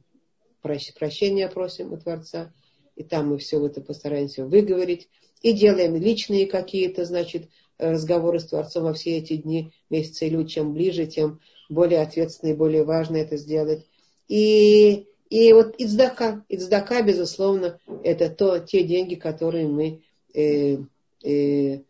прощения 0.61 1.47
просим 1.47 1.93
у 1.93 1.97
Творца. 1.97 2.53
И 2.97 3.03
там 3.03 3.29
мы 3.29 3.37
все 3.37 3.65
это 3.65 3.79
постараемся 3.79 4.45
выговорить. 4.45 5.07
И 5.41 5.53
делаем 5.53 5.95
личные 5.95 6.47
какие-то, 6.47 7.05
значит, 7.05 7.47
разговоры 7.91 8.39
с 8.39 8.45
Творцом 8.45 8.83
во 8.83 8.93
все 8.93 9.17
эти 9.17 9.37
дни, 9.37 9.71
месяцы, 9.89 10.27
или 10.27 10.43
чем 10.45 10.73
ближе, 10.73 11.05
тем 11.05 11.39
более 11.69 12.01
ответственно 12.01 12.51
и 12.51 12.55
более 12.55 12.83
важно 12.83 13.17
это 13.17 13.37
сделать. 13.37 13.85
И, 14.27 15.07
и 15.29 15.53
вот 15.53 15.75
ицдака, 15.77 16.43
ицдака, 16.49 17.01
безусловно, 17.01 17.79
это 18.03 18.29
то, 18.29 18.59
те 18.59 18.83
деньги, 18.83 19.15
которые 19.15 19.67
мы 19.67 20.01
э, 20.33 20.77
э, 21.23 21.81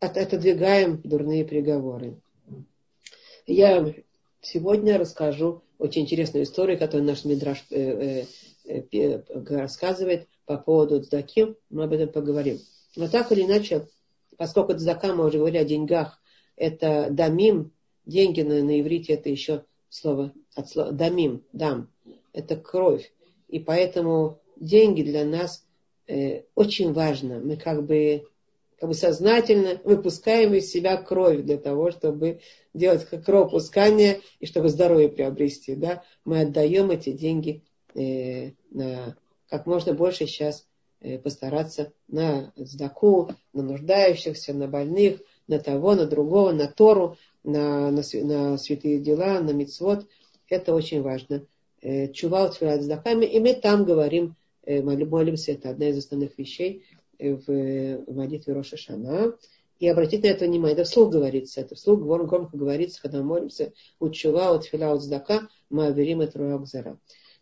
от, 0.00 0.16
отодвигаем 0.16 1.00
дурные 1.02 1.44
приговоры. 1.44 2.16
Я 3.46 3.94
сегодня 4.40 4.98
расскажу 4.98 5.62
очень 5.78 6.02
интересную 6.02 6.44
историю, 6.44 6.78
которую 6.78 7.06
наш 7.06 7.24
Мидраш 7.24 7.64
э, 7.70 8.24
э, 8.64 8.82
э, 8.92 9.22
рассказывает 9.48 10.28
по 10.46 10.56
поводу 10.56 11.02
цдаки. 11.02 11.54
Мы 11.70 11.84
об 11.84 11.92
этом 11.92 12.08
поговорим. 12.08 12.58
Но 12.96 13.08
так 13.08 13.32
или 13.32 13.42
иначе, 13.42 13.86
поскольку 14.36 14.74
цдака, 14.74 15.14
мы 15.14 15.26
уже 15.26 15.38
говорили 15.38 15.58
о 15.58 15.64
деньгах, 15.64 16.20
это 16.56 17.08
дамим, 17.10 17.72
деньги 18.06 18.42
на, 18.42 18.62
на 18.62 18.80
иврите 18.80 19.14
это 19.14 19.28
еще 19.28 19.64
слово, 19.88 20.32
от 20.54 20.68
слова 20.68 20.92
дамим, 20.92 21.44
дам, 21.52 21.90
это 22.32 22.56
кровь. 22.56 23.12
И 23.48 23.58
поэтому 23.60 24.40
деньги 24.56 25.02
для 25.02 25.24
нас 25.24 25.66
э, 26.06 26.42
очень 26.54 26.92
важно. 26.92 27.40
Мы 27.40 27.56
как 27.56 27.84
бы, 27.84 28.26
как 28.78 28.88
бы 28.88 28.94
сознательно 28.94 29.80
выпускаем 29.84 30.54
из 30.54 30.70
себя 30.70 30.96
кровь 30.96 31.42
для 31.42 31.58
того, 31.58 31.90
чтобы 31.90 32.40
делать 32.72 33.06
кровопускание 33.24 34.20
и 34.40 34.46
чтобы 34.46 34.68
здоровье 34.68 35.08
приобрести. 35.08 35.74
Да? 35.76 36.02
Мы 36.24 36.40
отдаем 36.40 36.90
эти 36.90 37.12
деньги 37.12 37.62
э, 37.94 38.52
на 38.70 39.16
как 39.48 39.66
можно 39.66 39.94
больше 39.94 40.26
сейчас 40.26 40.66
постараться 41.22 41.92
на 42.08 42.52
сдаку, 42.56 43.30
на 43.52 43.62
нуждающихся, 43.62 44.54
на 44.54 44.68
больных, 44.68 45.20
на 45.46 45.58
того, 45.58 45.94
на 45.94 46.06
другого, 46.06 46.52
на 46.52 46.68
Тору, 46.68 47.16
на, 47.42 47.90
на, 47.90 48.02
на 48.22 48.58
святые 48.58 48.98
дела, 48.98 49.40
на 49.40 49.50
мицвод. 49.50 50.06
Это 50.48 50.74
очень 50.74 51.02
важно. 51.02 51.46
Э, 51.82 52.08
Чува 52.12 52.46
от 52.46 52.82
сдаками. 52.82 53.26
И 53.26 53.38
мы 53.40 53.54
там 53.54 53.84
говорим, 53.84 54.36
э, 54.64 54.82
молимся, 54.82 55.52
это 55.52 55.70
одна 55.70 55.88
из 55.88 55.98
основных 55.98 56.38
вещей 56.38 56.84
в 57.18 58.12
молитве 58.12 58.54
Роша 58.54 58.76
Шана. 58.76 59.34
И 59.78 59.88
обратить 59.88 60.22
на 60.22 60.28
это 60.28 60.46
внимание. 60.46 60.74
Это 60.74 60.84
вслух 60.84 61.10
говорится. 61.10 61.60
Это 61.60 61.74
вслух 61.74 62.00
громко 62.00 62.56
говорится, 62.56 63.02
когда 63.02 63.18
мы 63.18 63.24
молимся. 63.24 63.72
Учува 63.98 64.54
от 64.54 64.64
фила 64.64 64.92
от 64.92 65.02
здака, 65.02 65.48
мы 65.68 65.86
аверим 65.86 66.22
это. 66.22 66.98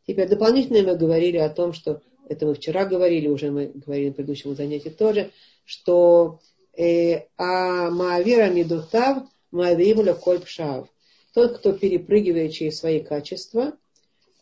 Теперь 0.07 0.29
дополнительно 0.29 0.83
мы 0.93 0.97
говорили 0.97 1.37
о 1.37 1.49
том, 1.49 1.73
что 1.73 2.03
это 2.29 2.47
мы 2.47 2.55
вчера 2.55 2.85
говорили, 2.85 3.29
уже 3.29 3.51
мы 3.51 3.73
говорили 3.75 4.09
на 4.09 4.14
предыдущем 4.14 4.55
занятии 4.55 4.91
тоже, 4.91 5.31
что 5.64 6.41
э, 6.77 7.27
а 7.37 7.91
Маавира 7.91 8.49
Мидутав 8.49 9.25
Маавиимуля 9.51 10.14
Кольпшав. 10.14 10.89
Тот, 11.35 11.59
кто 11.59 11.73
перепрыгивает 11.73 12.53
через 12.53 12.79
свои 12.79 13.01
качества, 13.01 13.73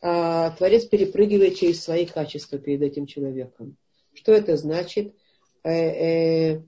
а 0.02 0.50
Творец 0.50 0.86
перепрыгивает 0.86 1.56
через 1.56 1.82
свои 1.82 2.06
качества 2.06 2.58
перед 2.58 2.82
этим 2.82 3.06
человеком. 3.06 3.76
Что 4.14 4.32
это 4.32 4.56
значит? 4.56 5.14
Э, 5.62 5.70
э, 5.72 6.62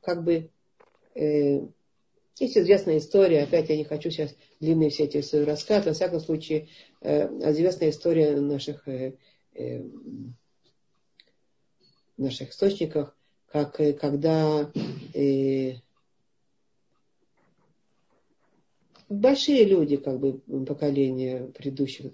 как 0.00 0.22
бы 0.22 0.50
э, 1.14 1.60
есть 2.38 2.58
известная 2.58 2.98
история, 2.98 3.42
опять 3.42 3.68
я 3.68 3.76
не 3.76 3.84
хочу 3.84 4.10
сейчас 4.10 4.34
длинные 4.60 4.90
все 4.90 5.04
эти 5.04 5.18
рассказывать, 5.36 5.86
во 5.86 5.92
всяком 5.94 6.20
случае, 6.20 6.68
известная 7.00 7.90
история 7.90 8.32
наших, 8.40 8.88
э, 9.54 9.82
наших 12.16 12.50
источниках, 12.50 13.16
как 13.46 13.80
э, 13.80 13.92
когда 13.92 14.70
э, 15.14 15.74
большие 19.08 19.64
люди, 19.64 19.96
как 19.96 20.18
бы 20.18 20.40
поколения 20.64 21.44
предыдущих, 21.46 22.12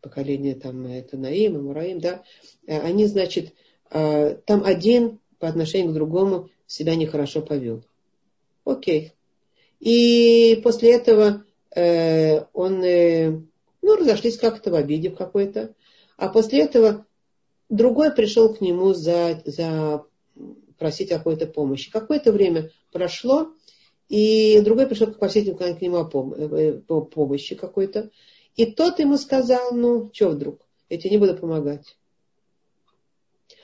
поколения 0.00 0.54
там 0.54 0.86
это 0.86 1.16
Наим, 1.16 1.64
Мураим, 1.64 2.00
да, 2.00 2.22
э, 2.66 2.78
они, 2.78 3.06
значит, 3.06 3.54
э, 3.90 4.36
там 4.44 4.64
один 4.64 5.18
по 5.38 5.48
отношению 5.48 5.90
к 5.90 5.94
другому 5.94 6.50
себя 6.66 6.94
нехорошо 6.96 7.42
повел. 7.42 7.84
Окей. 8.64 9.12
И 9.80 10.60
после 10.64 10.94
этого 10.94 11.44
э, 11.74 12.44
он, 12.52 12.82
э, 12.82 13.30
ну, 13.82 13.96
разошлись 13.96 14.38
как-то 14.38 14.70
в 14.70 14.74
обиде 14.74 15.10
какой-то. 15.10 15.74
А 16.16 16.28
после 16.28 16.62
этого 16.62 17.06
другой 17.68 18.12
пришел 18.12 18.54
к 18.54 18.60
нему 18.60 18.94
за, 18.94 19.42
за 19.44 20.04
просить 20.78 21.12
о 21.12 21.18
какой-то 21.18 21.46
помощи. 21.46 21.90
Какое-то 21.90 22.32
время 22.32 22.70
прошло, 22.92 23.52
и 24.08 24.60
другой 24.60 24.86
пришел 24.86 25.08
попросить 25.08 25.54
к 25.56 25.80
нему 25.80 25.98
о 25.98 26.34
э, 26.36 26.80
помощи 26.80 27.54
какой-то. 27.54 28.10
И 28.54 28.66
тот 28.66 28.98
ему 28.98 29.18
сказал, 29.18 29.72
ну, 29.72 30.10
что 30.12 30.30
вдруг, 30.30 30.60
я 30.88 30.98
тебе 30.98 31.10
не 31.10 31.18
буду 31.18 31.36
помогать. 31.36 31.96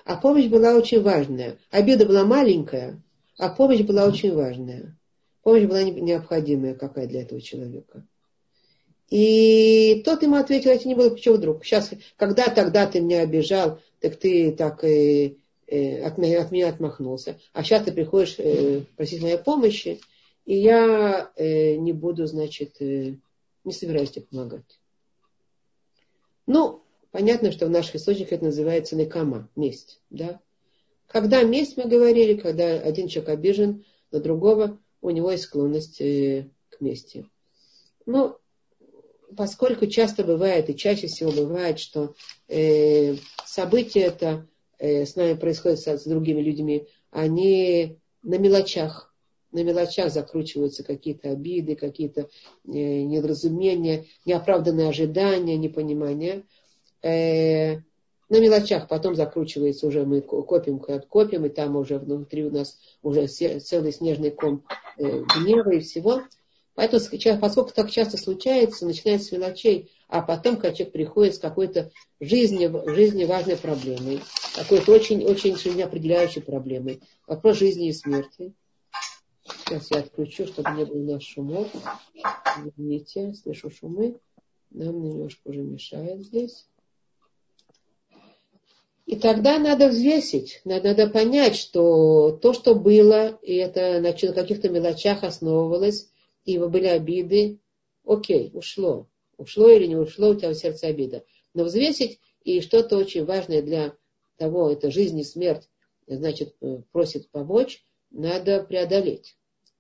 А 0.05 0.17
помощь 0.17 0.47
была 0.47 0.75
очень 0.75 1.01
важная. 1.01 1.59
Обида 1.71 2.07
была 2.07 2.25
маленькая, 2.25 3.01
а 3.39 3.49
помощь 3.49 3.83
была 3.83 4.07
очень 4.07 4.35
важная. 4.35 4.99
Помощь 5.43 5.65
была 5.65 5.83
необходимая 5.83 6.75
какая 6.75 7.07
для 7.07 7.23
этого 7.23 7.41
человека. 7.41 8.07
И 9.11 10.03
тот 10.05 10.23
ему 10.23 10.37
ответил, 10.37 10.71
это 10.71 10.89
не 10.89 10.95
было 10.95 11.11
почему 11.11 11.37
вдруг. 11.37 11.65
Сейчас, 11.65 11.91
когда 12.17 12.47
тогда 12.49 12.87
ты 12.87 13.01
меня 13.01 13.21
обижал, 13.21 13.79
так 14.01 14.17
ты 14.17 14.53
так 14.53 14.83
э, 14.85 15.37
э, 15.67 16.03
от, 16.03 16.19
меня, 16.19 16.43
от 16.43 16.51
меня 16.51 16.69
отмахнулся. 16.69 17.39
А 17.53 17.63
сейчас 17.63 17.85
ты 17.85 17.93
приходишь 17.93 18.37
э, 18.39 18.83
просить 18.97 19.23
моей 19.23 19.39
помощи, 19.39 20.01
и 20.45 20.57
я 20.57 21.31
э, 21.37 21.77
не 21.77 21.93
буду, 21.93 22.27
значит, 22.27 22.81
э, 22.81 23.17
не 23.65 23.73
собираюсь 23.73 24.11
тебе 24.11 24.25
помогать. 24.25 24.81
Ну, 26.47 26.83
понятно, 27.11 27.53
что 27.53 27.67
в 27.67 27.71
наших 27.71 27.97
источниках 27.97 28.33
это 28.33 28.45
называется 28.47 28.97
некама, 28.97 29.49
месть. 29.55 30.01
Да? 30.11 30.41
Когда 31.07 31.43
месть, 31.43 31.77
мы 31.77 31.85
говорили, 31.85 32.35
когда 32.35 32.81
один 32.81 33.09
человек 33.09 33.31
обижен 33.31 33.85
на 34.11 34.21
другого, 34.21 34.79
у 35.01 35.11
него 35.11 35.31
есть 35.31 35.45
склонность 35.45 36.01
э, 36.01 36.49
к 36.71 36.81
мести. 36.81 37.29
Ну, 38.07 38.37
поскольку 39.37 39.87
часто 39.87 40.25
бывает, 40.25 40.71
и 40.71 40.77
чаще 40.77 41.07
всего 41.07 41.31
бывает, 41.31 41.79
что 41.79 42.15
э, 42.49 43.17
события 43.45 44.03
это 44.03 44.47
э, 44.79 45.05
с 45.05 45.17
нами 45.17 45.35
происходят 45.35 45.81
с, 45.81 45.87
с 45.87 46.05
другими 46.05 46.41
людьми, 46.41 46.87
они 47.11 47.99
на 48.23 48.39
мелочах, 48.39 49.15
на 49.53 49.63
мелочах 49.63 50.11
закручиваются 50.11 50.83
какие-то 50.83 51.31
обиды, 51.31 51.77
какие-то 51.77 52.23
э, 52.23 52.29
недоразумения, 52.65 54.07
неоправданные 54.25 54.89
ожидания, 54.89 55.57
непонимания. 55.57 56.45
Э, 57.03 57.77
на 58.29 58.41
мелочах 58.41 58.89
потом 58.89 59.15
закручивается 59.15 59.87
уже 59.87 60.07
мы 60.07 60.23
копим, 60.23 60.79
копим, 60.79 61.45
и 61.45 61.51
там 61.51 61.77
уже 61.77 61.99
внутри 61.99 62.45
у 62.45 62.51
нас 62.51 62.79
уже 63.03 63.27
целый 63.27 63.93
снежный 63.93 64.31
ком 64.31 64.65
э, 64.97 65.23
гнева 65.37 65.71
и 65.75 65.81
всего. 65.81 66.23
Поэтому, 66.75 67.03
поскольку 67.39 67.73
так 67.75 67.91
часто 67.91 68.17
случается, 68.17 68.87
начинается 68.87 69.29
с 69.29 69.33
мелочей, 69.33 69.91
а 70.09 70.23
потом, 70.23 70.57
человек 70.57 70.93
приходит 70.93 71.35
с 71.35 71.39
какой-то 71.39 71.91
жизни, 72.19 72.71
жизни 72.95 73.25
важной 73.25 73.57
проблемой, 73.57 74.21
какой-то 74.55 74.93
очень, 74.93 75.23
очень 75.25 75.57
жизнеопределяющей 75.57 75.83
определяющей 75.85 76.41
проблемой, 76.41 77.01
вопрос 77.27 77.59
жизни 77.59 77.89
и 77.89 77.93
смерти. 77.93 78.55
Сейчас 79.45 79.91
я 79.91 79.99
отключу, 79.99 80.47
чтобы 80.47 80.71
не 80.71 80.85
было 80.85 80.99
у 80.99 81.13
нас 81.13 81.23
шумов. 81.23 81.69
Извините, 82.65 83.35
слышу 83.35 83.71
шумы. 83.71 84.19
Нам 84.71 85.03
немножко 85.03 85.49
уже 85.49 85.61
мешает 85.61 86.23
здесь. 86.23 86.67
И 89.05 89.17
тогда 89.17 89.59
надо 89.59 89.89
взвесить, 89.89 90.63
надо, 90.65 90.89
надо 90.89 91.09
понять, 91.09 91.57
что 91.57 92.31
то, 92.41 92.55
что 92.55 92.75
было, 92.75 93.39
и 93.43 93.57
это 93.57 94.01
на 94.01 94.13
каких-то 94.13 94.71
мелочах 94.71 95.25
основывалось, 95.25 96.12
и 96.45 96.59
были 96.59 96.87
обиды, 96.87 97.59
окей, 98.05 98.51
ушло. 98.53 99.09
Ушло 99.37 99.69
или 99.69 99.87
не 99.87 99.97
ушло, 99.97 100.31
у 100.31 100.35
тебя 100.35 100.51
в 100.51 100.55
сердце 100.55 100.89
обида. 100.89 101.25
Но 101.55 101.65
взвесить 101.65 102.21
и 102.45 102.61
что-то 102.61 102.97
очень 102.97 103.25
важное 103.25 103.63
для 103.63 103.97
того, 104.37 104.71
это 104.71 104.91
жизнь 104.91 105.19
и 105.19 105.25
смерть, 105.25 105.69
значит, 106.07 106.55
э, 106.61 106.83
просит 106.93 107.29
помочь, 107.31 107.85
надо 108.11 108.63
преодолеть. 108.63 109.37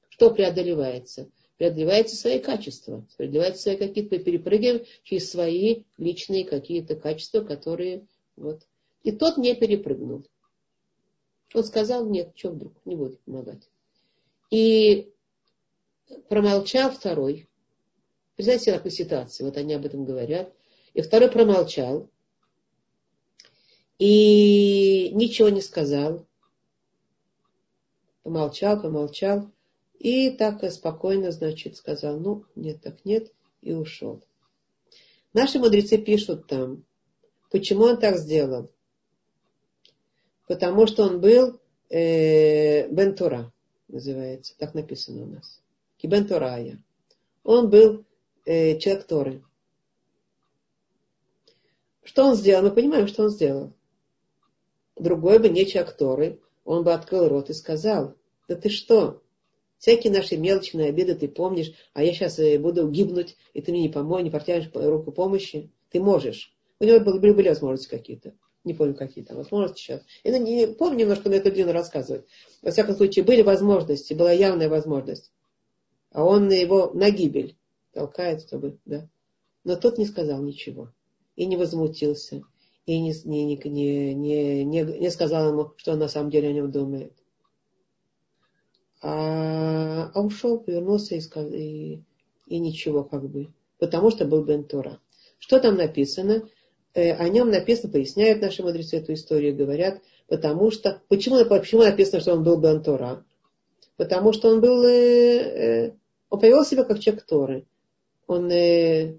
Что 0.08 0.30
преодолевается? 0.30 1.30
Преодолевается 1.58 2.16
свои 2.16 2.38
качества, 2.38 3.06
преодолевается 3.16 3.62
свои 3.62 3.76
какие-то, 3.76 4.18
перепрыгиваем 4.18 4.84
через 5.04 5.30
свои 5.30 5.84
личные 5.96 6.44
какие-то 6.44 6.96
качества, 6.96 7.40
которые 7.40 8.06
вот. 8.36 8.62
И 9.02 9.12
тот 9.12 9.36
не 9.36 9.54
перепрыгнул. 9.54 10.24
Он 11.54 11.64
сказал, 11.64 12.08
нет, 12.08 12.32
что 12.34 12.50
вдруг, 12.50 12.72
не 12.84 12.96
буду 12.96 13.18
помогать. 13.24 13.68
И 14.50 15.11
промолчал 16.28 16.90
второй. 16.90 17.48
Представьте 18.36 18.64
себе 18.64 18.74
такую 18.76 18.92
ситуацию, 18.92 19.46
вот 19.46 19.56
они 19.56 19.74
об 19.74 19.84
этом 19.84 20.04
говорят. 20.04 20.52
И 20.94 21.02
второй 21.02 21.30
промолчал. 21.30 22.08
И 23.98 25.10
ничего 25.12 25.48
не 25.48 25.60
сказал. 25.60 26.26
Помолчал, 28.22 28.80
помолчал. 28.80 29.50
И 29.98 30.30
так 30.30 30.64
спокойно, 30.72 31.30
значит, 31.30 31.76
сказал, 31.76 32.18
ну, 32.18 32.44
нет, 32.56 32.82
так 32.82 33.04
нет, 33.04 33.32
и 33.60 33.72
ушел. 33.72 34.20
Наши 35.32 35.58
мудрецы 35.60 35.96
пишут 35.96 36.48
там, 36.48 36.84
почему 37.50 37.84
он 37.84 37.98
так 37.98 38.18
сделал. 38.18 38.70
Потому 40.48 40.86
что 40.86 41.04
он 41.04 41.20
был 41.20 41.60
э, 41.88 42.88
Бентура, 42.88 43.52
называется, 43.86 44.54
так 44.58 44.74
написано 44.74 45.22
у 45.22 45.26
нас. 45.26 45.61
Кибен 46.02 46.26
Торая. 46.26 46.82
Он 47.44 47.70
был 47.70 48.04
э, 48.44 48.76
человек 48.78 49.06
Торы. 49.06 49.44
Что 52.02 52.24
он 52.24 52.34
сделал? 52.34 52.64
Мы 52.64 52.72
понимаем, 52.72 53.06
что 53.06 53.22
он 53.22 53.30
сделал. 53.30 53.72
Другой 54.96 55.38
бы 55.38 55.48
не 55.48 55.64
человек 55.64 55.96
Торы, 55.96 56.40
он 56.64 56.82
бы 56.82 56.92
открыл 56.92 57.28
рот 57.28 57.50
и 57.50 57.54
сказал, 57.54 58.16
да 58.48 58.56
ты 58.56 58.68
что, 58.68 59.22
всякие 59.78 60.12
наши 60.12 60.36
мелочные 60.36 60.88
обиды 60.88 61.14
ты 61.14 61.28
помнишь, 61.28 61.72
а 61.92 62.02
я 62.02 62.12
сейчас 62.12 62.40
э, 62.40 62.58
буду 62.58 62.88
гибнуть, 62.90 63.36
и 63.54 63.62
ты 63.62 63.70
мне 63.70 63.82
не 63.82 63.88
поможешь, 63.88 64.24
не 64.24 64.30
протянешь 64.30 64.70
руку 64.74 65.12
помощи. 65.12 65.70
Ты 65.90 66.00
можешь. 66.00 66.52
У 66.80 66.84
него 66.84 66.98
были, 66.98 67.32
были 67.32 67.48
возможности 67.48 67.88
какие-то. 67.88 68.34
Не 68.64 68.74
помню, 68.74 68.94
какие 68.94 69.22
там 69.22 69.36
возможности 69.36 69.80
сейчас. 69.80 70.02
Я 70.24 70.36
не 70.38 70.66
помню 70.66 70.98
немножко 70.98 71.28
на 71.28 71.34
эту 71.34 71.52
длину 71.52 71.70
рассказывать. 71.70 72.26
Во 72.60 72.72
всяком 72.72 72.96
случае, 72.96 73.24
были 73.24 73.42
возможности, 73.42 74.14
была 74.14 74.32
явная 74.32 74.68
возможность 74.68 75.31
а 76.12 76.24
он 76.24 76.50
его 76.50 76.90
на 76.94 77.10
гибель 77.10 77.56
толкает, 77.92 78.42
чтобы, 78.42 78.78
да. 78.84 79.08
Но 79.64 79.76
тот 79.76 79.98
не 79.98 80.06
сказал 80.06 80.42
ничего. 80.42 80.90
И 81.36 81.46
не 81.46 81.56
возмутился. 81.56 82.42
И 82.84 83.00
не, 83.00 83.14
не, 83.24 83.56
не, 83.56 84.14
не, 84.14 84.64
не, 84.64 84.82
не 84.82 85.10
сказал 85.10 85.50
ему, 85.50 85.72
что 85.76 85.92
он 85.92 85.98
на 85.98 86.08
самом 86.08 86.30
деле 86.30 86.48
о 86.48 86.52
нем 86.52 86.70
думает. 86.70 87.12
А, 89.00 90.10
а 90.14 90.20
ушел, 90.20 90.58
повернулся 90.58 91.14
и, 91.14 91.20
и, 91.20 92.02
и 92.46 92.58
ничего 92.58 93.04
как 93.04 93.28
бы. 93.28 93.52
Потому 93.78 94.10
что 94.10 94.24
был 94.24 94.44
Бентура. 94.44 95.00
Что 95.38 95.58
там 95.58 95.76
написано? 95.76 96.48
Э, 96.94 97.12
о 97.14 97.28
нем 97.28 97.50
написано, 97.50 97.92
поясняют 97.92 98.42
наши 98.42 98.62
мудрецы 98.62 98.98
эту 98.98 99.14
историю, 99.14 99.56
говорят, 99.56 100.02
потому 100.28 100.70
что, 100.70 101.00
почему, 101.08 101.44
почему 101.46 101.82
написано, 101.82 102.20
что 102.20 102.34
он 102.34 102.44
был 102.44 102.58
Бентура? 102.58 103.24
Потому 103.96 104.32
что 104.32 104.50
он 104.50 104.60
был 104.60 104.84
э, 104.84 105.88
э, 105.88 105.92
он 106.32 106.40
повел 106.40 106.64
себя 106.64 106.84
как 106.84 106.98
человек 106.98 107.26
Торы. 107.26 107.66
Он 108.26 108.50
э, 108.50 109.18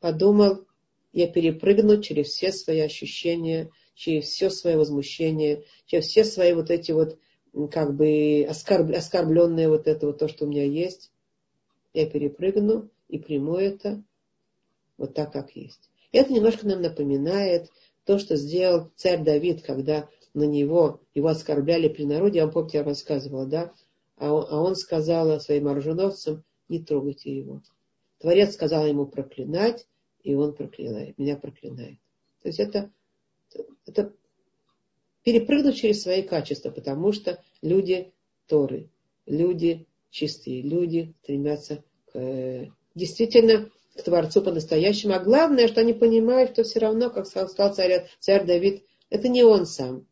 подумал, 0.00 0.66
я 1.12 1.28
перепрыгну 1.28 2.02
через 2.02 2.30
все 2.30 2.50
свои 2.50 2.80
ощущения, 2.80 3.70
через 3.94 4.24
все 4.24 4.50
свое 4.50 4.76
возмущение, 4.76 5.62
через 5.86 6.06
все 6.06 6.24
свои 6.24 6.54
вот 6.54 6.70
эти 6.70 6.90
вот 6.90 7.16
как 7.70 7.94
бы 7.94 8.44
оскорб, 8.48 8.90
оскорбленные 8.90 9.68
вот 9.68 9.86
это 9.86 10.08
вот 10.08 10.18
то, 10.18 10.26
что 10.26 10.46
у 10.46 10.48
меня 10.48 10.64
есть. 10.64 11.12
Я 11.94 12.10
перепрыгну 12.10 12.90
и 13.06 13.18
приму 13.20 13.54
это 13.54 14.02
вот 14.96 15.14
так, 15.14 15.32
как 15.32 15.54
есть. 15.54 15.88
Это 16.10 16.32
немножко 16.32 16.66
нам 16.66 16.82
напоминает 16.82 17.70
то, 18.04 18.18
что 18.18 18.34
сделал 18.34 18.90
царь 18.96 19.22
Давид, 19.22 19.62
когда 19.62 20.08
на 20.34 20.42
него, 20.42 21.02
его 21.14 21.28
оскорбляли 21.28 21.86
при 21.86 22.04
народе. 22.04 22.38
Я 22.38 22.46
вам 22.46 22.52
помните, 22.52 22.78
я 22.78 22.84
рассказывала, 22.84 23.46
да? 23.46 23.72
А 24.16 24.32
он, 24.32 24.46
а 24.50 24.60
он 24.60 24.74
сказал 24.74 25.38
своим 25.38 25.68
оруженовцам, 25.68 26.42
не 26.68 26.82
трогайте 26.82 27.36
его. 27.36 27.62
Творец 28.18 28.54
сказал 28.54 28.86
ему 28.86 29.06
проклинать, 29.06 29.86
и 30.22 30.34
он 30.34 30.54
проклинает, 30.54 31.18
меня 31.18 31.36
проклинает. 31.36 31.98
То 32.42 32.48
есть 32.48 32.60
это, 32.60 32.90
это 33.86 34.12
перепрыгнуть 35.22 35.76
через 35.76 36.02
свои 36.02 36.22
качества, 36.22 36.70
потому 36.70 37.12
что 37.12 37.42
люди 37.62 38.12
Торы, 38.46 38.90
люди 39.26 39.86
чистые, 40.10 40.62
люди 40.62 41.14
стремятся 41.22 41.84
к, 42.12 42.68
действительно 42.94 43.70
к 43.94 44.02
Творцу 44.02 44.42
по-настоящему. 44.42 45.14
А 45.14 45.20
главное, 45.20 45.68
что 45.68 45.80
они 45.80 45.92
понимают, 45.92 46.52
что 46.52 46.62
все 46.62 46.80
равно, 46.80 47.10
как 47.10 47.26
сказал 47.26 47.74
царь, 47.74 48.08
царь 48.20 48.46
Давид, 48.46 48.84
это 49.10 49.28
не 49.28 49.42
он 49.44 49.66
сам. 49.66 50.06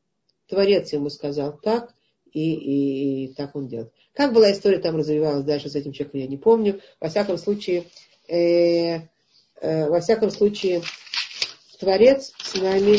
Творец 0.49 0.93
ему 0.93 1.09
сказал 1.11 1.59
так, 1.59 1.95
и, 2.37 2.53
и, 2.53 3.25
и 3.25 3.35
так 3.35 3.57
он 3.57 3.67
делает. 3.67 3.91
Как 4.13 4.35
была 4.35 4.53
история 4.53 4.79
там 4.79 4.97
развивалась 4.97 5.45
дальше 5.45 5.71
с 5.71 5.75
этим 5.75 5.93
человеком, 5.93 6.21
я 6.21 6.27
не 6.27 6.37
помню. 6.37 6.83
Во 7.01 7.09
всяком 7.09 7.39
случае, 7.39 7.85
э, 8.29 8.99
э, 9.63 9.89
во 9.89 10.01
всяком 10.01 10.31
случае, 10.31 10.83
Творец 11.81 12.35
с 12.39 12.55
нами 12.57 12.99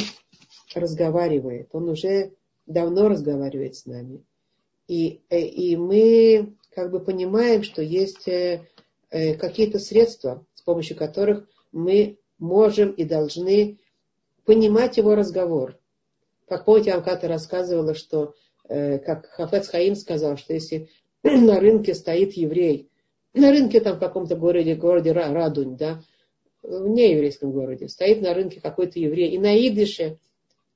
разговаривает. 0.74 1.70
Он 1.74 1.88
уже 1.90 2.32
давно 2.66 3.10
разговаривает 3.10 3.76
с 3.76 3.86
нами. 3.86 4.24
И, 4.88 5.22
э, 5.30 5.40
и 5.40 5.78
мы 5.78 6.56
как 6.72 6.90
бы 6.90 7.00
понимаем, 7.00 7.62
что 7.62 7.84
есть 7.84 8.28
э, 8.28 8.68
э, 9.12 9.36
какие-то 9.36 9.78
средства, 9.78 10.44
с 10.56 10.64
помощью 10.64 10.98
которых 10.98 11.48
мы 11.72 12.18
можем 12.40 12.90
и 12.90 13.04
должны 13.04 13.78
понимать 14.46 14.98
его 14.98 15.14
разговор. 15.14 15.78
Как 16.48 16.66
помните, 16.66 16.90
я 16.90 16.96
вам 16.96 17.06
как-то 17.06 17.28
рассказывала, 17.28 17.94
что 17.94 18.34
как 18.68 19.30
Хафец 19.32 19.68
Хаим 19.68 19.96
сказал, 19.96 20.38
что 20.38 20.54
если 20.54 20.90
на 21.24 21.60
рынке 21.60 21.94
стоит 21.94 22.34
еврей, 22.34 22.90
на 23.34 23.52
рынке 23.52 23.80
там 23.80 23.98
в 23.98 24.00
каком-то 24.00 24.36
городе, 24.36 24.76
городе 24.76 25.12
Радунь, 25.12 25.78
да, 25.78 26.02
в 26.64 26.88
нееврейском 26.88 27.52
городе, 27.52 27.88
стоит 27.88 28.22
на 28.22 28.34
рынке 28.34 28.60
какой-то 28.60 29.00
еврей, 29.00 29.32
и 29.32 29.40
на 29.40 29.56
идыше 29.56 30.20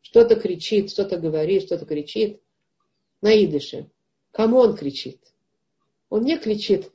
что-то 0.02 0.36
кричит, 0.36 0.92
что-то 0.92 1.18
говорит, 1.18 1.64
что-то 1.64 1.86
кричит, 1.86 2.42
на 3.22 3.34
идыше. 3.34 3.90
Кому 4.32 4.58
он 4.58 4.76
кричит? 4.76 5.20
Он 6.10 6.24
не 6.24 6.38
кричит, 6.38 6.92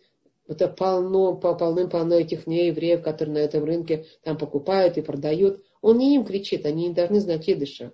это 0.49 0.69
полно, 0.69 1.35
полным-полно 1.35 2.15
этих 2.15 2.47
неевреев, 2.47 3.03
которые 3.03 3.35
на 3.35 3.39
этом 3.39 3.65
рынке 3.65 4.07
там 4.23 4.39
покупают 4.39 4.97
и 4.97 5.03
продают. 5.03 5.63
Он 5.83 5.99
не 5.99 6.15
им 6.15 6.25
кричит, 6.25 6.67
они 6.67 6.89
не 6.89 6.95
должны 6.95 7.21
знать 7.21 7.49
идыша. 7.49 7.93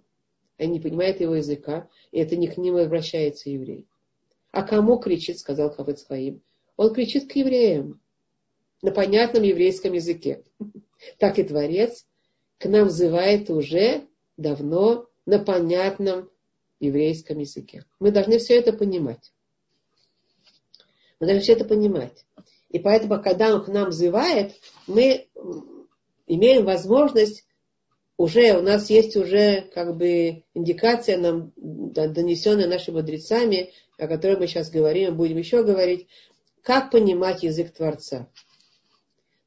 Они 0.62 0.74
не 0.74 0.80
понимают 0.80 1.20
его 1.20 1.34
языка, 1.34 1.88
и 2.12 2.20
это 2.20 2.36
не 2.36 2.46
к 2.46 2.56
ним 2.56 2.76
обращается 2.76 3.50
еврей. 3.50 3.88
А 4.52 4.62
кому 4.62 4.96
кричит, 4.96 5.40
сказал 5.40 5.74
Хафет 5.74 6.04
Хаим? 6.06 6.40
Он 6.76 6.94
кричит 6.94 7.28
к 7.28 7.34
евреям 7.34 8.00
на 8.80 8.92
понятном 8.92 9.42
еврейском 9.42 9.92
языке. 9.92 10.44
Так 11.18 11.40
и 11.40 11.42
Творец 11.42 12.06
к 12.58 12.66
нам 12.66 12.86
взывает 12.86 13.50
уже 13.50 14.06
давно 14.36 15.08
на 15.26 15.40
понятном 15.40 16.30
еврейском 16.78 17.40
языке. 17.40 17.84
Мы 17.98 18.12
должны 18.12 18.38
все 18.38 18.54
это 18.56 18.72
понимать. 18.72 19.32
Мы 21.18 21.26
должны 21.26 21.42
все 21.42 21.54
это 21.54 21.64
понимать. 21.64 22.24
И 22.68 22.78
поэтому, 22.78 23.20
когда 23.20 23.52
он 23.52 23.64
к 23.64 23.68
нам 23.68 23.88
взывает, 23.88 24.54
мы 24.86 25.26
имеем 26.28 26.64
возможность 26.64 27.44
уже, 28.16 28.56
у 28.56 28.62
нас 28.62 28.90
есть 28.90 29.16
уже 29.16 29.62
как 29.74 29.96
бы 29.96 30.44
индикация 30.54 31.18
нам, 31.18 31.52
донесенная 31.56 32.68
нашими 32.68 32.96
мудрецами, 32.96 33.72
о 33.98 34.06
которой 34.06 34.36
мы 34.36 34.46
сейчас 34.46 34.70
говорим, 34.70 35.16
будем 35.16 35.38
еще 35.38 35.64
говорить, 35.64 36.06
как 36.62 36.90
понимать 36.90 37.42
язык 37.42 37.72
Творца. 37.72 38.28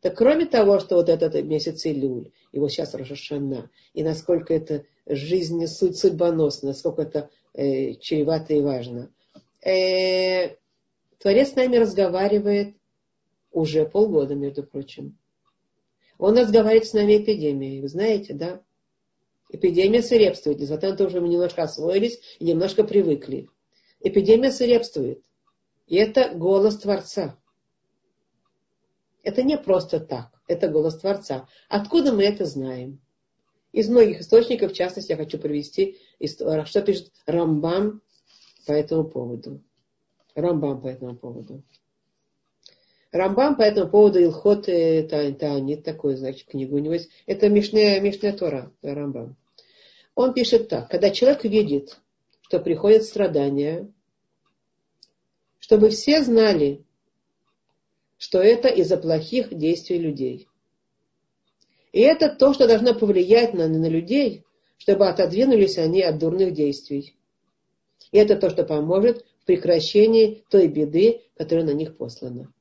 Так 0.01 0.18
кроме 0.18 0.45
того, 0.45 0.80
что 0.80 0.95
вот 0.97 1.09
этот 1.09 1.34
месяц 1.45 1.86
Илюль, 1.86 2.32
вот 2.53 2.72
сейчас 2.72 2.93
Рошашана, 2.93 3.70
и 3.93 4.03
насколько 4.03 4.53
это 4.53 4.86
жизнь 5.07 5.66
суть 5.68 5.97
судьбоносно, 5.97 6.70
насколько 6.70 7.01
это 7.01 7.30
э, 7.53 7.95
чревато 7.95 8.53
и 8.53 8.61
важно. 8.61 9.11
Э, 9.63 10.55
Творец 11.20 11.51
с 11.51 11.55
нами 11.55 11.78
разговаривает 11.78 12.76
уже 13.51 13.86
полгода, 13.86 14.36
между 14.36 14.63
прочим. 14.63 15.18
Он 16.18 16.38
разговаривает 16.38 16.88
с 16.88 16.93
нами 16.93 17.18
эпидемией, 17.18 17.82
вы 17.82 17.88
знаете, 17.88 18.34
да? 18.34 18.61
Эпидемия 19.49 20.01
свирепствует, 20.01 20.59
несмотря 20.59 20.91
на 20.91 20.97
то, 20.97 21.09
что 21.09 21.22
мы 21.22 21.28
немножко 21.28 21.63
освоились 21.63 22.20
и 22.39 22.45
немножко 22.45 22.84
привыкли. 22.84 23.49
Эпидемия 23.99 24.51
свирепствует. 24.51 25.24
И 25.88 25.95
это 25.95 26.34
голос 26.34 26.78
Творца. 26.78 27.38
Это 29.24 29.43
не 29.43 29.57
просто 29.57 29.99
так. 29.99 30.32
Это 30.47 30.68
голос 30.68 30.99
Творца. 30.99 31.47
Откуда 31.70 32.13
мы 32.13 32.24
это 32.24 32.45
знаем? 32.45 33.01
Из 33.72 33.89
многих 33.89 34.22
источников, 34.22 34.72
в 34.72 34.76
частности, 34.76 35.11
я 35.11 35.18
хочу 35.18 35.38
привести, 35.38 35.97
что 36.24 36.82
пишет 36.82 37.11
Рамбам 37.26 38.01
по 38.66 38.72
этому 38.72 39.09
поводу. 39.09 39.61
Рамбам 40.34 40.82
по 40.82 40.88
этому 40.88 41.16
поводу. 41.16 41.63
Рамбам 43.16 43.55
по 43.55 43.61
этому 43.61 43.89
поводу 43.89 44.22
Илхот 44.22 44.68
э, 44.68 45.03
Таанит, 45.03 45.86
такой, 45.86 46.18
значит, 46.18 46.49
книгу 46.49 46.76
у 46.76 46.80
него 46.80 46.95
есть. 46.95 47.09
Это 47.26 47.47
Мишная, 47.47 48.01
Мишная 48.01 48.34
Тора, 48.34 48.74
Рамбам. 48.82 49.38
Он 50.16 50.34
пишет 50.34 50.68
так. 50.68 50.89
Когда 50.89 51.09
человек 51.11 51.45
видит, 51.45 51.97
что 52.41 52.59
приходят 52.59 53.03
страдания, 53.03 53.89
чтобы 55.59 55.91
все 55.91 56.24
знали, 56.24 56.84
что 58.18 58.39
это 58.39 58.68
из-за 58.68 58.97
плохих 58.97 59.55
действий 59.55 59.97
людей. 59.97 60.49
И 61.93 62.01
это 62.01 62.28
то, 62.28 62.53
что 62.53 62.68
должно 62.68 62.93
повлиять 62.93 63.53
на, 63.53 63.70
на 63.70 63.88
людей, 63.88 64.43
чтобы 64.78 65.07
отодвинулись 65.07 65.78
они 65.78 66.01
от 66.01 66.20
дурных 66.20 66.51
действий. 66.51 67.16
И 68.11 68.18
это 68.18 68.36
то, 68.36 68.49
что 68.49 68.66
поможет 68.66 69.26
в 69.41 69.45
прекращении 69.45 70.43
той 70.49 70.68
беды, 70.68 71.22
которая 71.38 71.63
на 71.63 71.72
них 71.72 71.95
послана. 71.95 72.51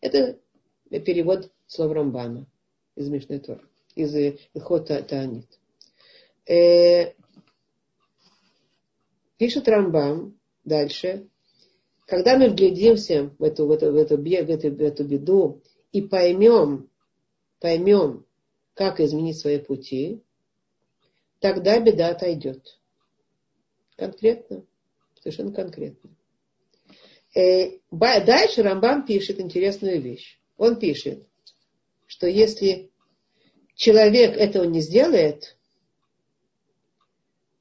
Это 0.00 0.38
перевод 0.90 1.50
слов 1.66 1.92
Рамбама 1.92 2.46
из 2.96 3.08
Мишной 3.08 3.38
Тор, 3.38 3.68
из 3.94 4.14
Илхота 4.54 5.02
Таанит. 5.02 5.58
Э, 6.46 7.14
пишет 9.36 9.68
Рамбам 9.68 10.38
дальше, 10.64 11.28
когда 12.06 12.36
мы 12.36 12.48
вглядимся 12.48 13.30
в 13.38 13.42
эту, 13.42 13.66
в 13.66 13.70
эту, 13.70 13.92
в 13.92 13.96
эту, 13.96 14.16
в 14.16 14.26
эту, 14.26 14.70
в 14.70 14.80
эту 14.80 15.04
беду 15.04 15.62
и 15.92 16.02
поймем, 16.02 16.90
поймем, 17.60 18.26
как 18.74 19.00
изменить 19.00 19.38
свои 19.38 19.58
пути, 19.58 20.22
тогда 21.38 21.78
беда 21.78 22.08
отойдет. 22.08 22.80
Конкретно, 23.96 24.64
совершенно 25.20 25.52
конкретно. 25.52 26.10
Э, 27.34 27.78
дальше 27.90 28.62
Рамбам 28.62 29.06
пишет 29.06 29.40
интересную 29.40 30.00
вещь. 30.00 30.40
Он 30.56 30.78
пишет, 30.78 31.26
что 32.06 32.26
если 32.26 32.90
человек 33.74 34.36
этого 34.36 34.64
не 34.64 34.80
сделает, 34.80 35.56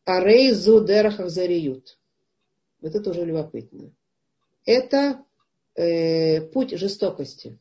арей 0.05 0.51
зудерахах 0.51 1.29
зариют. 1.29 1.97
Это 2.81 2.99
тоже 3.01 3.25
любопытно 3.25 3.91
это 4.69 5.25
э, 5.75 6.41
путь 6.41 6.77
жестокости. 6.77 7.57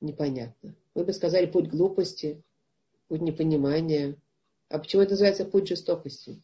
Непонятно. 0.00 0.74
Вы 0.94 1.04
бы 1.04 1.12
сказали 1.12 1.44
путь 1.44 1.68
глупости, 1.68 2.42
путь 3.08 3.20
непонимания. 3.20 4.16
А 4.70 4.78
почему 4.78 5.02
это 5.02 5.12
называется 5.12 5.44
путь 5.44 5.68
жестокости? 5.68 6.42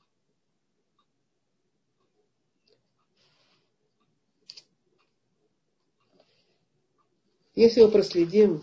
Если 7.59 7.80
мы 7.80 7.88
проследим 7.90 8.62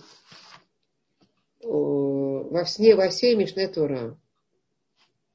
во, 1.62 2.66
сне, 2.66 2.96
во 2.96 3.10
всей 3.10 3.36
Мишне 3.36 3.68
Тура 3.68 4.18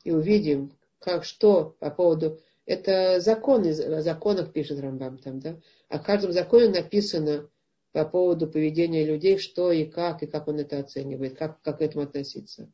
и 0.02 0.12
увидим, 0.12 0.72
как 0.98 1.26
что 1.26 1.76
по 1.78 1.90
поводу 1.90 2.40
это 2.64 3.20
законы, 3.20 3.68
о 3.68 4.00
законах 4.00 4.54
пишет 4.54 4.80
Рамбам 4.80 5.18
там, 5.18 5.40
да? 5.40 5.60
О 5.90 5.98
каждом 5.98 6.32
законе 6.32 6.68
написано 6.68 7.50
по 7.92 8.06
поводу 8.06 8.46
поведения 8.46 9.04
людей, 9.04 9.36
что 9.36 9.70
и 9.70 9.84
как, 9.84 10.22
и 10.22 10.26
как 10.26 10.48
он 10.48 10.58
это 10.58 10.78
оценивает, 10.78 11.36
как, 11.36 11.60
как 11.60 11.80
к 11.80 11.82
этому 11.82 12.04
относиться. 12.04 12.72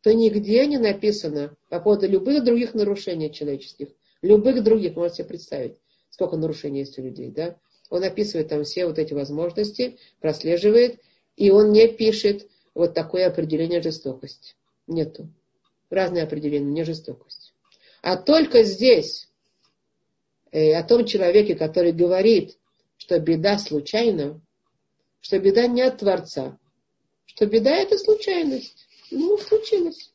То 0.00 0.14
нигде 0.14 0.64
не 0.64 0.78
написано 0.78 1.54
по 1.68 1.80
поводу 1.80 2.08
любых 2.08 2.42
других 2.44 2.72
нарушений 2.72 3.30
человеческих, 3.30 3.88
любых 4.22 4.64
других, 4.64 4.96
можете 4.96 5.16
себе 5.16 5.28
представить, 5.28 5.76
сколько 6.08 6.38
нарушений 6.38 6.78
есть 6.78 6.98
у 6.98 7.02
людей, 7.02 7.30
да? 7.30 7.58
Он 7.94 8.02
описывает 8.02 8.48
там 8.48 8.64
все 8.64 8.86
вот 8.86 8.98
эти 8.98 9.14
возможности, 9.14 9.98
прослеживает, 10.18 10.98
и 11.36 11.50
он 11.52 11.70
не 11.70 11.86
пишет 11.86 12.48
вот 12.74 12.92
такое 12.92 13.28
определение 13.28 13.80
жестокости. 13.80 14.56
Нету. 14.88 15.28
Разные 15.90 16.24
определения, 16.24 16.72
не 16.72 16.82
жестокость. 16.82 17.54
А 18.02 18.16
только 18.16 18.64
здесь, 18.64 19.28
э, 20.50 20.74
о 20.74 20.82
том 20.82 21.04
человеке, 21.04 21.54
который 21.54 21.92
говорит, 21.92 22.58
что 22.96 23.20
беда 23.20 23.58
случайна, 23.58 24.40
что 25.20 25.38
беда 25.38 25.68
не 25.68 25.82
от 25.82 25.98
Творца, 25.98 26.58
что 27.26 27.46
беда 27.46 27.76
это 27.76 27.96
случайность. 27.96 28.88
Ну, 29.12 29.38
случилось. 29.38 30.10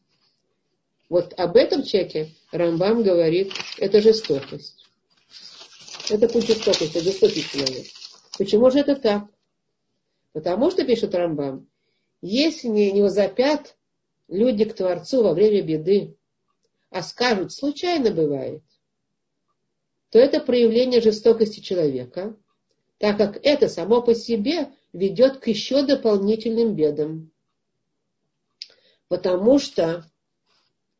Вот 1.08 1.34
об 1.38 1.56
этом 1.56 1.84
человеке 1.84 2.36
Рамбам 2.52 3.04
говорит, 3.04 3.54
это 3.78 4.02
жестокость. 4.02 4.89
Это 6.10 6.28
путь 6.28 6.47
жестокости, 6.47 6.97
это 6.97 7.01
жестокий 7.01 7.43
человек. 7.43 7.86
Почему 8.38 8.72
же 8.72 8.80
это 8.80 8.95
так? 8.95 9.28
Потому 10.34 10.72
что, 10.72 10.84
пишет 10.84 11.14
Рамбам, 11.14 11.68
если 12.22 12.68
не, 12.68 12.91
не 12.91 13.01
возопят 13.01 13.76
люди 14.28 14.66
к 14.66 14.76
Творцу 14.76 15.24
во 15.24 15.34
время 15.34 15.62
беды, 15.62 16.18
а 16.89 17.03
скажут, 17.03 17.51
случайно 17.51 18.12
бывает, 18.12 18.64
то 20.10 20.18
это 20.18 20.39
проявление 20.39 21.01
жестокости 21.01 21.60
человека, 21.60 22.36
так 22.97 23.18
как 23.18 23.39
это 23.43 23.70
само 23.70 24.01
по 24.01 24.16
себе 24.16 24.72
ведет 24.93 25.38
к 25.38 25.47
еще 25.47 25.86
дополнительным 25.86 26.76
бедам. 26.76 27.32
Потому 29.07 29.60
что 29.60 30.05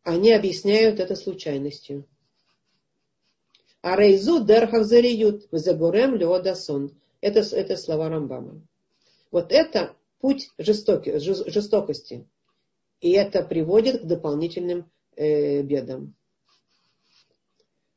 они 0.04 0.32
объясняют 0.32 1.00
это 1.00 1.16
случайностью. 1.16 2.08
А 3.82 3.96
рейзу 3.96 4.44
дерхах 4.44 4.86
зариют, 4.86 5.48
загурем 5.52 6.16
леодасон. 6.16 6.92
Это, 7.22 7.40
это 7.56 7.78
слова 7.78 8.10
Рамбама. 8.10 8.62
Вот 9.32 9.52
это 9.52 9.96
путь 10.20 10.50
жестоки, 10.58 11.18
жестокости. 11.20 12.28
И 13.00 13.12
это 13.12 13.44
приводит 13.44 14.02
к 14.02 14.06
дополнительным 14.06 14.90
э, 15.16 15.62
бедам. 15.62 16.16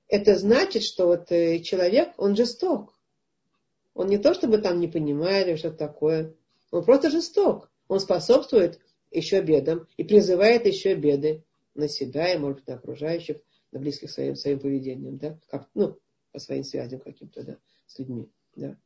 Это 0.08 0.36
значит, 0.36 0.84
что 0.84 1.06
вот 1.06 1.32
э, 1.32 1.60
человек, 1.60 2.12
он 2.16 2.36
жесток. 2.36 2.94
Он 3.94 4.06
не 4.06 4.18
то, 4.18 4.34
чтобы 4.34 4.58
там 4.58 4.78
не 4.78 4.88
понимает 4.88 5.48
или 5.48 5.56
что-то 5.56 5.78
такое. 5.78 6.34
Он 6.70 6.84
просто 6.84 7.10
жесток. 7.10 7.70
Он 7.88 7.98
способствует 7.98 8.78
еще 9.10 9.42
бедам 9.42 9.88
и 9.96 10.04
призывает 10.04 10.66
еще 10.66 10.94
беды 10.94 11.44
на 11.74 11.88
себя 11.88 12.32
и, 12.32 12.38
может 12.38 12.58
быть, 12.58 12.68
на 12.68 12.74
окружающих, 12.74 13.38
на 13.72 13.80
близких 13.80 14.10
своим, 14.10 14.36
своим 14.36 14.60
поведением, 14.60 15.18
да, 15.18 15.38
как, 15.48 15.68
ну, 15.74 15.98
по 16.30 16.38
своим 16.38 16.62
связям 16.62 17.00
каким-то, 17.00 17.42
да, 17.42 17.58
с 17.86 17.98
людьми, 17.98 18.30
да. 18.54 18.76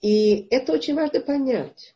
И 0.00 0.48
это 0.50 0.72
очень 0.72 0.94
важно 0.94 1.20
понять, 1.20 1.94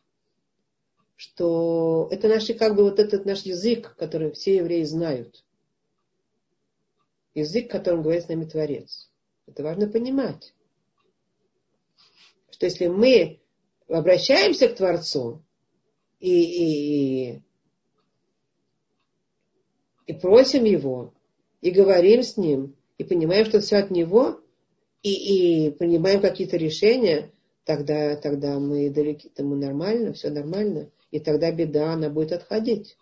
что 1.17 2.07
это 2.11 2.29
наш, 2.29 2.47
как 2.57 2.75
бы 2.75 2.83
вот 2.83 2.99
этот 2.99 3.25
наш 3.25 3.41
язык, 3.41 3.95
который 3.97 4.31
все 4.31 4.55
евреи 4.57 4.83
знают. 4.83 5.43
Язык, 7.33 7.69
которым 7.69 8.03
говорит 8.03 8.23
с 8.23 8.29
нами 8.29 8.45
Творец. 8.45 9.11
Это 9.45 9.63
важно 9.63 9.87
понимать. 9.87 10.53
Что 12.49 12.65
если 12.65 12.87
мы 12.87 13.41
обращаемся 13.87 14.69
к 14.69 14.75
Творцу 14.75 15.43
и, 16.19 16.31
и, 16.31 17.33
и 17.33 17.41
просим 20.13 20.63
Его, 20.63 21.13
и 21.61 21.71
говорим 21.71 22.23
с 22.23 22.37
Ним, 22.37 22.75
и 22.97 23.03
понимаем, 23.03 23.45
что 23.45 23.59
все 23.59 23.77
от 23.77 23.91
Него, 23.91 24.39
и, 25.03 25.67
и 25.67 25.71
принимаем 25.71 26.21
какие-то 26.21 26.57
решения, 26.57 27.31
тогда, 27.63 28.15
тогда 28.15 28.59
мы 28.59 28.89
далеки, 28.89 29.29
тому 29.29 29.55
нормально, 29.55 30.13
все 30.13 30.29
нормально, 30.29 30.89
и 31.11 31.19
тогда 31.19 31.51
беда, 31.51 31.93
она 31.93 32.09
будет 32.09 32.31
отходить. 32.31 32.97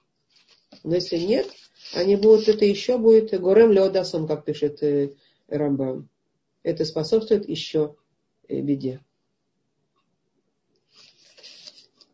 Но 0.84 0.96
если 0.96 1.18
нет, 1.18 1.48
они 1.94 2.16
будут, 2.16 2.48
это 2.48 2.66
еще 2.66 2.98
будет 2.98 3.40
горем 3.40 3.72
леодасом, 3.72 4.28
как 4.28 4.44
пишет 4.44 4.82
э, 4.84 5.14
Рамбам. 5.48 6.10
Это 6.64 6.84
способствует 6.84 7.48
еще 7.48 7.96
э, 8.48 8.60
беде. 8.60 9.02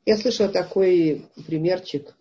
Я 0.05 0.17
слышала 0.17 0.49
такой 0.49 1.25
примерчик, 1.47 2.15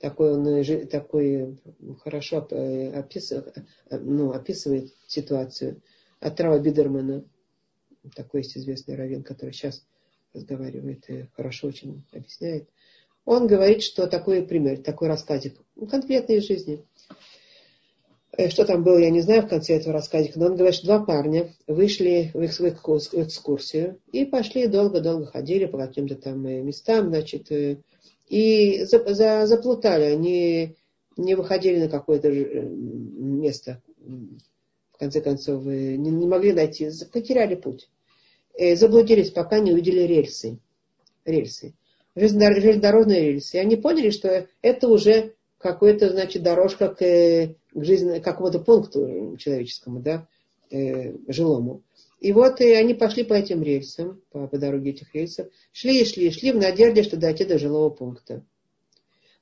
такой 0.00 0.32
он 0.32 0.46
э, 0.48 0.86
такой 0.86 1.58
хорошо 2.02 2.46
э, 2.50 2.90
описывает, 2.92 3.58
э, 3.90 3.98
ну, 3.98 4.32
описывает 4.32 4.94
ситуацию 5.06 5.82
от 6.20 6.36
Трава 6.36 6.58
Бидермана. 6.58 7.24
Такой 8.16 8.40
есть 8.40 8.56
известный 8.56 8.96
раввин, 8.96 9.22
который 9.22 9.52
сейчас 9.52 9.84
разговаривает 10.32 11.08
и 11.10 11.26
хорошо 11.36 11.68
очень 11.68 12.02
объясняет. 12.12 12.68
Он 13.26 13.46
говорит, 13.46 13.82
что 13.82 14.06
такой 14.06 14.42
пример, 14.42 14.78
такой 14.78 15.08
рассказик, 15.08 15.60
конкретный 15.90 16.36
из 16.36 16.46
жизни. 16.46 16.82
Что 18.48 18.64
там 18.64 18.82
было, 18.82 18.96
я 18.96 19.10
не 19.10 19.20
знаю 19.20 19.42
в 19.42 19.48
конце 19.48 19.76
этого 19.76 19.92
рассказика, 19.92 20.38
но 20.38 20.46
он 20.46 20.56
говорит, 20.56 20.76
что 20.76 20.86
два 20.86 21.04
парня 21.04 21.52
вышли 21.66 22.30
в 22.32 22.42
экскурсию 22.42 24.00
и 24.12 24.24
пошли 24.24 24.66
долго-долго 24.66 25.26
ходили 25.26 25.66
по 25.66 25.76
каким-то 25.76 26.14
там 26.14 26.40
местам, 26.42 27.08
значит, 27.08 27.50
и 28.30 28.84
за, 28.84 29.04
за, 29.12 29.46
заплутали. 29.46 30.04
Они 30.04 30.76
не 31.16 31.34
выходили 31.34 31.80
на 31.80 31.88
какое-то 31.88 32.28
э, 32.28 32.62
место, 32.62 33.82
в 34.92 34.98
конце 34.98 35.20
концов, 35.20 35.64
не, 35.64 35.96
не 35.96 36.26
могли 36.26 36.52
найти, 36.52 36.88
потеряли 37.12 37.56
путь. 37.56 37.90
И 38.56 38.74
заблудились, 38.76 39.30
пока 39.30 39.58
не 39.58 39.72
увидели 39.72 40.02
рельсы. 40.02 40.58
Рельсы. 41.24 41.74
Железнодорожные 42.14 43.32
рельсы. 43.32 43.56
И 43.56 43.60
они 43.60 43.76
поняли, 43.76 44.10
что 44.10 44.46
это 44.62 44.88
уже 44.88 45.34
какая-то, 45.58 46.10
значит, 46.10 46.42
дорожка 46.42 46.88
к, 46.88 46.98
к 46.98 47.84
жизни, 47.84 48.18
к 48.20 48.24
какому-то 48.24 48.60
пункту 48.60 49.36
человеческому, 49.38 50.00
да, 50.00 50.28
э, 50.70 51.14
жилому. 51.26 51.82
И 52.20 52.32
вот 52.32 52.60
и 52.60 52.70
они 52.72 52.92
пошли 52.92 53.24
по 53.24 53.32
этим 53.32 53.62
рельсам, 53.62 54.22
по, 54.30 54.46
по 54.46 54.58
дороге 54.58 54.90
этих 54.90 55.14
рельсов, 55.14 55.48
шли 55.72 56.02
и 56.02 56.04
шли, 56.04 56.28
и 56.28 56.30
шли 56.30 56.52
в 56.52 56.56
надежде, 56.56 57.02
что 57.02 57.16
дойти 57.16 57.44
до 57.44 57.58
жилого 57.58 57.88
пункта. 57.88 58.44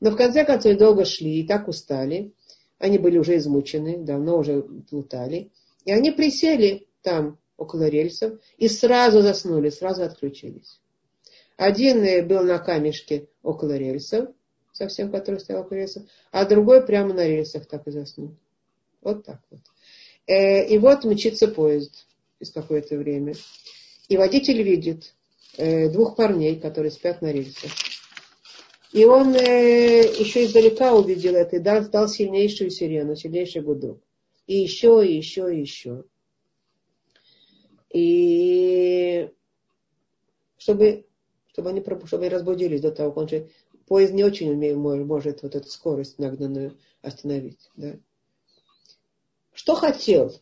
Но 0.00 0.12
в 0.12 0.16
конце 0.16 0.44
концов 0.44 0.78
долго 0.78 1.04
шли 1.04 1.40
и 1.40 1.46
так 1.46 1.66
устали. 1.66 2.32
Они 2.78 2.98
были 2.98 3.18
уже 3.18 3.36
измучены, 3.36 3.98
давно 3.98 4.38
уже 4.38 4.62
плутали. 4.62 5.50
И 5.84 5.90
они 5.90 6.12
присели 6.12 6.86
там, 7.02 7.38
около 7.56 7.88
рельсов, 7.88 8.38
и 8.56 8.68
сразу 8.68 9.22
заснули, 9.22 9.70
сразу 9.70 10.04
отключились. 10.04 10.80
Один 11.56 12.04
э, 12.04 12.22
был 12.22 12.44
на 12.44 12.60
камешке 12.60 13.28
около 13.42 13.76
рельсов, 13.76 14.28
совсем 14.72 15.10
который 15.10 15.40
стоял 15.40 15.62
около 15.62 15.78
рельсов, 15.78 16.04
а 16.30 16.44
другой 16.44 16.86
прямо 16.86 17.12
на 17.12 17.26
рельсах 17.26 17.66
так 17.66 17.88
и 17.88 17.90
заснул. 17.90 18.36
Вот 19.00 19.24
так 19.24 19.40
вот. 19.50 19.60
Э, 20.28 20.64
и 20.64 20.78
вот 20.78 21.04
мчится 21.04 21.48
поезд 21.48 22.06
через 22.38 22.52
какое-то 22.52 22.96
время. 22.96 23.34
И 24.08 24.16
водитель 24.16 24.62
видит 24.62 25.14
э, 25.56 25.88
двух 25.90 26.16
парней, 26.16 26.58
которые 26.58 26.90
спят 26.90 27.20
на 27.22 27.32
рельсах. 27.32 27.70
И 28.92 29.04
он 29.04 29.34
э, 29.34 30.00
еще 30.18 30.44
издалека 30.44 30.94
увидел 30.94 31.34
это 31.34 31.56
и 31.56 31.58
дал, 31.58 31.88
дал 31.88 32.08
сильнейшую 32.08 32.70
сирену, 32.70 33.16
сильнейший 33.16 33.62
гудок. 33.62 34.02
И 34.46 34.56
еще, 34.56 35.06
и 35.06 35.16
еще, 35.16 35.54
и 35.54 35.60
еще. 35.60 36.04
И 37.92 39.30
чтобы, 40.56 41.06
чтобы 41.52 41.70
они 41.70 41.84
чтобы 42.06 42.28
разбудились 42.28 42.80
до 42.80 42.90
того, 42.90 43.12
как. 43.12 43.48
Поезд 43.86 44.12
не 44.12 44.22
очень 44.22 44.50
умеет, 44.50 44.76
может 44.76 45.42
вот 45.42 45.54
эту 45.54 45.68
скорость 45.68 46.18
нагнанную 46.18 46.76
остановить. 47.00 47.70
Да? 47.74 47.96
Что 49.54 49.74
хотел? 49.74 50.38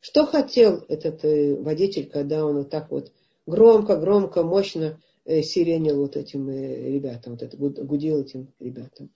Что 0.00 0.24
хотел 0.26 0.84
этот 0.88 1.24
э, 1.24 1.54
водитель, 1.56 2.08
когда 2.08 2.46
он 2.46 2.56
вот 2.56 2.70
так 2.70 2.90
вот 2.90 3.12
громко, 3.46 3.96
громко, 3.96 4.42
мощно 4.42 4.98
э, 5.26 5.42
сиренил 5.42 5.98
вот 5.98 6.16
этим 6.16 6.48
э, 6.48 6.90
ребятам, 6.90 7.34
вот 7.34 7.42
это 7.42 7.56
гудил 7.56 8.20
этим 8.20 8.52
ребятам. 8.58 9.10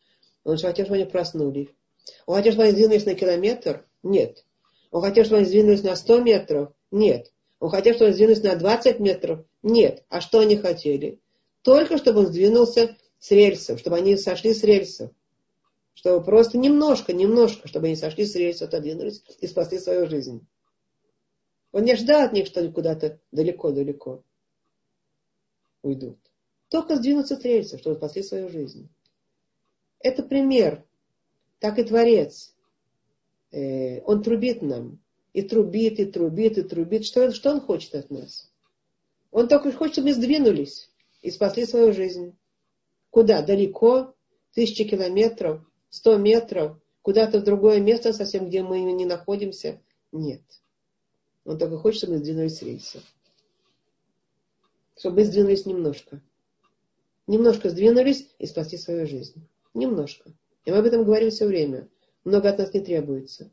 Он 0.45 0.59
же 0.59 0.67
хотел, 0.67 0.85
чтобы 0.85 0.97
они 1.01 1.11
проснулись. 1.11 1.69
Он 2.27 2.37
хотел, 2.37 2.53
чтобы 2.53 2.65
они 2.65 2.73
сдвинулись 2.73 3.07
на 3.07 3.15
километр? 3.15 3.87
Нет. 4.03 4.45
Он 4.91 5.01
хотел, 5.01 5.25
чтобы 5.25 5.39
они 5.39 5.47
сдвинулись 5.47 5.83
на 5.83 5.97
100 5.97 6.21
метров? 6.21 6.73
Нет. 6.91 7.33
Он 7.61 7.71
хотел, 7.71 7.95
чтобы 7.95 8.09
они 8.09 8.17
сдвинулись 8.17 8.43
на 8.43 8.55
20 8.55 9.01
метров? 9.01 9.41
Нет. 9.63 10.05
А 10.11 10.21
что 10.21 10.41
они 10.41 10.57
хотели? 10.57 11.19
Только 11.63 11.97
чтобы 11.97 12.21
он 12.21 12.27
сдвинулся 12.27 12.95
с 13.19 13.31
рельсов, 13.31 13.81
чтобы 13.81 13.97
они 13.97 14.19
сошли 14.19 14.53
с 14.53 14.63
рельсов. 14.63 15.11
Чтобы 15.95 16.23
просто 16.23 16.59
немножко, 16.59 17.15
немножко, 17.15 17.69
чтобы 17.69 17.87
они 17.87 17.97
сошли 17.97 18.27
с 18.27 18.35
рельсов, 18.35 18.69
отодвинулись 18.69 19.23
и 19.41 19.47
спасли 19.47 19.79
свою 19.79 20.07
жизнь. 20.07 20.47
Он 21.75 21.83
не 21.83 21.97
ждал 21.97 22.23
от 22.23 22.33
них, 22.33 22.47
что 22.47 22.61
они 22.61 22.71
куда-то 22.71 23.19
далеко-далеко 23.33 24.23
уйдут. 25.83 26.19
Только 26.69 26.95
сдвинуться 26.95 27.35
с 27.35 27.43
рельсов, 27.43 27.81
чтобы 27.81 27.97
спасли 27.97 28.23
свою 28.23 28.49
жизнь. 28.49 28.89
Это 29.99 30.23
пример. 30.23 30.85
Так 31.59 31.81
и 31.81 31.83
Творец. 31.83 32.55
Э, 33.51 34.01
он 34.03 34.23
трубит 34.23 34.63
нам. 34.63 35.01
И 35.33 35.43
трубит, 35.43 35.99
и 35.99 36.05
трубит, 36.05 36.59
и 36.59 36.63
трубит. 36.63 37.05
Что, 37.05 37.33
что 37.33 37.51
он 37.51 37.61
хочет 37.61 37.97
от 37.97 38.09
нас? 38.09 38.53
Он 39.33 39.49
только 39.49 39.73
хочет, 39.73 39.95
чтобы 39.95 40.11
мы 40.11 40.15
сдвинулись 40.15 40.93
и 41.23 41.33
спасли 41.33 41.67
свою 41.67 41.93
жизнь. 41.93 42.37
Куда? 43.11 43.43
Далеко? 43.43 44.15
Тысячи 44.53 44.85
километров? 44.85 45.61
Сто 45.91 46.19
метров? 46.19 46.79
Куда-то 47.03 47.41
в 47.41 47.43
другое 47.43 47.81
место 47.81 48.13
совсем, 48.13 48.47
где 48.47 48.63
мы 48.63 48.81
не 48.81 49.07
находимся? 49.07 49.83
Нет. 50.13 50.43
Он 51.45 51.59
только 51.59 51.79
хочет, 51.79 51.99
чтобы 51.99 52.15
мы 52.15 52.19
сдвинулись 52.21 52.57
с 52.57 52.63
рейса. 52.63 53.03
Чтобы 54.97 55.17
мы 55.17 55.25
сдвинулись 55.25 55.67
немножко. 55.67 56.23
Немножко 57.27 57.71
сдвинулись 57.71 58.29
и 58.39 58.47
спасти 58.47 58.77
свою 58.77 59.07
жизнь. 59.07 59.47
Немножко. 59.75 60.33
И 60.65 60.71
мы 60.71 60.79
об 60.79 60.85
этом 60.87 61.05
говорим 61.05 61.31
все 61.31 61.47
время. 61.47 61.89
Много 62.25 62.49
от 62.49 62.59
нас 62.59 62.73
не 62.73 62.81
требуется. 62.81 63.51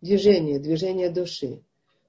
Движение, 0.00 0.58
движение 0.58 1.10
души, 1.10 1.62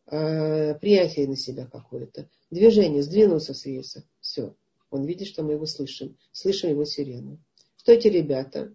э, 0.05 0.76
приятие 0.76 1.28
на 1.28 1.36
себя 1.36 1.66
какое-то. 1.66 2.30
Движение, 2.51 3.01
сдвинулся 3.01 3.53
с 3.53 3.66
рейса. 3.66 4.03
Все. 4.20 4.55
Он 4.91 5.05
видит, 5.05 5.28
что 5.28 5.43
мы 5.43 5.53
его 5.53 5.66
слышим. 5.66 6.18
Слышим 6.32 6.70
его 6.70 6.84
сирену. 6.84 7.39
Что 7.78 7.93
эти 7.93 8.07
ребята? 8.07 8.74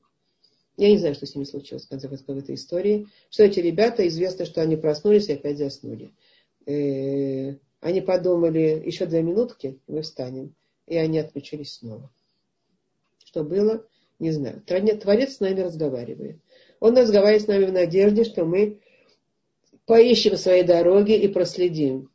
Я 0.76 0.90
не 0.90 0.98
знаю, 0.98 1.14
что 1.14 1.26
с 1.26 1.34
ними 1.34 1.44
случилось 1.44 1.84
в 1.84 1.88
конце 1.88 2.08
концов 2.08 2.36
этой 2.36 2.56
истории. 2.56 3.06
Что 3.30 3.44
эти 3.44 3.60
ребята, 3.60 4.06
известно, 4.08 4.44
что 4.44 4.60
они 4.60 4.76
проснулись 4.76 5.28
и 5.28 5.34
опять 5.34 5.58
заснули. 5.58 6.12
Э, 6.66 7.56
они 7.80 8.00
подумали, 8.00 8.82
еще 8.84 9.06
две 9.06 9.22
минутки, 9.22 9.78
мы 9.86 10.02
встанем. 10.02 10.54
И 10.86 10.96
они 10.96 11.18
отключились 11.18 11.74
снова. 11.74 12.10
Что 13.24 13.44
было, 13.44 13.86
не 14.18 14.32
знаю. 14.32 14.62
Творец 14.62 15.36
с 15.36 15.40
нами 15.40 15.60
разговаривает. 15.60 16.38
Он 16.80 16.96
разговаривает 16.96 17.42
с 17.42 17.46
нами 17.46 17.66
в 17.66 17.72
надежде, 17.72 18.24
что 18.24 18.44
мы 18.44 18.80
поищем 19.86 20.36
свои 20.36 20.62
дороги 20.62 21.12
и 21.12 21.28
проследим. 21.28 22.10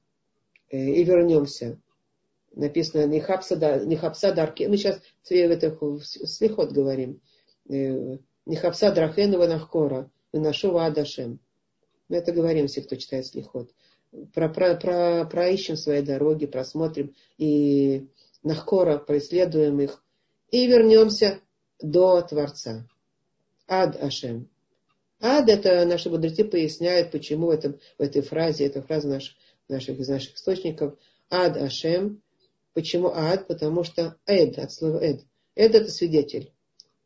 Э, 0.69 0.77
и 0.77 1.01
вернемся. 1.05 1.79
Написано 2.53 3.05
Нихапса 3.05 3.55
Дарки. 3.55 4.63
Мы 4.63 4.75
сейчас 4.75 4.99
в 5.23 5.31
этих 5.31 5.79
слихот 6.03 6.73
говорим 6.73 7.21
Нихапса 8.49 8.91
Драхену 8.91 9.37
Ванахкора, 9.37 10.09
выношу 10.33 10.75
Адашем. 10.75 11.39
Мы 12.07 12.17
это 12.17 12.31
говорим 12.31 12.65
все, 12.65 12.81
кто 12.81 12.95
читает 12.95 13.27
слихот. 13.27 13.69
Про, 14.33 14.49
про, 14.49 14.73
про, 14.75 15.25
проищем 15.25 15.77
свои 15.77 16.01
дороги, 16.01 16.47
просмотрим 16.47 17.13
и 17.37 18.07
Нахкора, 18.41 18.97
преследуем 18.97 19.79
их, 19.81 20.03
и 20.49 20.65
вернемся 20.65 21.41
до 21.79 22.23
Творца. 22.23 22.87
Ад 23.67 24.01
Ашем. 24.01 24.49
Ад 25.21 25.47
это 25.47 25.85
наши 25.85 26.09
мудрецы 26.09 26.43
поясняют, 26.43 27.11
почему 27.11 27.47
в, 27.47 27.51
этом, 27.51 27.79
в 27.99 28.01
этой 28.01 28.23
фразе, 28.23 28.65
эта 28.65 28.81
фраза 28.81 29.09
наш, 29.09 29.37
наших, 29.67 29.99
из 29.99 30.09
наших 30.09 30.33
источников, 30.33 30.97
Ад 31.29 31.55
Ашем. 31.55 32.23
Почему 32.73 33.09
ад? 33.13 33.45
Потому 33.45 33.83
что 33.83 34.17
эд, 34.25 34.57
от 34.57 34.71
слова 34.71 34.97
эд. 34.97 35.21
Эд 35.53 35.75
это 35.75 35.91
свидетель. 35.91 36.51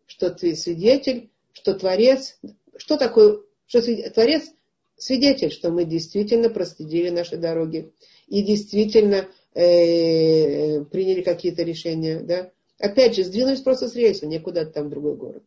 Что 0.06 0.30
ты 0.30 0.56
свидетель, 0.56 1.33
что 1.54 1.74
Творец, 1.74 2.40
что 2.78 2.98
такое, 2.98 3.42
что 3.66 3.82
Творец 4.12 4.52
свидетель, 4.98 5.52
что 5.52 5.72
мы 5.72 5.86
действительно 5.86 6.50
проследили 6.50 7.10
наши 7.10 7.38
дороги 7.38 7.94
и 8.28 8.44
действительно 8.44 9.30
э, 9.54 10.84
приняли 10.86 11.22
какие-то 11.22 11.64
решения, 11.64 12.20
да. 12.20 12.52
Опять 12.80 13.16
же, 13.16 13.24
сдвинулись 13.24 13.62
просто 13.62 13.88
с 13.88 13.96
рельса, 13.96 14.26
не 14.26 14.40
куда-то 14.40 14.72
там 14.72 14.88
в 14.88 14.90
другой 14.90 15.16
город. 15.16 15.44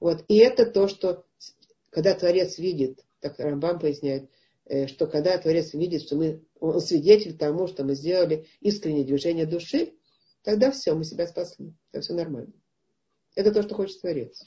Вот. 0.00 0.24
И 0.28 0.36
это 0.38 0.66
то, 0.66 0.88
что 0.88 1.24
когда 1.90 2.14
Творец 2.14 2.58
видит, 2.58 3.04
так 3.20 3.38
Рамбам 3.38 3.78
поясняет, 3.78 4.28
э, 4.64 4.86
что 4.86 5.06
когда 5.06 5.36
Творец 5.38 5.74
видит, 5.74 6.02
что 6.02 6.16
мы, 6.16 6.42
он 6.58 6.80
свидетель 6.80 7.36
тому, 7.36 7.66
что 7.66 7.84
мы 7.84 7.94
сделали 7.94 8.46
искреннее 8.60 9.04
движение 9.04 9.46
души, 9.46 9.92
тогда 10.42 10.70
все, 10.70 10.94
мы 10.94 11.04
себя 11.04 11.26
спасли. 11.26 11.74
Все 12.00 12.14
нормально. 12.14 12.52
Это 13.34 13.52
то, 13.52 13.62
что 13.62 13.74
хочет 13.74 14.00
Творец. 14.00 14.42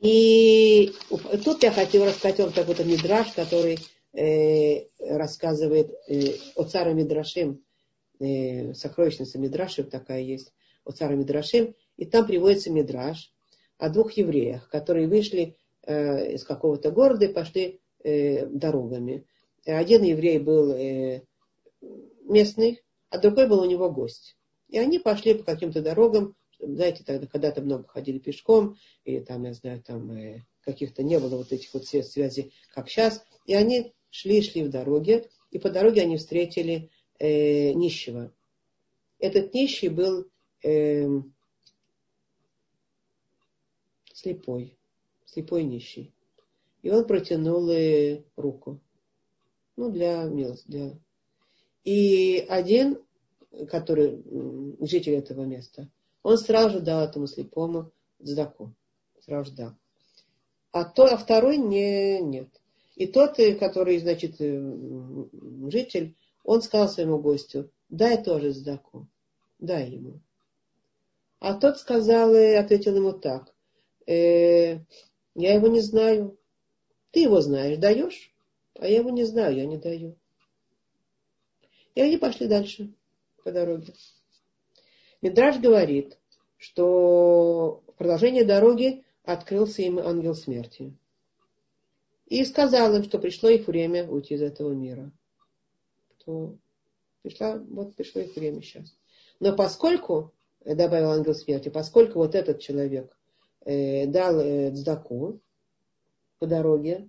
И 0.00 0.94
тут 1.44 1.62
я 1.62 1.70
хотела 1.70 2.06
рассказать 2.06 2.38
вам 2.38 2.52
такой-то 2.52 2.84
мидраж, 2.84 3.32
который 3.32 3.78
э, 4.14 4.86
рассказывает 4.98 5.90
э, 6.08 6.36
о 6.56 6.64
царе 6.64 6.94
Мидрашим, 6.94 7.62
э, 8.18 8.72
сокровищница 8.72 9.38
Мидрашим 9.38 9.90
такая 9.90 10.22
есть, 10.22 10.54
о 10.84 10.92
царе 10.92 11.16
Мидрашим, 11.16 11.74
и 11.98 12.06
там 12.06 12.26
приводится 12.26 12.70
мидраж 12.70 13.30
о 13.76 13.90
двух 13.90 14.12
евреях, 14.12 14.70
которые 14.70 15.06
вышли 15.06 15.56
э, 15.82 16.32
из 16.32 16.44
какого-то 16.44 16.90
города 16.90 17.26
и 17.26 17.32
пошли 17.32 17.80
э, 18.02 18.46
дорогами. 18.46 19.26
Один 19.66 20.02
еврей 20.02 20.38
был 20.38 20.72
э, 20.72 21.24
местный, 22.22 22.80
а 23.10 23.18
другой 23.18 23.48
был 23.48 23.60
у 23.60 23.66
него 23.66 23.90
гость. 23.90 24.38
И 24.68 24.78
они 24.78 24.98
пошли 24.98 25.34
по 25.34 25.44
каким-то 25.44 25.82
дорогам, 25.82 26.34
знаете, 26.62 27.04
тогда 27.04 27.26
когда-то 27.26 27.62
много 27.62 27.86
ходили 27.88 28.18
пешком, 28.18 28.76
и 29.04 29.20
там, 29.20 29.44
я 29.44 29.54
знаю, 29.54 29.82
там 29.82 30.10
э, 30.12 30.44
каких-то 30.62 31.02
не 31.02 31.18
было 31.18 31.36
вот 31.36 31.52
этих 31.52 31.72
вот 31.74 31.86
связей, 31.86 32.52
как 32.72 32.88
сейчас. 32.88 33.24
И 33.46 33.54
они 33.54 33.92
шли, 34.10 34.42
шли 34.42 34.62
в 34.62 34.70
дороге, 34.70 35.28
и 35.50 35.58
по 35.58 35.70
дороге 35.70 36.02
они 36.02 36.16
встретили 36.16 36.90
э, 37.18 37.72
нищего. 37.72 38.32
Этот 39.18 39.52
нищий 39.54 39.88
был 39.88 40.26
э, 40.62 41.06
слепой, 44.12 44.78
слепой 45.26 45.64
нищий. 45.64 46.12
И 46.82 46.90
он 46.90 47.06
протянул 47.06 47.68
э, 47.70 48.22
руку. 48.36 48.80
Ну, 49.76 49.90
для 49.90 50.24
милости. 50.24 50.66
Для... 50.68 50.98
И 51.84 52.44
один, 52.48 52.98
который 53.68 54.22
житель 54.80 55.14
этого 55.14 55.44
места, 55.44 55.88
он 56.22 56.38
сразу 56.38 56.78
же 56.78 56.80
дал 56.80 57.02
этому 57.02 57.26
слепому 57.26 57.92
дздаку. 58.18 58.74
Сразу 59.20 59.50
же 59.50 59.56
дал. 59.56 59.72
А, 60.72 60.84
то, 60.84 61.04
а 61.04 61.16
второй 61.16 61.56
не, 61.56 62.20
нет. 62.20 62.48
И 62.96 63.06
тот, 63.06 63.38
э, 63.38 63.54
который, 63.54 63.98
значит, 63.98 64.40
э, 64.40 64.74
житель, 65.68 66.16
он 66.44 66.62
сказал 66.62 66.88
своему 66.88 67.18
гостю, 67.18 67.70
дай 67.88 68.22
тоже 68.22 68.52
сдаку, 68.52 69.08
дай 69.58 69.90
ему. 69.90 70.20
А 71.38 71.54
тот 71.54 71.78
сказал, 71.78 72.34
и 72.34 72.52
ответил 72.52 72.94
ему 72.96 73.12
так, 73.12 73.54
э, 74.06 74.80
я 75.34 75.54
его 75.54 75.68
не 75.68 75.80
знаю. 75.80 76.38
Ты 77.10 77.20
его 77.20 77.40
знаешь, 77.40 77.78
даешь? 77.78 78.32
А 78.74 78.86
я 78.86 78.98
его 78.98 79.10
не 79.10 79.24
знаю, 79.24 79.56
я 79.56 79.66
не 79.66 79.78
даю. 79.78 80.16
И 81.94 82.00
они 82.00 82.18
пошли 82.18 82.46
дальше 82.46 82.92
по 83.42 83.50
дороге. 83.50 83.94
Мидраж 85.22 85.58
говорит, 85.58 86.18
что 86.56 87.82
в 87.86 87.94
продолжение 87.94 88.44
дороги 88.44 89.04
открылся 89.24 89.82
им 89.82 89.98
ангел 89.98 90.34
смерти. 90.34 90.96
И 92.26 92.44
сказал 92.44 92.94
им, 92.94 93.02
что 93.02 93.18
пришло 93.18 93.48
их 93.48 93.66
время 93.66 94.08
уйти 94.08 94.34
из 94.34 94.42
этого 94.42 94.72
мира. 94.72 95.10
То 96.24 96.56
пришла, 97.22 97.58
вот 97.58 97.94
пришло 97.96 98.22
их 98.22 98.36
время 98.36 98.62
сейчас. 98.62 98.96
Но 99.40 99.54
поскольку, 99.54 100.32
добавил 100.64 101.10
ангел 101.10 101.34
смерти, 101.34 101.68
поскольку 101.68 102.20
вот 102.20 102.34
этот 102.34 102.60
человек 102.60 103.16
э, 103.64 104.06
дал 104.06 104.38
э, 104.38 104.72
по 106.38 106.46
дороге, 106.46 107.08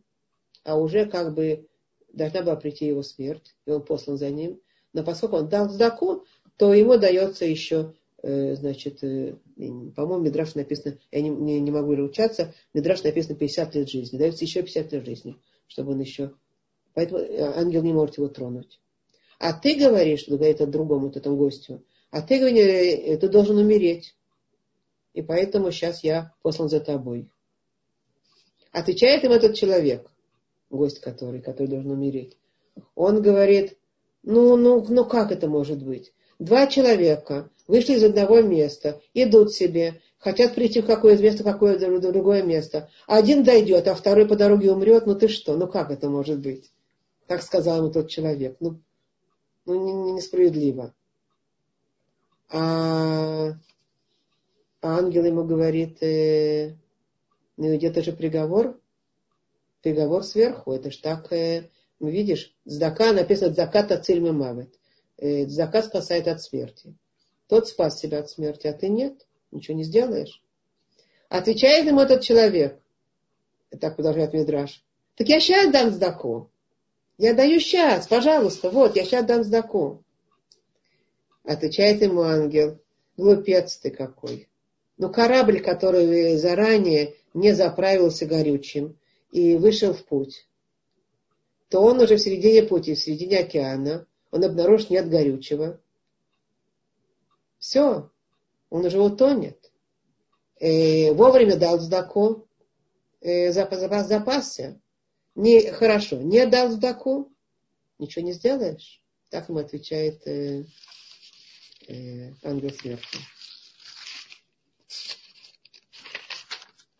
а 0.63 0.77
уже 0.77 1.05
как 1.05 1.33
бы 1.33 1.67
должна 2.11 2.41
была 2.41 2.55
прийти 2.55 2.87
его 2.87 3.03
смерть, 3.03 3.55
и 3.65 3.71
он 3.71 3.83
послан 3.83 4.17
за 4.17 4.29
ним, 4.29 4.59
но 4.93 5.03
поскольку 5.03 5.37
он 5.37 5.49
дал 5.49 5.67
дздаку, 5.67 6.25
то 6.57 6.73
ему 6.73 6.97
дается 6.97 7.45
еще, 7.45 7.77
э, 7.77 8.00
значит, 8.23 9.03
э, 9.03 9.35
по-моему, 9.95 10.25
Мидраш 10.25 10.55
написано, 10.55 10.97
я 11.11 11.21
не, 11.21 11.29
не, 11.29 11.59
не 11.59 11.71
могу 11.71 11.95
ручаться, 11.95 12.53
Мидраш 12.73 13.03
написано 13.03 13.35
50 13.35 13.75
лет 13.75 13.89
жизни, 13.89 14.17
дается 14.17 14.45
еще 14.45 14.61
50 14.61 14.91
лет 14.91 15.05
жизни, 15.05 15.37
чтобы 15.67 15.93
он 15.93 15.99
еще... 15.99 16.33
Поэтому 16.93 17.19
э, 17.19 17.41
ангел 17.41 17.81
не 17.81 17.93
может 17.93 18.17
его 18.17 18.27
тронуть. 18.27 18.79
А 19.39 19.53
ты 19.53 19.75
говоришь, 19.75 20.21
что 20.21 20.37
говорит 20.37 20.69
другому, 20.69 21.07
вот 21.07 21.17
этому 21.17 21.35
гостю, 21.35 21.83
а 22.11 22.21
ты 22.21 22.39
говоришь, 22.39 23.19
ты 23.19 23.27
должен 23.27 23.57
умереть. 23.57 24.15
И 25.13 25.21
поэтому 25.21 25.71
сейчас 25.71 26.03
я 26.03 26.33
послан 26.41 26.69
за 26.69 26.79
тобой. 26.79 27.27
Отвечает 28.71 29.23
им 29.23 29.31
этот 29.31 29.55
человек, 29.55 30.09
гость 30.69 30.99
который, 30.99 31.41
который 31.41 31.67
должен 31.67 31.91
умереть. 31.91 32.37
Он 32.95 33.21
говорит, 33.21 33.77
ну, 34.23 34.55
ну, 34.55 34.85
ну 34.87 35.05
как 35.05 35.31
это 35.31 35.47
может 35.47 35.83
быть? 35.83 36.13
Два 36.39 36.67
человека 36.67 37.49
вышли 37.67 37.93
из 37.93 38.03
одного 38.03 38.41
места, 38.41 39.01
идут 39.13 39.53
себе, 39.53 40.01
хотят 40.17 40.55
прийти 40.55 40.81
в 40.81 40.85
какое-то 40.85 41.23
место, 41.23 41.43
какое 41.43 41.77
другое 41.77 42.43
место. 42.43 42.89
Один 43.07 43.43
дойдет, 43.43 43.87
а 43.87 43.95
второй 43.95 44.27
по 44.27 44.35
дороге 44.35 44.71
умрет. 44.71 45.05
Ну 45.05 45.15
ты 45.15 45.27
что? 45.27 45.55
Ну 45.57 45.67
как 45.67 45.91
это 45.91 46.09
может 46.09 46.39
быть? 46.39 46.71
Так 47.27 47.41
сказал 47.41 47.79
ему 47.79 47.91
тот 47.91 48.09
человек. 48.09 48.57
Ну, 48.59 48.79
ну 49.65 49.85
не, 49.85 49.93
не, 49.93 50.11
несправедливо. 50.13 50.93
А, 52.49 53.53
а 54.81 54.97
ангел 54.97 55.23
ему 55.25 55.43
говорит, 55.45 56.03
э, 56.03 56.75
ну 57.57 57.75
где-то 57.75 58.03
же 58.03 58.11
приговор, 58.11 58.79
приговор 59.81 60.23
сверху. 60.23 60.73
Это 60.73 60.91
ж 60.91 60.97
так, 60.97 61.31
э, 61.31 61.69
видишь, 62.09 62.55
здака 62.65 63.13
написано 63.13 63.53
заката 63.53 63.97
цильмы 63.97 64.33
мавет 64.33 64.73
э, 65.17 65.47
заказ 65.47 65.85
спасает 65.85 66.27
от 66.27 66.41
смерти. 66.41 66.95
Тот 67.47 67.67
спас 67.67 67.99
себя 67.99 68.19
от 68.19 68.29
смерти, 68.29 68.67
а 68.67 68.73
ты 68.73 68.89
нет, 68.89 69.27
ничего 69.51 69.77
не 69.77 69.83
сделаешь. 69.83 70.41
Отвечает 71.29 71.85
ему 71.85 72.01
этот 72.01 72.21
человек, 72.21 72.79
так 73.79 73.95
продолжает 73.95 74.33
Мидраш, 74.33 74.83
так 75.15 75.27
я 75.29 75.39
сейчас 75.39 75.71
дам 75.71 75.91
сдаку. 75.91 76.49
Я 77.17 77.33
даю 77.33 77.59
сейчас, 77.59 78.07
пожалуйста, 78.07 78.69
вот, 78.69 78.95
я 78.95 79.05
сейчас 79.05 79.25
дам 79.25 79.43
сдаку. 79.43 80.03
Отвечает 81.43 82.01
ему 82.01 82.21
ангел, 82.21 82.79
глупец 83.15 83.77
ты 83.77 83.91
какой. 83.91 84.49
Ну, 84.97 85.11
корабль, 85.11 85.61
который 85.61 86.35
заранее 86.37 87.15
не 87.33 87.53
заправился 87.53 88.25
горючим 88.25 88.97
и 89.31 89.55
вышел 89.55 89.93
в 89.93 90.03
путь, 90.05 90.47
то 91.71 91.81
он 91.81 92.01
уже 92.01 92.17
в 92.17 92.21
середине 92.21 92.63
пути, 92.63 92.95
в 92.95 92.99
середине 92.99 93.39
океана, 93.39 94.05
он 94.29 94.43
обнаружит 94.43 94.89
нет 94.89 95.09
горючего. 95.09 95.79
Все, 97.59 98.11
он 98.69 98.85
уже 98.85 98.99
утонет. 98.99 99.71
И 100.59 101.05
э, 101.05 101.13
вовремя 101.13 101.55
дал 101.55 101.79
сдаку, 101.79 102.45
э, 103.21 103.53
запас, 103.53 104.07
запасся. 104.07 104.81
Не, 105.35 105.71
хорошо, 105.71 106.17
не 106.17 106.45
дал 106.45 106.71
сдаку, 106.71 107.31
ничего 107.99 108.25
не 108.25 108.33
сделаешь. 108.33 109.01
Так 109.29 109.47
ему 109.47 109.59
отвечает 109.59 110.27
э, 110.27 110.65
э, 111.87 112.33
ангел 112.43 112.71
смерти. 112.71 113.17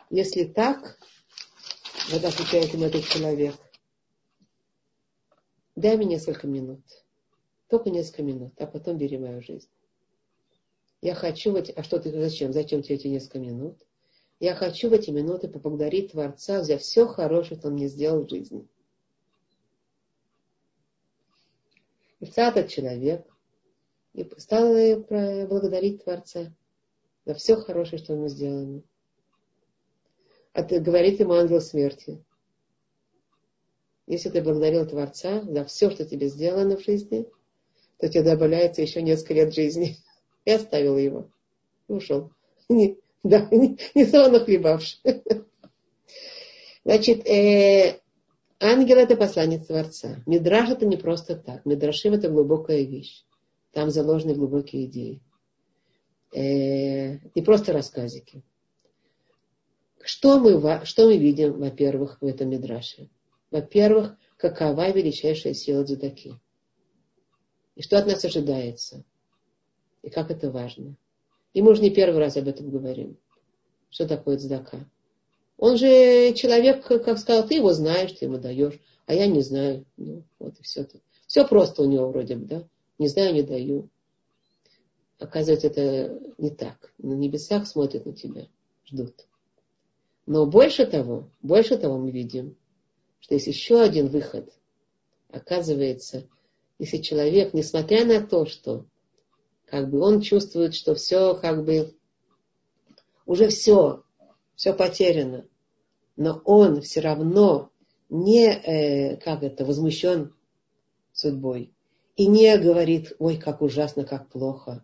Если 0.10 0.46
так, 0.46 0.98
вот 2.10 2.24
отвечает 2.24 2.74
ему 2.74 2.86
этот 2.86 3.06
человек, 3.06 3.56
дай 5.82 5.98
мне 5.98 6.06
несколько 6.06 6.48
минут. 6.48 6.82
Только 7.68 7.90
несколько 7.90 8.24
минут, 8.24 8.54
а 8.60 8.68
потом 8.68 8.98
бери 8.98 9.18
мою 9.18 9.42
жизнь. 9.42 9.70
Я 11.02 11.16
хочу, 11.16 11.52
в 11.52 11.56
эти... 11.56 11.72
а 11.72 11.84
что 11.84 12.00
ты, 12.00 12.12
зачем? 12.12 12.54
Зачем 12.54 12.84
тебе 12.84 12.96
эти 12.96 13.08
несколько 13.08 13.40
минут? 13.40 13.78
Я 14.40 14.56
хочу 14.56 14.90
в 14.90 14.94
эти 14.94 15.10
минуты 15.10 15.48
поблагодарить 15.48 16.12
Творца 16.12 16.64
за 16.64 16.78
все 16.78 17.08
хорошее, 17.08 17.60
что 17.60 17.70
он 17.70 17.76
мне 17.76 17.88
сделал 17.88 18.26
в 18.26 18.30
жизни. 18.30 18.68
И 22.20 22.26
этот 22.36 22.70
человек 22.70 23.26
и 24.14 24.30
стал 24.38 24.74
благодарить 25.48 26.04
Творца 26.04 26.54
за 27.26 27.34
все 27.34 27.56
хорошее, 27.56 28.02
что 28.02 28.14
ему 28.14 28.28
сделано. 28.28 28.84
А 30.54 30.64
ты 30.64 30.80
говорит 30.80 31.20
ему 31.20 31.34
ангел 31.34 31.62
смерти. 31.62 32.24
Если 34.08 34.30
ты 34.30 34.42
благодарил 34.42 34.86
Творца 34.86 35.42
за 35.44 35.66
все, 35.66 35.90
что 35.90 36.06
тебе 36.06 36.28
сделано 36.28 36.78
в 36.78 36.84
жизни, 36.84 37.28
то 37.98 38.10
тебе 38.10 38.24
добавляется 38.24 38.82
еще 38.82 39.02
несколько 39.02 39.36
лет 39.36 39.54
жизни. 39.54 39.98
И 40.46 40.52
оставил 40.52 40.98
его. 40.98 41.30
И 41.88 41.94
ушел. 41.94 42.32
Не, 42.70 42.98
да, 43.24 43.48
не, 43.52 43.78
не 43.94 44.06
сон 44.06 44.44
хлебавший. 44.44 45.00
Значит, 46.84 47.28
э, 47.28 48.00
ангел 48.60 48.98
это 48.98 49.16
посланец 49.16 49.68
Творца. 49.68 50.24
Мидраш 50.26 50.70
это 50.70 50.88
не 50.88 50.98
просто 50.98 51.36
так. 51.36 51.64
Мидрашим 51.66 52.14
это 52.14 52.30
глубокая 52.30 52.82
вещь. 52.82 53.24
Там 53.72 53.92
заложены 53.92 54.34
глубокие 54.34 54.86
идеи. 54.86 55.22
Э, 56.34 57.20
не 57.36 57.42
просто 57.44 57.74
рассказики. 57.74 58.42
Что 60.04 60.40
мы, 60.40 60.86
что 60.86 61.06
мы 61.06 61.18
видим, 61.18 61.60
во-первых, 61.60 62.18
в 62.22 62.26
этом 62.26 62.50
Мидраше? 62.50 63.10
Во-первых, 63.52 64.18
какова 64.38 64.90
величайшая 64.92 65.54
сила 65.54 65.84
Дзудаки? 65.84 66.34
И 67.76 67.82
что 67.82 68.00
от 68.00 68.08
нас 68.08 68.24
ожидается? 68.24 69.04
И 70.02 70.10
как 70.10 70.32
это 70.32 70.50
важно? 70.50 70.96
И 71.54 71.62
мы 71.62 71.72
уже 71.72 71.82
не 71.82 71.90
первый 71.90 72.20
раз 72.20 72.38
об 72.38 72.48
этом 72.48 72.70
говорим. 72.70 73.18
Что 73.90 74.08
такое 74.08 74.38
Дзудака? 74.38 74.90
Он 75.58 75.78
же 75.78 76.34
человек, 76.34 76.86
как 76.86 77.20
сказал, 77.20 77.46
ты 77.46 77.56
его 77.56 77.74
знаешь, 77.74 78.14
ты 78.14 78.26
ему 78.26 78.38
даешь, 78.40 78.80
а 79.06 79.14
я 79.14 79.28
не 79.28 79.42
знаю. 79.42 79.86
Ну, 79.98 80.24
вот 80.40 80.58
и 80.60 80.64
все. 80.64 80.88
Все 81.28 81.46
просто 81.46 81.84
у 81.84 81.86
него 81.86 82.08
вроде 82.08 82.36
бы, 82.36 82.46
да? 82.46 82.68
Не 82.98 83.10
знаю, 83.10 83.34
не 83.34 83.44
даю. 83.44 83.90
Оказывается, 85.20 85.68
это 85.68 86.20
не 86.38 86.50
так. 86.50 86.94
На 86.98 87.14
небесах 87.14 87.68
смотрят 87.68 88.06
на 88.06 88.14
тебя, 88.14 88.48
ждут. 88.86 89.28
Но 90.26 90.46
больше 90.46 90.86
того, 90.86 91.30
больше 91.42 91.78
того 91.78 91.98
мы 91.98 92.12
видим, 92.12 92.56
что 93.22 93.36
есть 93.36 93.48
еще 93.48 93.80
один 93.80 94.08
выход. 94.08 94.52
Оказывается, 95.30 96.28
если 96.78 96.98
человек, 96.98 97.54
несмотря 97.54 98.06
на 98.06 98.26
то, 98.26 98.46
что 98.46 98.86
как 99.66 99.90
бы 99.90 100.02
он 100.02 100.20
чувствует, 100.20 100.76
что 100.76 100.96
все 100.96 101.36
как 101.36 101.64
бы 101.64 101.96
уже 103.26 103.48
все, 103.48 104.04
все 104.56 104.74
потеряно, 104.74 105.46
но 106.18 106.42
он 106.44 106.82
все 106.82 107.00
равно 107.00 107.72
не, 108.10 108.48
э, 108.48 109.18
как 109.18 109.44
это, 109.44 109.64
возмущен 109.64 110.36
судьбой 111.14 111.74
и 112.18 112.28
не 112.28 112.58
говорит, 112.58 113.14
ой, 113.20 113.38
как 113.38 113.62
ужасно, 113.62 114.04
как 114.04 114.30
плохо, 114.30 114.84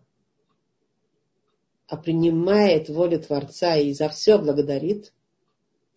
а 1.86 1.96
принимает 1.96 2.88
волю 2.88 3.20
Творца 3.20 3.76
и 3.76 3.92
за 3.92 4.08
все 4.08 4.38
благодарит, 4.38 5.12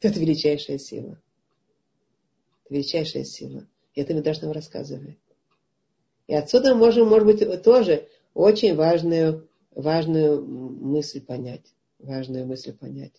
это 0.02 0.20
величайшая 0.20 0.78
сила. 0.78 1.22
Величайшая 2.72 3.26
сила. 3.26 3.68
И 3.94 4.02
это 4.02 4.14
Медраж 4.14 4.42
нам 4.42 4.52
рассказывает. 4.52 5.20
И 6.28 6.34
отсюда 6.34 6.74
можем, 6.74 7.10
может 7.10 7.26
быть, 7.26 7.64
тоже 7.64 8.08
очень 8.34 8.76
важную, 8.76 9.50
важную 9.72 10.42
мысль 10.44 11.22
понять. 11.22 11.66
Важную 12.00 12.48
мысль 12.48 12.74
понять. 12.74 13.14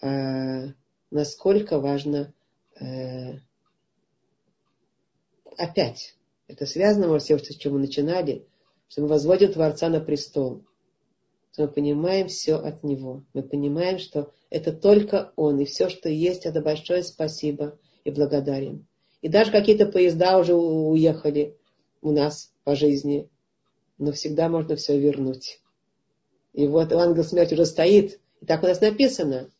А, 0.00 0.68
насколько 1.10 1.80
важно 1.80 2.32
э, 2.80 3.38
опять, 5.58 6.14
это 6.46 6.64
связано, 6.64 7.08
может, 7.08 7.26
с 7.26 7.56
чем 7.56 7.72
мы 7.72 7.80
начинали, 7.80 8.46
что 8.88 9.02
мы 9.02 9.08
возводим 9.08 9.52
Творца 9.52 9.88
на 9.88 10.00
престол– 10.00 10.64
мы 11.58 11.68
понимаем 11.68 12.28
все 12.28 12.56
от 12.56 12.84
Него. 12.84 13.24
Мы 13.32 13.42
понимаем, 13.42 13.98
что 13.98 14.32
это 14.50 14.72
только 14.72 15.32
Он, 15.36 15.58
и 15.58 15.64
все, 15.64 15.88
что 15.88 16.08
есть, 16.08 16.44
это 16.44 16.60
большое 16.60 17.02
спасибо 17.02 17.78
и 18.06 18.10
благодарим. 18.12 18.86
И 19.20 19.28
даже 19.28 19.50
какие-то 19.50 19.86
поезда 19.86 20.38
уже 20.38 20.54
уехали 20.54 21.56
у 22.02 22.12
нас 22.12 22.52
по 22.62 22.76
жизни, 22.76 23.28
но 23.98 24.12
всегда 24.12 24.48
можно 24.48 24.76
все 24.76 24.96
вернуть. 24.96 25.60
И 26.52 26.68
вот 26.68 26.92
ангел 26.92 27.24
смерти 27.24 27.54
уже 27.54 27.66
стоит, 27.66 28.20
и 28.40 28.46
так 28.46 28.62
у 28.62 28.66
нас 28.66 28.80
написано. 28.80 29.50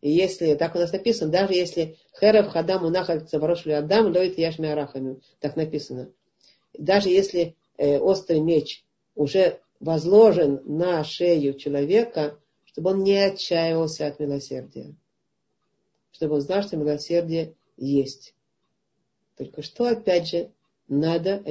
И 0.00 0.10
если, 0.10 0.54
так 0.54 0.74
у 0.74 0.78
нас 0.78 0.90
написано, 0.90 1.30
даже 1.30 1.54
если 1.54 1.96
Херев 2.18 2.48
Хадам 2.48 2.84
Унахаль 2.84 3.24
Цаварошли 3.24 3.70
Адам, 3.70 4.06
Лоит 4.06 4.36
Яшми 4.36 4.68
Арахами, 4.68 5.20
так 5.38 5.54
написано. 5.54 6.10
Даже 6.76 7.08
если 7.08 7.54
э, 7.76 7.98
острый 7.98 8.40
меч 8.40 8.84
уже 9.14 9.60
возложен 9.78 10.60
на 10.64 11.04
шею 11.04 11.54
человека, 11.54 12.36
чтобы 12.64 12.90
он 12.90 13.04
не 13.04 13.16
отчаивался 13.16 14.08
от 14.08 14.18
милосердия. 14.18 14.92
Чтобы 16.10 16.34
он 16.34 16.40
знал, 16.40 16.62
что 16.62 16.76
милосердие 16.76 17.54
есть. 17.82 18.34
Только 19.36 19.62
что, 19.62 19.88
опять 19.88 20.28
же, 20.28 20.52
надо 20.88 21.42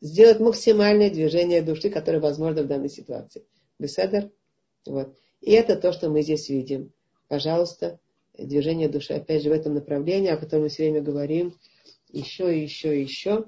сделать 0.00 0.40
максимальное 0.40 1.10
движение 1.10 1.62
души, 1.62 1.90
которое 1.90 2.20
возможно 2.20 2.62
в 2.62 2.68
данной 2.68 2.88
ситуации. 2.88 3.44
Беседер? 3.78 4.30
Вот. 4.86 5.14
И 5.40 5.52
это 5.52 5.76
то, 5.76 5.92
что 5.92 6.08
мы 6.08 6.22
здесь 6.22 6.48
видим. 6.48 6.92
Пожалуйста, 7.28 7.98
движение 8.38 8.88
души, 8.88 9.14
опять 9.14 9.42
же, 9.42 9.50
в 9.50 9.52
этом 9.52 9.74
направлении, 9.74 10.30
о 10.30 10.36
котором 10.36 10.64
мы 10.64 10.68
все 10.68 10.84
время 10.84 11.02
говорим, 11.02 11.58
еще 12.08 12.62
еще 12.62 12.98
еще. 13.00 13.46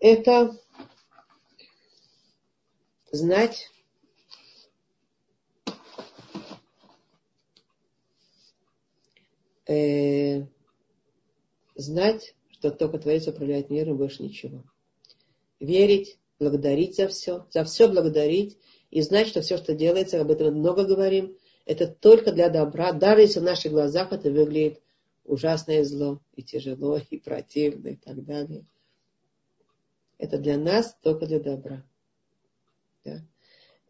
Это 0.00 0.56
знать, 3.10 3.68
э, 9.66 10.44
знать, 11.78 12.34
что 12.50 12.70
только 12.70 12.98
Творец 12.98 13.26
управляет 13.26 13.70
миром, 13.70 13.96
больше 13.96 14.22
ничего. 14.22 14.64
Верить, 15.60 16.18
благодарить 16.38 16.96
за 16.96 17.08
все, 17.08 17.46
за 17.50 17.64
все 17.64 17.88
благодарить 17.88 18.58
и 18.90 19.00
знать, 19.00 19.28
что 19.28 19.40
все, 19.40 19.56
что 19.56 19.74
делается, 19.74 20.20
об 20.20 20.30
этом 20.30 20.54
много 20.54 20.84
говорим, 20.84 21.36
это 21.64 21.86
только 21.86 22.32
для 22.32 22.48
добра, 22.48 22.92
даже 22.92 23.22
если 23.22 23.40
в 23.40 23.44
наших 23.44 23.72
глазах 23.72 24.12
это 24.12 24.30
выглядит 24.30 24.80
ужасное 25.24 25.84
зло, 25.84 26.20
и 26.34 26.42
тяжело, 26.42 26.98
и 27.10 27.18
противно, 27.18 27.88
и 27.88 27.96
так 27.96 28.24
далее. 28.24 28.64
Это 30.16 30.38
для 30.38 30.56
нас 30.56 30.96
только 31.02 31.26
для 31.26 31.38
добра. 31.38 31.84
Да? 33.04 33.22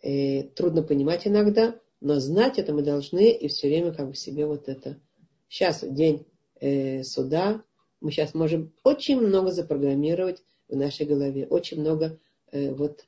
И 0.02 0.40
э, 0.40 0.42
трудно 0.48 0.82
понимать 0.82 1.26
иногда, 1.26 1.78
но 2.00 2.20
знать 2.20 2.58
это 2.58 2.74
мы 2.74 2.82
должны 2.82 3.30
и 3.30 3.48
все 3.48 3.68
время 3.68 3.94
как 3.94 4.08
бы 4.08 4.14
себе 4.14 4.46
вот 4.46 4.68
это. 4.68 5.00
Сейчас 5.48 5.82
день 5.82 6.26
э, 6.60 7.02
суда, 7.02 7.62
мы 8.00 8.10
сейчас 8.10 8.34
можем 8.34 8.72
очень 8.84 9.20
много 9.20 9.50
запрограммировать 9.50 10.42
в 10.68 10.76
нашей 10.76 11.06
голове, 11.06 11.46
очень 11.46 11.80
много 11.80 12.18
э, 12.52 12.72
вот 12.72 13.06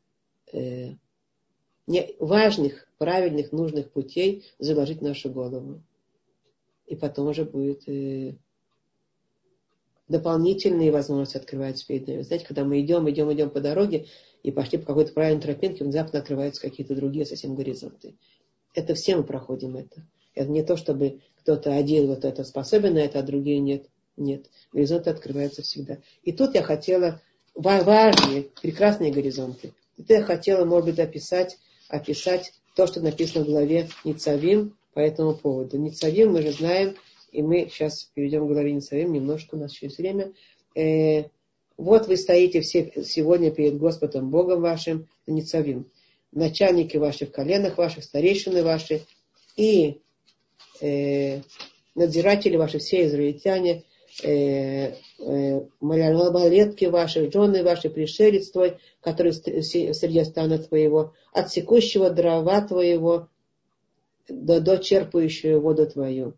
э, 0.52 0.94
важных, 2.18 2.88
правильных, 2.98 3.52
нужных 3.52 3.90
путей 3.90 4.44
заложить 4.58 4.98
в 4.98 5.04
нашу 5.04 5.30
голову. 5.30 5.82
И 6.86 6.96
потом 6.96 7.28
уже 7.28 7.44
будет 7.44 7.88
э, 7.88 8.34
дополнительные 10.08 10.90
возможности 10.90 11.36
открываются 11.36 11.86
перед 11.86 12.06
нами. 12.06 12.22
Знаете, 12.22 12.46
когда 12.46 12.64
мы 12.64 12.80
идем, 12.80 13.08
идем, 13.08 13.32
идем 13.32 13.50
по 13.50 13.60
дороге, 13.60 14.06
и 14.42 14.50
пошли 14.50 14.78
по 14.78 14.86
какой-то 14.86 15.12
правильной 15.12 15.42
тропинке, 15.42 15.84
внезапно 15.84 16.18
открываются 16.18 16.62
какие-то 16.62 16.94
другие 16.94 17.26
совсем 17.26 17.54
горизонты. 17.54 18.16
Это 18.74 18.94
все 18.94 19.16
мы 19.16 19.22
проходим 19.22 19.76
это. 19.76 20.06
Это 20.34 20.50
не 20.50 20.62
то, 20.62 20.76
чтобы 20.76 21.20
кто-то 21.36 21.74
один 21.74 22.06
вот 22.06 22.24
это 22.24 22.44
способен 22.44 22.94
на 22.94 22.98
это, 22.98 23.18
а 23.18 23.22
другие 23.22 23.58
нет. 23.58 23.86
Нет. 24.20 24.50
Горизонты 24.70 25.08
открываются 25.08 25.62
всегда. 25.62 25.96
И 26.24 26.32
тут 26.32 26.54
я 26.54 26.62
хотела 26.62 27.22
важные, 27.54 28.50
прекрасные 28.60 29.10
горизонты. 29.10 29.72
И 29.96 30.02
тут 30.02 30.10
я 30.10 30.22
хотела, 30.22 30.66
может 30.66 30.90
быть, 30.90 30.98
описать, 30.98 31.58
описать 31.88 32.52
то, 32.76 32.86
что 32.86 33.00
написано 33.00 33.44
в 33.44 33.48
главе 33.48 33.88
Ницавим 34.04 34.76
по 34.92 35.00
этому 35.00 35.34
поводу. 35.34 35.78
Ницавим 35.78 36.32
мы 36.32 36.42
же 36.42 36.52
знаем, 36.52 36.96
и 37.32 37.40
мы 37.42 37.68
сейчас 37.70 38.10
перейдем 38.14 38.46
к 38.46 38.52
главе 38.52 38.72
Ницавим, 38.72 39.10
немножко 39.10 39.54
у 39.54 39.58
нас 39.58 39.72
через 39.72 39.96
время. 39.96 40.32
Э, 40.76 41.24
вот 41.78 42.06
вы 42.06 42.18
стоите 42.18 42.60
все 42.60 42.92
сегодня 43.02 43.50
перед 43.50 43.78
Господом 43.78 44.28
Богом 44.28 44.60
вашим, 44.60 45.08
Ницавим, 45.26 45.90
начальники 46.30 46.98
ваших 46.98 47.32
коленах 47.32 47.78
ваших, 47.78 48.04
старейшины 48.04 48.62
ваши 48.62 49.00
и 49.56 50.02
э, 50.82 51.40
надзиратели 51.94 52.56
ваши, 52.56 52.80
все 52.80 53.06
израильтяне, 53.06 53.84
малолетки 55.80 56.86
ваши, 56.86 57.30
жены 57.30 57.62
ваши, 57.62 57.90
пришелец 57.90 58.50
твой, 58.50 58.76
который 59.00 59.32
среди 59.32 60.24
стана 60.24 60.58
твоего, 60.58 61.14
от 61.32 61.50
секущего 61.50 62.10
дрова 62.10 62.60
твоего 62.62 63.28
до, 64.28 64.60
до 64.60 64.78
черпающего 64.78 65.60
воду 65.60 65.86
твою. 65.86 66.34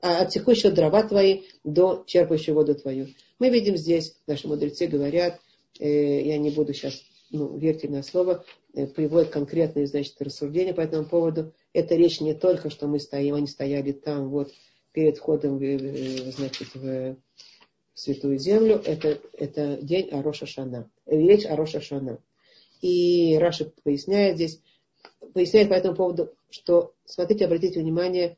А 0.00 0.22
от 0.22 0.30
текущего 0.30 0.70
дрова 0.70 1.02
твои 1.02 1.42
до 1.64 2.04
черпающего 2.06 2.54
воду 2.54 2.74
твою. 2.74 3.08
Мы 3.38 3.50
видим 3.50 3.76
здесь, 3.76 4.16
наши 4.26 4.46
мудрецы 4.46 4.86
говорят, 4.86 5.40
э, 5.80 6.22
я 6.22 6.38
не 6.38 6.50
буду 6.50 6.72
сейчас 6.72 7.02
ну, 7.30 7.56
верьте 7.56 7.88
на 7.88 8.02
слово, 8.02 8.44
э, 8.74 8.86
приводит 8.86 9.30
конкретные, 9.30 9.86
значит, 9.86 10.20
рассуждения 10.20 10.72
по 10.72 10.80
этому 10.80 11.04
поводу. 11.04 11.52
Это 11.72 11.94
речь 11.94 12.20
не 12.20 12.34
только, 12.34 12.70
что 12.70 12.86
мы 12.86 13.00
стоим, 13.00 13.34
они 13.34 13.46
стояли 13.46 13.92
там, 13.92 14.28
вот, 14.30 14.50
перед 14.92 15.18
входом, 15.18 15.58
значит, 15.58 16.74
в 16.74 17.16
Святую 17.94 18.38
Землю. 18.38 18.80
Это, 18.84 19.18
это 19.32 19.78
день 19.82 20.08
Ароша 20.10 20.46
Шана. 20.46 20.90
Речь 21.06 21.46
Ароша 21.46 21.80
Шана. 21.80 22.18
И 22.80 23.36
Раша 23.38 23.72
поясняет 23.82 24.36
здесь, 24.36 24.60
поясняет 25.34 25.68
по 25.68 25.74
этому 25.74 25.96
поводу, 25.96 26.32
что, 26.48 26.94
смотрите, 27.04 27.44
обратите 27.44 27.80
внимание, 27.80 28.36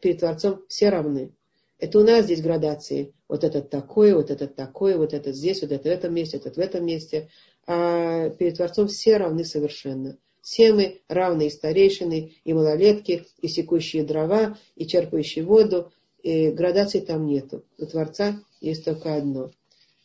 перед 0.00 0.20
Творцом 0.20 0.62
все 0.68 0.90
равны. 0.90 1.32
Это 1.78 1.98
у 1.98 2.04
нас 2.04 2.26
здесь 2.26 2.40
градации. 2.40 3.12
Вот 3.28 3.42
этот 3.42 3.70
такой, 3.70 4.14
вот 4.14 4.30
этот 4.30 4.54
такой, 4.54 4.96
вот 4.96 5.14
этот 5.14 5.34
здесь, 5.34 5.62
вот 5.62 5.72
это 5.72 5.88
в 5.88 5.92
этом 5.92 6.14
месте, 6.14 6.36
этот 6.36 6.56
в 6.56 6.60
этом 6.60 6.86
месте. 6.86 7.28
А 7.66 8.30
перед 8.30 8.56
Творцом 8.56 8.86
все 8.86 9.16
равны 9.16 9.44
совершенно. 9.44 10.16
Все 10.42 10.72
мы 10.72 11.00
равны 11.08 11.46
и 11.46 11.50
старейшины, 11.50 12.34
и 12.44 12.52
малолетки, 12.52 13.26
и 13.40 13.48
секущие 13.48 14.02
дрова, 14.02 14.58
и 14.74 14.86
черпающие 14.86 15.44
воду. 15.44 15.92
И 16.22 16.50
градаций 16.50 17.00
там 17.00 17.26
нету. 17.26 17.64
У 17.78 17.86
Творца 17.86 18.40
есть 18.60 18.84
только 18.84 19.14
одно. 19.14 19.50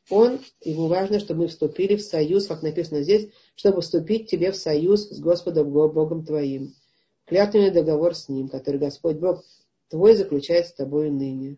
Он, 0.09 0.39
ему 0.61 0.87
важно, 0.87 1.19
чтобы 1.19 1.41
мы 1.41 1.47
вступили 1.47 1.95
в 1.95 2.01
союз, 2.01 2.47
как 2.47 2.63
написано 2.63 3.03
здесь, 3.03 3.29
чтобы 3.55 3.81
вступить 3.81 4.29
тебе 4.29 4.51
в 4.51 4.55
союз 4.55 5.09
с 5.09 5.19
Господом 5.19 5.69
Богом 5.71 6.23
твоим. 6.23 6.73
Клятвенный 7.25 7.71
договор 7.71 8.15
с 8.15 8.29
Ним, 8.29 8.47
который 8.47 8.79
Господь 8.79 9.17
Бог 9.17 9.43
твой 9.89 10.15
заключает 10.15 10.67
с 10.67 10.73
тобой 10.73 11.09
ныне. 11.09 11.57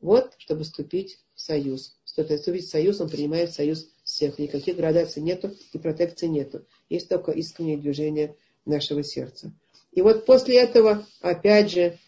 Вот, 0.00 0.32
чтобы 0.38 0.64
вступить 0.64 1.18
в 1.34 1.40
союз. 1.40 1.96
Чтобы 2.04 2.36
вступить 2.36 2.66
в 2.66 2.70
союз, 2.70 3.00
он 3.00 3.10
принимает 3.10 3.52
союз 3.52 3.88
всех. 4.04 4.38
Никаких 4.38 4.76
градаций 4.76 5.22
нету 5.22 5.50
и 5.72 5.78
протекции 5.78 6.26
нету. 6.26 6.64
Есть 6.88 7.08
только 7.08 7.32
искреннее 7.32 7.76
движение 7.76 8.36
нашего 8.64 9.02
сердца. 9.02 9.52
И 9.92 10.02
вот 10.02 10.26
после 10.26 10.58
этого, 10.58 11.06
опять 11.20 11.70
же, 11.70 11.98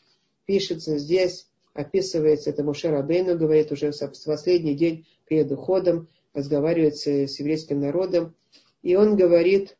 пишется 0.44 0.98
здесь, 0.98 1.48
описывается, 1.74 2.50
это 2.50 2.64
Мушер 2.64 2.94
Абейну 2.94 3.36
говорит 3.36 3.70
уже 3.72 3.92
в 3.92 4.24
последний 4.24 4.74
день 4.74 5.06
перед 5.28 5.50
уходом, 5.52 6.08
разговаривает 6.32 6.96
с, 6.96 7.06
с 7.06 7.38
еврейским 7.38 7.80
народом, 7.80 8.34
и 8.82 8.96
он 8.96 9.16
говорит, 9.16 9.76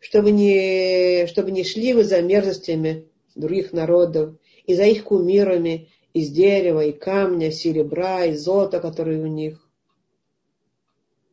чтобы 0.00 0.30
не, 0.30 1.26
чтобы 1.26 1.50
не 1.50 1.64
шли 1.64 1.92
вы 1.92 2.04
за 2.04 2.22
мерзостями 2.22 3.08
других 3.34 3.72
народов, 3.72 4.36
и 4.66 4.74
за 4.74 4.84
их 4.84 5.04
кумирами 5.04 5.88
из 6.12 6.30
дерева 6.30 6.84
и 6.84 6.92
камня, 6.92 7.50
серебра 7.50 8.24
и 8.26 8.34
золота, 8.34 8.80
которые 8.80 9.22
у 9.22 9.26
них. 9.26 9.67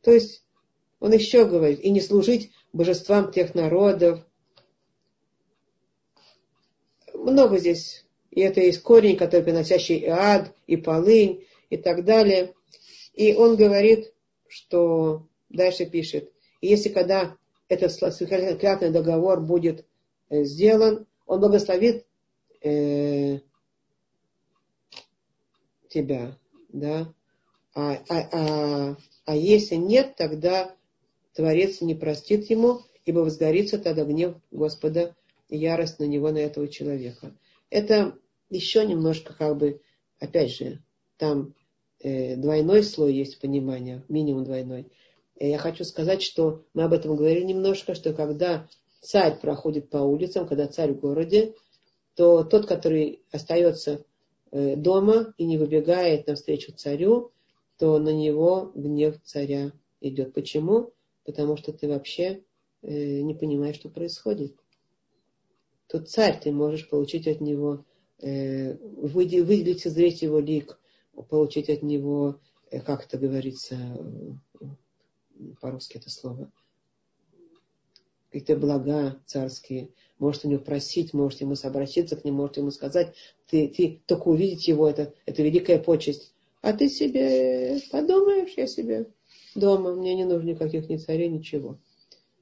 То 0.06 0.11
есть 0.11 0.44
он 0.99 1.14
еще 1.14 1.45
говорит, 1.45 1.80
и 1.80 1.90
не 1.90 1.99
служить 1.99 2.52
божествам 2.73 3.32
тех 3.32 3.56
народов. 3.56 4.23
Много 7.11 7.57
здесь. 7.57 8.06
И 8.30 8.41
это 8.41 8.61
есть 8.61 8.84
корень, 8.84 9.18
который 9.18 9.41
приносящий 9.41 9.98
и 9.98 10.06
ад, 10.06 10.53
и 10.68 10.77
полынь, 10.77 11.44
и 11.72 11.77
так 11.77 12.06
далее. 12.06 12.53
И 13.15 13.34
он 13.34 13.56
говорит, 13.56 14.14
что 14.48 15.27
дальше 15.49 15.88
пишет, 15.88 16.32
если 16.61 16.90
когда 16.90 17.36
этот 17.68 17.98
клятный 18.60 18.91
договор 18.91 19.41
будет 19.41 19.88
э, 20.30 20.44
сделан, 20.44 21.07
он 21.26 21.40
благословит 21.40 22.06
э, 22.61 23.40
тебя, 25.90 26.38
да. 26.69 27.11
А, 27.73 27.98
а, 28.07 28.30
а, 28.32 28.95
а 29.26 29.35
если 29.35 29.76
нет, 29.76 30.15
тогда 30.15 30.76
Творец 31.34 31.81
не 31.81 31.95
простит 31.95 32.49
ему, 32.49 32.81
ибо 33.06 33.19
возгорится 33.19 33.77
тогда 33.77 34.06
гнев 34.06 34.35
Господа 34.52 35.15
и 35.49 35.57
ярость 35.57 35.99
на 35.99 36.06
него, 36.06 36.31
на 36.31 36.38
этого 36.38 36.68
человека. 36.68 37.35
Это 37.69 38.18
еще 38.49 38.85
немножко 38.85 39.34
как 39.34 39.57
бы, 39.57 39.81
опять 40.19 40.52
же, 40.52 40.81
там 41.18 41.56
э, 41.99 42.35
двойной 42.35 42.84
слой 42.84 43.14
есть 43.14 43.39
понимания, 43.39 44.03
минимум 44.07 44.43
двойной. 44.43 44.91
Э, 45.38 45.49
я 45.49 45.57
хочу 45.57 45.84
сказать, 45.84 46.22
что 46.22 46.64
мы 46.73 46.84
об 46.84 46.93
этом 46.93 47.15
говорили 47.15 47.43
немножко, 47.43 47.95
что 47.95 48.14
когда 48.14 48.68
царь 49.02 49.39
проходит 49.39 49.89
по 49.89 49.97
улицам, 49.97 50.47
когда 50.47 50.68
царь 50.68 50.93
в 50.93 50.99
городе, 50.99 51.56
то 52.15 52.43
тот, 52.43 52.65
который 52.65 53.23
остается 53.31 54.03
э, 54.52 54.76
дома 54.76 55.34
и 55.38 55.45
не 55.45 55.57
выбегает 55.57 56.27
навстречу 56.27 56.72
царю, 56.73 57.31
то 57.77 57.99
на 57.99 58.14
него 58.14 58.72
гнев 58.76 59.22
царя 59.23 59.72
идет. 60.02 60.34
Почему? 60.34 60.93
Потому 61.23 61.57
что 61.57 61.73
ты 61.73 61.88
вообще 61.88 62.43
э, 62.81 63.22
не 63.22 63.34
понимаешь, 63.34 63.76
что 63.76 63.89
происходит. 63.89 64.56
Тут 65.88 66.10
царь, 66.10 66.39
ты 66.41 66.52
можешь 66.52 66.89
получить 66.89 67.27
от 67.27 67.41
него, 67.41 67.85
выделить, 68.19 69.81
созреть 69.81 70.23
его 70.23 70.39
лик, 70.39 70.80
получить 71.30 71.69
от 71.69 71.84
него, 71.84 72.39
как 72.85 73.06
это 73.06 73.18
говорится, 73.18 73.77
по-русски 75.61 75.97
это 75.97 76.10
слово, 76.10 76.52
какие-то 78.31 78.57
блага 78.57 79.22
царские, 79.26 79.89
может 80.19 80.45
у 80.45 80.49
него 80.49 80.61
просить, 80.61 81.14
может 81.14 81.41
ему 81.41 81.56
обратиться 81.61 82.15
к 82.15 82.26
нему, 82.26 82.38
может 82.38 82.57
ему 82.57 82.72
сказать, 82.72 83.15
ты, 83.47 83.68
ты 83.68 84.02
только 84.06 84.27
увидеть 84.27 84.68
его, 84.68 84.89
это, 84.89 85.14
это 85.26 85.41
великая 85.41 85.80
почесть. 85.80 86.34
А 86.65 86.73
ты 86.73 86.89
себе 86.89 87.79
подумаешь, 87.91 88.55
я 88.57 88.65
себе 88.65 89.05
дома, 89.53 89.93
мне 89.93 90.15
не 90.15 90.25
нужно 90.25 90.49
никаких 90.49 90.89
ни 90.89 90.97
царей, 90.97 91.29
ничего. 91.29 91.77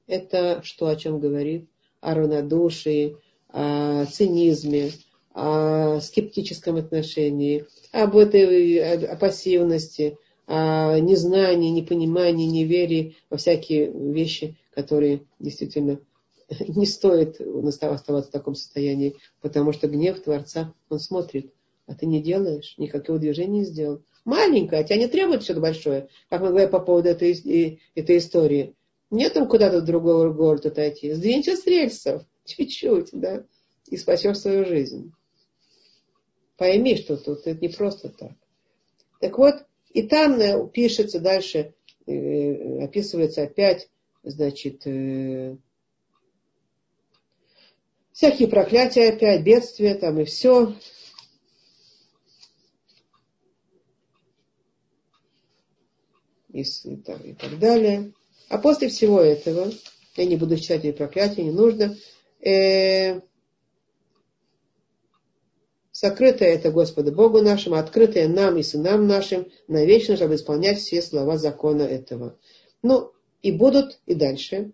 Это 0.06 0.62
что, 0.62 0.86
о 0.86 0.96
чем 0.96 1.20
говорит? 1.20 1.68
О 2.00 2.14
равнодушии, 2.14 3.18
о 3.50 4.06
цинизме, 4.06 4.92
о 5.34 6.00
скептическом 6.00 6.76
отношении, 6.76 7.66
об 7.92 8.16
этой 8.16 8.78
о 8.78 9.14
пассивности, 9.16 10.16
о 10.46 10.98
незнании, 11.00 11.68
непонимании, 11.68 12.46
неверии 12.46 13.16
во 13.28 13.36
всякие 13.36 13.92
вещи, 13.92 14.56
которые 14.74 15.26
действительно 15.38 16.00
не 16.68 16.86
стоит 16.86 17.42
оставаться 17.42 18.22
в 18.22 18.30
таком 18.30 18.54
состоянии, 18.54 19.16
потому 19.42 19.74
что 19.74 19.86
гнев 19.86 20.18
Творца, 20.20 20.72
он 20.88 20.98
смотрит, 20.98 21.52
а 21.86 21.94
ты 21.94 22.06
не 22.06 22.22
делаешь, 22.22 22.76
никакого 22.78 23.18
движения 23.18 23.58
не 23.58 23.64
сделал. 23.64 24.00
Маленькое, 24.24 24.80
а 24.80 24.84
тебя 24.84 24.96
не 24.96 25.08
требует 25.08 25.42
что-то 25.42 25.60
большое, 25.60 26.08
как 26.30 26.40
мы 26.40 26.48
говорим 26.48 26.70
по 26.70 26.80
поводу 26.80 27.10
этой, 27.10 27.80
этой 27.94 28.18
истории. 28.18 28.74
Нет 29.10 29.34
там 29.34 29.46
куда-то 29.46 29.80
в 29.80 29.84
другой 29.84 30.32
город 30.32 30.64
отойти. 30.66 31.12
Сдвинься 31.12 31.56
с 31.56 31.66
рельсов, 31.66 32.22
чуть-чуть, 32.44 33.10
да, 33.12 33.44
и 33.88 33.96
спасешь 33.96 34.38
свою 34.38 34.64
жизнь. 34.64 35.12
Пойми, 36.56 36.96
что 36.96 37.16
тут 37.16 37.46
это 37.46 37.60
не 37.60 37.68
просто 37.68 38.08
так. 38.08 38.32
Так 39.20 39.38
вот, 39.38 39.56
и 39.90 40.02
там 40.02 40.40
э, 40.40 40.68
пишется 40.72 41.20
дальше, 41.20 41.74
э, 42.06 42.84
описывается 42.84 43.42
опять, 43.42 43.88
значит, 44.22 44.86
э, 44.86 45.56
всякие 48.12 48.48
проклятия 48.48 49.10
опять, 49.10 49.42
бедствия 49.42 49.94
там 49.94 50.20
и 50.20 50.24
все. 50.24 50.74
И, 56.54 56.62
и, 56.62 56.96
так, 56.96 57.26
и 57.26 57.34
так 57.34 57.58
далее. 57.58 58.12
А 58.48 58.58
после 58.58 58.88
всего 58.88 59.20
этого, 59.20 59.72
я 60.16 60.24
не 60.24 60.36
буду 60.36 60.56
читать 60.56 60.84
эти 60.84 60.96
проклятия, 60.96 61.42
не 61.42 61.50
нужно, 61.50 61.96
э, 62.40 63.20
сокрытое 65.90 66.54
это 66.54 66.70
Господу 66.70 67.10
Богу 67.10 67.42
нашему, 67.42 67.74
открытое 67.74 68.28
нам 68.28 68.56
и 68.56 68.62
сынам 68.62 69.08
нашим, 69.08 69.50
навечно, 69.66 70.14
чтобы 70.14 70.36
исполнять 70.36 70.78
все 70.78 71.02
слова 71.02 71.38
закона 71.38 71.82
этого. 71.82 72.38
Ну, 72.82 73.10
и 73.42 73.50
будут 73.50 73.98
и 74.06 74.14
дальше. 74.14 74.70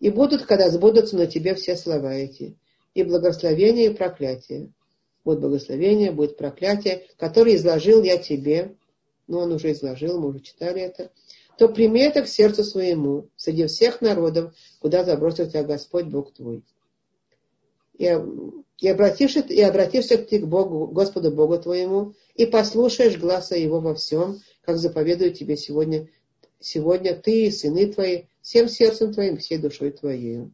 И 0.00 0.08
будут, 0.08 0.46
когда 0.46 0.70
сбудутся 0.70 1.16
на 1.16 1.26
тебе 1.26 1.54
все 1.54 1.76
слова 1.76 2.14
эти 2.14 2.56
и 2.94 3.02
благословение, 3.02 3.90
и 3.90 3.94
проклятие. 3.94 4.72
Будет 5.22 5.40
благословение, 5.40 6.12
будет 6.12 6.38
проклятие, 6.38 7.06
которое 7.18 7.56
изложил 7.56 8.02
я 8.02 8.16
тебе, 8.16 8.74
ну 9.30 9.38
он 9.38 9.52
уже 9.52 9.72
изложил, 9.72 10.20
мы 10.20 10.30
уже 10.30 10.40
читали 10.40 10.82
это, 10.82 11.10
то 11.56 11.68
прими 11.68 12.00
это 12.00 12.22
к 12.22 12.28
сердцу 12.28 12.64
своему, 12.64 13.28
среди 13.36 13.66
всех 13.66 14.00
народов, 14.00 14.52
куда 14.80 15.04
забросил 15.04 15.48
тебя 15.48 15.62
Господь 15.62 16.06
Бог 16.06 16.34
твой. 16.34 16.64
И, 17.96 18.12
и, 18.78 18.88
обратишься, 18.88 19.40
и 19.40 19.60
обратишься 19.60 20.18
ты 20.18 20.40
к 20.40 20.46
Богу, 20.46 20.88
Господу 20.88 21.30
Богу 21.30 21.58
твоему, 21.58 22.14
и 22.34 22.44
послушаешь 22.44 23.18
глаза 23.18 23.54
Его 23.54 23.80
во 23.80 23.94
всем, 23.94 24.40
как 24.62 24.78
заповедую 24.78 25.32
тебе 25.32 25.56
сегодня, 25.56 26.08
сегодня 26.58 27.14
ты 27.14 27.46
и 27.46 27.50
сыны 27.50 27.92
твои, 27.92 28.24
всем 28.42 28.68
сердцем 28.68 29.12
твоим, 29.12 29.36
всей 29.36 29.58
душой 29.58 29.92
твоей. 29.92 30.50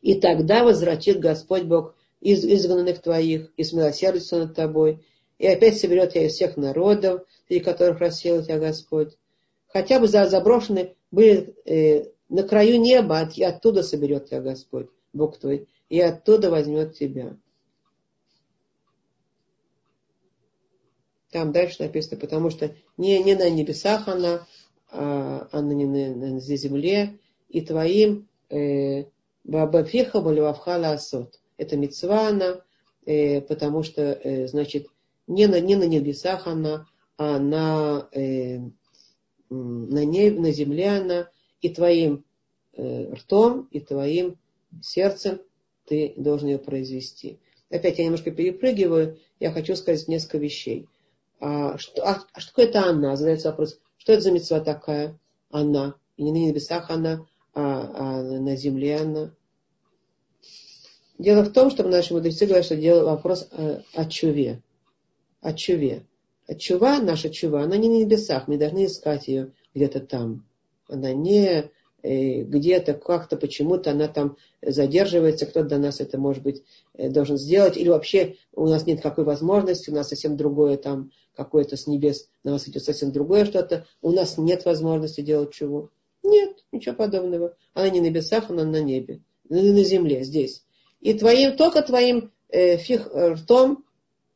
И 0.00 0.20
тогда 0.20 0.64
возвратит 0.64 1.20
Господь 1.20 1.64
Бог 1.64 1.96
из 2.20 2.44
изгнанных 2.44 3.02
твоих 3.02 3.52
и 3.56 3.64
смилосердится 3.64 4.38
над 4.38 4.54
тобой, 4.54 5.04
и 5.38 5.46
опять 5.46 5.78
соберет 5.78 6.14
я 6.14 6.26
из 6.26 6.34
всех 6.34 6.56
народов, 6.56 7.22
среди 7.46 7.60
которых 7.60 8.00
рассеял 8.00 8.42
тебя 8.42 8.58
Господь. 8.58 9.16
Хотя 9.68 10.00
бы 10.00 10.08
за 10.08 10.26
заброшены 10.28 10.96
были 11.10 11.54
э, 11.64 12.10
на 12.28 12.42
краю 12.42 12.80
неба, 12.80 13.28
и 13.34 13.42
оттуда 13.42 13.82
соберет 13.82 14.26
тебя 14.26 14.40
Господь, 14.40 14.88
Бог 15.12 15.38
твой, 15.38 15.68
и 15.88 16.00
оттуда 16.00 16.50
возьмет 16.50 16.96
тебя. 16.96 17.36
Там 21.30 21.52
дальше 21.52 21.82
написано, 21.82 22.18
потому 22.18 22.50
что 22.50 22.74
не, 22.96 23.22
не 23.22 23.34
на 23.34 23.50
небесах 23.50 24.08
она, 24.08 24.46
а, 24.90 25.48
а 25.52 25.60
на, 25.60 25.74
на, 25.74 26.14
на 26.14 26.40
земле, 26.40 27.18
и 27.48 27.60
твоим 27.60 28.28
э, 28.48 29.04
бабафиха 29.44 30.20
болевавха 30.20 30.78
ласот. 30.78 31.40
Это 31.58 31.76
мецвана, 31.76 32.64
э, 33.04 33.40
потому 33.42 33.82
что, 33.82 34.02
э, 34.02 34.46
значит, 34.46 34.86
не 35.26 35.46
на, 35.46 35.60
не 35.60 35.76
на 35.76 35.84
небесах 35.84 36.46
она, 36.46 36.86
а 37.16 37.38
на, 37.38 38.08
э, 38.12 38.58
на, 39.48 40.04
небе, 40.04 40.40
на 40.40 40.52
земле 40.52 40.88
она, 40.88 41.28
и 41.60 41.68
твоим 41.70 42.24
э, 42.74 43.12
ртом, 43.14 43.68
и 43.70 43.80
твоим 43.80 44.38
сердцем 44.82 45.40
ты 45.86 46.14
должен 46.16 46.48
ее 46.48 46.58
произвести. 46.58 47.38
Опять 47.70 47.98
я 47.98 48.04
немножко 48.04 48.30
перепрыгиваю, 48.30 49.18
я 49.40 49.50
хочу 49.52 49.74
сказать 49.76 50.08
несколько 50.08 50.38
вещей. 50.38 50.86
А 51.40 51.78
что, 51.78 52.02
а, 52.06 52.24
а 52.32 52.40
что 52.40 52.62
это 52.62 52.84
она? 52.84 53.16
Задается 53.16 53.50
вопрос, 53.50 53.78
что 53.98 54.12
это 54.12 54.22
за 54.22 54.32
мецва 54.32 54.60
такая? 54.60 55.18
Она. 55.50 55.94
И 56.16 56.22
не 56.22 56.32
на 56.32 56.36
небесах 56.36 56.90
она, 56.90 57.26
а, 57.54 57.92
а 57.94 58.22
на 58.22 58.56
земле 58.56 58.96
она. 58.96 59.34
Дело 61.18 61.42
в 61.42 61.52
том, 61.52 61.70
что 61.70 61.82
наши 61.88 62.12
мудрецы 62.12 62.46
говорят, 62.46 62.66
что 62.66 62.76
дело 62.76 63.04
вопрос 63.04 63.48
о, 63.50 63.82
о 63.94 64.04
чуве. 64.04 64.62
О 65.40 65.52
чуве. 65.52 66.06
А 66.48 66.54
чува, 66.54 67.00
наша 67.00 67.28
чува, 67.30 67.62
она 67.62 67.76
не 67.76 67.88
на 67.88 67.98
небесах, 68.04 68.46
мы 68.46 68.56
должны 68.56 68.86
искать 68.86 69.26
ее 69.26 69.52
где-то 69.74 70.00
там. 70.00 70.46
Она 70.88 71.12
не 71.12 71.70
э, 72.02 72.42
где-то, 72.42 72.94
как-то, 72.94 73.36
почему-то 73.36 73.90
она 73.90 74.06
там 74.06 74.36
задерживается, 74.62 75.46
кто-то 75.46 75.70
до 75.70 75.78
нас 75.78 76.00
это, 76.00 76.18
может 76.18 76.44
быть, 76.44 76.62
э, 76.94 77.10
должен 77.10 77.36
сделать, 77.36 77.76
или 77.76 77.88
вообще 77.88 78.36
у 78.54 78.66
нас 78.66 78.86
нет 78.86 79.02
такой 79.02 79.24
возможности, 79.24 79.90
у 79.90 79.94
нас 79.94 80.08
совсем 80.08 80.36
другое 80.36 80.76
там, 80.76 81.10
какое-то 81.34 81.76
с 81.76 81.88
небес, 81.88 82.28
на 82.44 82.52
нас 82.52 82.68
идет 82.68 82.84
совсем 82.84 83.10
другое 83.10 83.44
что-то, 83.44 83.86
у 84.00 84.12
нас 84.12 84.38
нет 84.38 84.64
возможности 84.64 85.22
делать 85.22 85.52
чего. 85.52 85.90
Нет, 86.22 86.64
ничего 86.70 86.94
подобного. 86.94 87.56
Она 87.74 87.90
не 87.90 88.00
на 88.00 88.04
небесах, 88.04 88.50
она 88.50 88.64
на 88.64 88.80
небе, 88.80 89.20
на 89.48 89.82
земле, 89.82 90.22
здесь. 90.22 90.64
И 91.00 91.14
твоим, 91.14 91.56
только 91.56 91.82
твоим 91.82 92.32
э, 92.48 92.76
фиг 92.76 93.08
ртом 93.14 93.84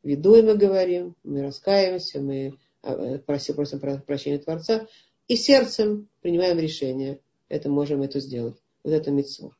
виду 0.07 0.41
мы 0.43 0.55
говорим, 0.55 1.15
мы 1.23 1.43
раскаиваемся, 1.43 2.19
мы 2.19 2.57
а, 2.81 3.19
просим, 3.19 3.55
просим 3.55 3.79
прощения 3.79 4.39
Творца, 4.39 4.87
и 5.27 5.35
сердцем 5.35 6.09
принимаем 6.21 6.59
решение. 6.59 7.19
Это 7.49 7.69
можем 7.69 8.01
это 8.01 8.19
сделать. 8.19 8.55
Вот 8.83 8.93
это 8.93 9.11
митцву. 9.11 9.53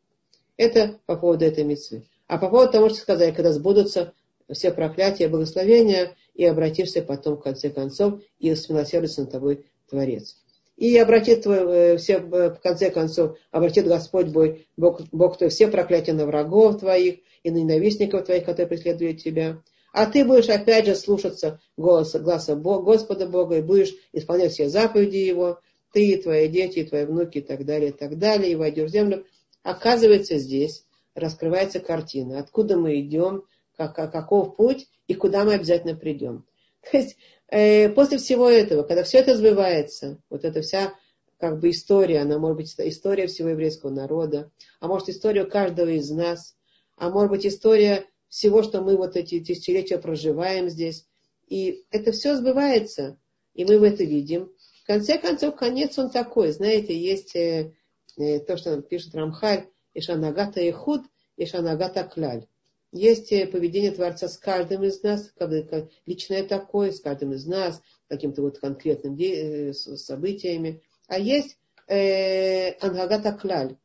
Это 0.57 0.99
по 1.05 1.15
поводу 1.15 1.45
этой 1.45 1.63
митцвы. 1.63 2.03
А 2.27 2.37
по 2.37 2.49
поводу 2.49 2.71
того, 2.71 2.89
что 2.89 2.99
сказали, 2.99 3.31
когда 3.31 3.51
сбудутся 3.51 4.13
все 4.51 4.71
проклятия, 4.71 5.27
благословения, 5.27 6.15
и 6.33 6.45
обратишься 6.45 7.01
потом, 7.01 7.37
в 7.37 7.41
конце 7.41 7.69
концов, 7.69 8.21
и 8.39 8.53
смилосердится 8.55 9.21
над 9.21 9.31
тобой 9.31 9.65
Творец. 9.89 10.37
И 10.77 10.97
обратит 10.97 11.43
твой, 11.43 11.57
э, 11.57 11.97
все, 11.97 12.13
э, 12.15 12.49
в 12.49 12.59
конце 12.61 12.89
концов, 12.89 13.37
обратит 13.51 13.85
Господь 13.85 14.27
Бог, 14.27 14.55
Бог, 14.77 15.01
Бог 15.11 15.37
твой, 15.37 15.49
все 15.49 15.67
проклятия 15.67 16.13
на 16.13 16.25
врагов 16.25 16.79
твоих 16.79 17.19
и 17.43 17.51
на 17.51 17.57
ненавистников 17.57 18.25
твоих, 18.25 18.45
которые 18.45 18.67
преследуют 18.67 19.21
тебя. 19.21 19.61
А 19.91 20.05
ты 20.05 20.23
будешь 20.23 20.49
опять 20.49 20.85
же 20.85 20.95
слушаться 20.95 21.59
голоса, 21.75 22.19
глаза 22.19 22.55
Бога, 22.55 22.93
Господа 22.93 23.27
Бога 23.27 23.57
и 23.57 23.61
будешь 23.61 23.93
исполнять 24.13 24.53
все 24.53 24.69
заповеди 24.69 25.17
Его, 25.17 25.59
ты, 25.91 26.11
и 26.11 26.21
твои 26.21 26.47
дети, 26.47 26.79
и 26.79 26.85
твои 26.85 27.05
внуки 27.05 27.39
и 27.39 27.41
так 27.41 27.65
далее, 27.65 27.89
и 27.89 27.93
так 27.93 28.17
далее, 28.17 28.51
и 28.51 28.55
войдешь 28.55 28.89
в 28.89 28.93
землю. 28.93 29.25
Оказывается, 29.63 30.37
здесь 30.37 30.85
раскрывается 31.13 31.79
картина, 31.79 32.39
откуда 32.39 32.77
мы 32.77 33.01
идем, 33.01 33.43
как, 33.75 33.95
каков 33.95 34.55
путь 34.55 34.87
и 35.07 35.13
куда 35.13 35.43
мы 35.43 35.55
обязательно 35.55 35.95
придем. 35.95 36.45
То 36.91 36.97
есть 36.97 37.17
э, 37.49 37.89
после 37.89 38.17
всего 38.17 38.49
этого, 38.49 38.83
когда 38.83 39.03
все 39.03 39.19
это 39.19 39.35
сбывается, 39.35 40.19
вот 40.29 40.45
эта 40.45 40.61
вся 40.61 40.93
как 41.37 41.59
бы 41.59 41.71
история, 41.71 42.19
она 42.19 42.37
может 42.37 42.57
быть 42.57 42.73
история 42.77 43.27
всего 43.27 43.49
еврейского 43.49 43.89
народа, 43.89 44.51
а 44.79 44.87
может 44.87 45.09
история 45.09 45.43
каждого 45.43 45.89
из 45.89 46.09
нас, 46.11 46.55
а 46.97 47.09
может 47.09 47.31
быть 47.31 47.45
история 47.45 48.05
всего, 48.31 48.63
что 48.63 48.81
мы 48.81 48.95
вот 48.95 49.17
эти 49.17 49.41
тысячелетия 49.41 49.97
проживаем 49.97 50.69
здесь. 50.69 51.05
И 51.47 51.83
это 51.91 52.13
все 52.13 52.37
сбывается, 52.37 53.19
и 53.53 53.65
мы 53.65 53.77
в 53.77 53.83
это 53.83 54.05
видим. 54.05 54.53
В 54.83 54.87
конце 54.87 55.17
концов, 55.17 55.57
конец 55.57 55.99
он 55.99 56.09
такой. 56.09 56.51
Знаете, 56.53 56.97
есть 56.97 57.35
э, 57.35 57.73
э, 58.17 58.39
то, 58.39 58.55
что 58.55 58.81
пишет 58.81 59.13
Рамхаль, 59.15 59.67
Ишанагата 59.93 60.67
Ихуд, 60.67 61.01
Ишанагата 61.35 62.03
Кляль. 62.05 62.47
Есть 62.93 63.33
э, 63.33 63.47
поведение 63.47 63.91
Творца 63.91 64.29
с 64.29 64.37
каждым 64.37 64.85
из 64.85 65.03
нас, 65.03 65.29
как 65.37 65.49
бы, 65.49 65.89
личное 66.05 66.43
такое, 66.43 66.93
с 66.93 67.01
каждым 67.01 67.33
из 67.33 67.45
нас, 67.45 67.81
каким-то 68.07 68.43
вот 68.43 68.59
конкретным 68.59 69.17
де- 69.17 69.73
событиями. 69.73 70.81
А 71.07 71.19
есть 71.19 71.57
э, 71.87 72.71
Ангагата 72.79 73.33
Кляль, 73.33 73.75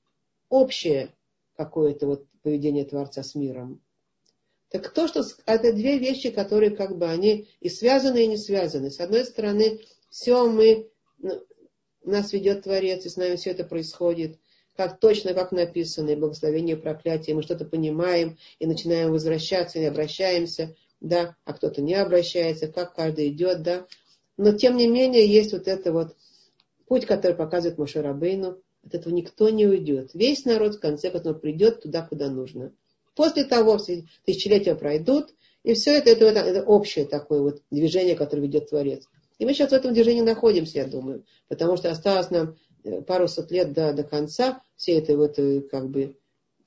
общее 0.48 1.12
какое-то 1.56 2.06
вот 2.06 2.26
поведение 2.42 2.84
Творца 2.84 3.24
с 3.24 3.34
миром. 3.34 3.82
Так 4.78 4.92
то, 4.92 5.08
что 5.08 5.24
это 5.46 5.72
две 5.72 5.98
вещи, 5.98 6.30
которые 6.30 6.70
как 6.70 6.98
бы 6.98 7.06
они 7.06 7.48
и 7.60 7.70
связаны, 7.70 8.24
и 8.24 8.26
не 8.26 8.36
связаны. 8.36 8.90
С 8.90 9.00
одной 9.00 9.24
стороны, 9.24 9.80
все 10.10 10.46
мы, 10.50 10.90
ну, 11.18 11.42
нас 12.04 12.34
ведет 12.34 12.64
Творец, 12.64 13.06
и 13.06 13.08
с 13.08 13.16
нами 13.16 13.36
все 13.36 13.52
это 13.52 13.64
происходит, 13.64 14.38
как 14.76 15.00
точно, 15.00 15.32
как 15.32 15.50
написано, 15.50 16.10
и 16.10 16.16
благословение, 16.16 16.76
и 16.76 16.78
проклятие, 16.78 17.34
мы 17.34 17.42
что-то 17.42 17.64
понимаем, 17.64 18.36
и 18.58 18.66
начинаем 18.66 19.12
возвращаться, 19.12 19.78
и 19.78 19.84
обращаемся, 19.84 20.76
да, 21.00 21.36
а 21.44 21.54
кто-то 21.54 21.80
не 21.80 21.94
обращается, 21.94 22.68
как 22.68 22.94
каждый 22.94 23.28
идет, 23.28 23.62
да. 23.62 23.86
Но 24.36 24.52
тем 24.52 24.76
не 24.76 24.88
менее, 24.88 25.26
есть 25.26 25.54
вот 25.54 25.68
это 25.68 25.90
вот 25.90 26.16
путь, 26.86 27.06
который 27.06 27.34
показывает 27.34 27.78
Моше 27.78 28.02
Рабейну, 28.02 28.60
от 28.84 28.94
этого 28.94 29.14
никто 29.14 29.48
не 29.48 29.66
уйдет. 29.66 30.10
Весь 30.12 30.44
народ 30.44 30.74
в 30.74 30.80
конце 30.80 31.10
концов 31.10 31.40
придет 31.40 31.80
туда, 31.80 32.06
куда 32.06 32.28
нужно. 32.28 32.74
После 33.16 33.44
того 33.44 33.78
все 33.78 34.04
тысячелетия 34.24 34.76
пройдут, 34.76 35.34
и 35.64 35.74
все 35.74 35.96
это, 35.96 36.10
это, 36.10 36.26
это, 36.26 36.40
это 36.40 36.62
общее 36.62 37.06
такое 37.06 37.40
вот 37.40 37.62
движение, 37.70 38.14
которое 38.14 38.42
ведет 38.42 38.68
Творец. 38.68 39.08
И 39.38 39.44
мы 39.44 39.54
сейчас 39.54 39.70
в 39.70 39.74
этом 39.74 39.94
движении 39.94 40.20
находимся, 40.20 40.78
я 40.78 40.86
думаю, 40.86 41.24
потому 41.48 41.76
что 41.76 41.90
осталось 41.90 42.30
нам 42.30 42.56
э, 42.84 43.00
пару 43.02 43.26
сот 43.26 43.50
лет 43.50 43.72
до, 43.72 43.92
до 43.92 44.04
конца 44.04 44.62
всей 44.76 44.98
этой 44.98 45.16
вот 45.16 45.38
э, 45.38 45.62
как 45.62 45.88
бы 45.88 46.16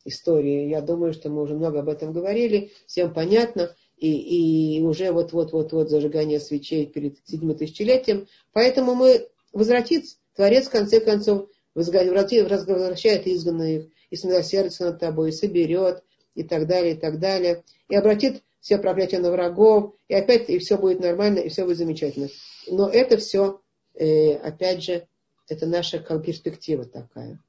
истории. 0.06 0.68
Я 0.68 0.82
думаю, 0.82 1.14
что 1.14 1.30
мы 1.30 1.44
уже 1.44 1.56
много 1.56 1.80
об 1.80 1.90
этом 1.90 2.14
говорили, 2.14 2.72
всем 2.88 3.14
понятно, 3.14 3.76
и, 3.98 4.78
и 4.78 4.82
уже 4.82 5.12
вот-вот-вот-вот 5.12 5.90
зажигание 5.90 6.40
свечей 6.40 6.88
перед 6.88 7.18
седьмым 7.26 7.56
тысячелетием. 7.56 8.28
Поэтому 8.54 8.96
мы 8.96 9.28
возвратится, 9.54 10.18
Творец 10.36 10.68
в 10.68 10.72
конце 10.72 11.00
концов 11.00 11.48
возвращает 11.76 13.28
изгнанных, 13.28 13.86
и 14.10 14.16
смилосердится 14.16 14.86
над 14.86 15.00
тобой, 15.00 15.30
и 15.30 15.34
соберет, 15.34 16.04
и 16.40 16.44
так 16.44 16.68
далее, 16.68 16.94
и 16.94 16.98
так 16.98 17.20
далее. 17.20 17.64
И 17.90 17.96
обратит 17.96 18.44
все 18.62 18.78
проклятия 18.78 19.20
на 19.20 19.32
врагов, 19.32 19.94
и 20.08 20.14
опять 20.14 20.50
и 20.50 20.58
все 20.60 20.78
будет 20.78 21.00
нормально, 21.00 21.40
и 21.40 21.50
все 21.50 21.66
будет 21.66 21.78
замечательно. 21.78 22.30
Но 22.68 22.90
это 22.90 23.18
все, 23.18 23.62
э, 23.94 24.36
опять 24.36 24.84
же, 24.84 25.08
это 25.48 25.66
наша 25.66 26.00
как, 26.00 26.24
перспектива 26.24 26.86
такая. 26.86 27.40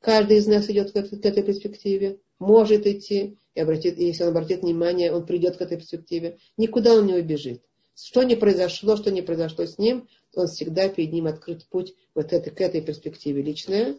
Каждый 0.00 0.38
из 0.38 0.46
нас 0.46 0.68
идет 0.68 0.92
к, 0.92 0.96
этой 0.96 1.42
перспективе, 1.42 2.18
может 2.38 2.86
идти, 2.86 3.38
и 3.54 3.60
обратит, 3.60 3.98
если 3.98 4.24
он 4.24 4.30
обратит 4.30 4.62
внимание, 4.62 5.12
он 5.12 5.24
придет 5.24 5.56
к 5.56 5.62
этой 5.62 5.78
перспективе. 5.78 6.38
Никуда 6.56 6.94
он 6.94 7.06
не 7.06 7.14
убежит. 7.14 7.62
Что 7.94 8.22
не 8.22 8.36
произошло, 8.36 8.96
что 8.96 9.10
не 9.10 9.22
произошло 9.22 9.64
с 9.64 9.78
ним, 9.78 10.06
он 10.34 10.48
всегда 10.48 10.88
перед 10.90 11.12
ним 11.12 11.26
открыт 11.26 11.64
путь 11.64 11.94
вот 12.14 12.32
это, 12.34 12.50
к 12.50 12.60
этой 12.60 12.82
перспективе 12.82 13.40
личная. 13.40 13.96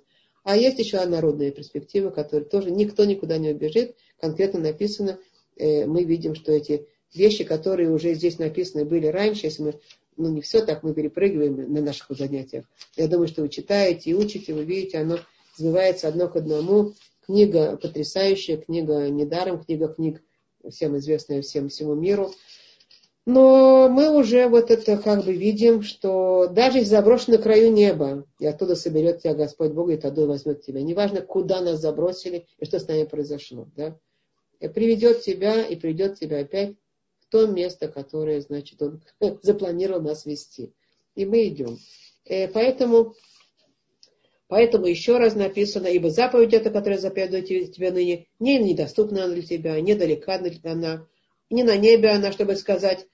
А 0.48 0.56
есть 0.56 0.80
еще 0.80 1.06
народная 1.06 1.52
перспектива, 1.52 2.10
которая 2.10 2.48
тоже 2.48 2.72
никто 2.72 3.04
никуда 3.04 3.38
не 3.38 3.50
убежит. 3.50 3.98
Конкретно 4.18 4.62
написано, 4.62 5.20
э, 5.58 5.86
мы 5.86 6.06
видим, 6.06 6.36
что 6.36 6.54
эти 6.54 6.88
вещи, 7.14 7.44
которые 7.44 7.92
уже 7.92 8.14
здесь 8.14 8.40
написаны, 8.40 8.86
были 8.86 9.08
раньше, 9.08 9.48
если 9.48 9.64
мы, 9.64 9.80
ну 10.16 10.30
не 10.30 10.40
все 10.40 10.66
так, 10.66 10.84
мы 10.84 10.94
перепрыгиваем 10.94 11.74
на 11.74 11.82
наших 11.82 12.12
занятиях. 12.12 12.64
Я 12.96 13.10
думаю, 13.10 13.28
что 13.28 13.42
вы 13.42 13.50
читаете 13.50 14.12
и 14.12 14.14
учите, 14.14 14.54
вы 14.54 14.64
видите, 14.64 15.00
оно 15.00 15.20
сбивается 15.58 16.08
одно 16.08 16.30
к 16.30 16.38
одному. 16.38 16.94
Книга 17.26 17.76
потрясающая, 17.76 18.56
книга 18.56 19.10
недаром, 19.10 19.62
книга 19.62 19.90
книг 19.90 20.24
всем 20.70 20.98
известная 20.98 21.42
всем 21.42 21.68
всему 21.68 21.94
миру. 21.94 22.32
Но 23.28 23.90
мы 23.90 24.10
уже 24.18 24.48
вот 24.48 24.72
это 24.72 24.96
как 24.96 25.26
бы 25.26 25.34
видим, 25.34 25.82
что 25.84 26.48
даже 26.48 26.78
если 26.78 26.92
заброшен 26.92 27.34
на 27.34 27.40
краю 27.40 27.74
неба, 27.74 28.26
и 28.40 28.46
оттуда 28.46 28.74
соберет 28.74 29.22
тебя 29.22 29.34
Господь 29.34 29.74
Бог, 29.74 29.90
и 29.90 29.96
оттуда 29.96 30.28
возьмет 30.28 30.62
тебя. 30.62 30.82
Неважно, 30.82 31.20
куда 31.20 31.60
нас 31.60 31.82
забросили 31.82 32.48
и 32.58 32.64
что 32.64 32.80
с 32.80 32.88
нами 32.88 33.04
произошло. 33.04 33.68
Да? 33.76 34.00
И 34.62 34.70
приведет 34.70 35.24
тебя 35.24 35.62
и 35.62 35.76
придет 35.76 36.18
тебя 36.18 36.40
опять 36.40 36.78
в 37.20 37.30
то 37.30 37.48
место, 37.48 37.90
которое, 37.90 38.40
значит, 38.40 38.82
он 38.82 39.04
запланировал 39.42 40.02
нас 40.02 40.26
вести. 40.26 40.72
И 41.16 41.26
мы 41.26 41.50
идем. 41.50 41.80
Э, 42.24 42.48
поэтому, 42.48 43.14
поэтому 44.48 44.86
еще 44.86 45.18
раз 45.18 45.36
написано, 45.36 45.88
ибо 45.88 46.12
заповедь 46.12 46.54
эта, 46.54 46.70
которая 46.70 46.98
заповедует 46.98 47.76
тебе 47.76 47.92
ныне, 47.92 48.28
не 48.40 48.58
недоступна 48.58 49.26
она 49.26 49.34
для 49.34 49.44
тебя, 49.44 49.82
недалека 49.82 50.36
она, 50.64 51.06
не 51.50 51.64
на 51.64 51.76
небе 51.76 52.12
она, 52.12 52.32
чтобы 52.32 52.56
сказать, 52.56 53.06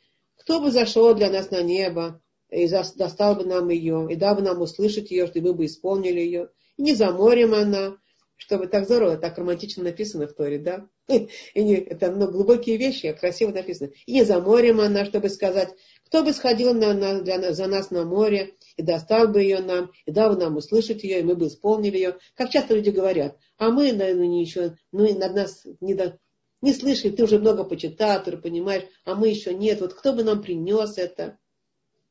кто 0.44 0.60
бы 0.60 0.72
зашел 0.72 1.14
для 1.14 1.30
нас 1.30 1.52
на 1.52 1.62
небо, 1.62 2.22
и 2.50 2.68
достал 2.68 3.36
бы 3.36 3.46
нам 3.46 3.70
ее, 3.70 4.08
и 4.12 4.16
дал 4.16 4.36
бы 4.36 4.42
нам 4.42 4.62
услышать 4.62 5.10
ее, 5.10 5.28
чтобы 5.28 5.50
мы 5.50 5.54
бы 5.54 5.66
исполнили 5.66 6.20
ее. 6.20 6.50
И 6.78 6.84
не 6.84 6.94
за 6.94 7.12
морем 7.12 7.54
она, 7.54 7.98
чтобы 8.36 8.68
так 8.68 8.86
здорово, 8.86 9.18
так 9.18 9.38
романтично 9.38 9.84
написано 9.84 10.28
в 10.28 10.34
Торе, 10.34 10.60
да? 10.60 10.88
И 11.08 11.64
не, 11.64 11.76
это 11.76 12.12
ну, 12.12 12.30
глубокие 12.30 12.78
вещи, 12.78 13.08
а 13.08 13.14
красиво 13.14 13.52
написано. 13.52 13.92
И 14.06 14.14
не 14.14 14.24
за 14.24 14.40
морем 14.40 14.82
она, 14.82 15.06
чтобы 15.06 15.30
сказать, 15.30 15.70
кто 16.06 16.24
бы 16.24 16.34
сходил 16.34 16.74
на, 16.74 16.94
на, 16.94 17.22
для, 17.22 17.54
за 17.54 17.68
нас 17.68 17.90
на 17.90 18.06
море 18.06 18.56
и 18.76 18.84
достал 18.84 19.28
бы 19.28 19.42
ее 19.42 19.60
нам, 19.60 19.92
и 20.06 20.12
дал 20.12 20.34
бы 20.34 20.40
нам 20.40 20.58
услышать 20.58 21.04
ее, 21.04 21.20
и 21.20 21.24
мы 21.24 21.36
бы 21.36 21.48
исполнили 21.48 21.98
ее. 21.98 22.18
Как 22.36 22.50
часто 22.50 22.76
люди 22.76 22.90
говорят, 22.90 23.38
а 23.58 23.70
мы, 23.70 23.92
наверное, 23.94 24.28
ничего, 24.28 24.76
ну, 24.92 25.18
над 25.18 25.34
нас 25.34 25.66
не, 25.80 25.94
до, 25.94 26.20
не 26.64 26.72
слышали, 26.72 27.12
ты 27.12 27.26
уже 27.26 27.40
много 27.40 27.66
почитал, 27.66 28.24
ты 28.24 28.38
понимаешь, 28.38 28.86
а 29.04 29.16
мы 29.16 29.28
еще 29.28 29.54
нет. 29.54 29.82
Вот 29.82 29.94
кто 29.94 30.14
бы 30.14 30.24
нам 30.24 30.42
принес 30.42 30.98
это? 30.98 31.38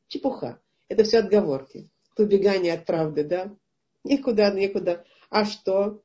Чепуха. 0.08 0.60
Это 0.88 1.04
все 1.04 1.20
отговорки. 1.20 1.88
Убегание 2.18 2.74
от 2.74 2.84
правды, 2.84 3.24
да? 3.24 3.56
Никуда, 4.04 4.50
никуда. 4.50 5.04
А 5.30 5.46
что? 5.46 6.02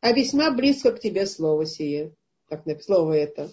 А 0.00 0.10
весьма 0.10 0.50
близко 0.50 0.90
к 0.90 0.98
тебе 0.98 1.26
слово 1.26 1.64
сие. 1.64 2.12
Так 2.48 2.64
слово 2.82 3.12
это. 3.12 3.52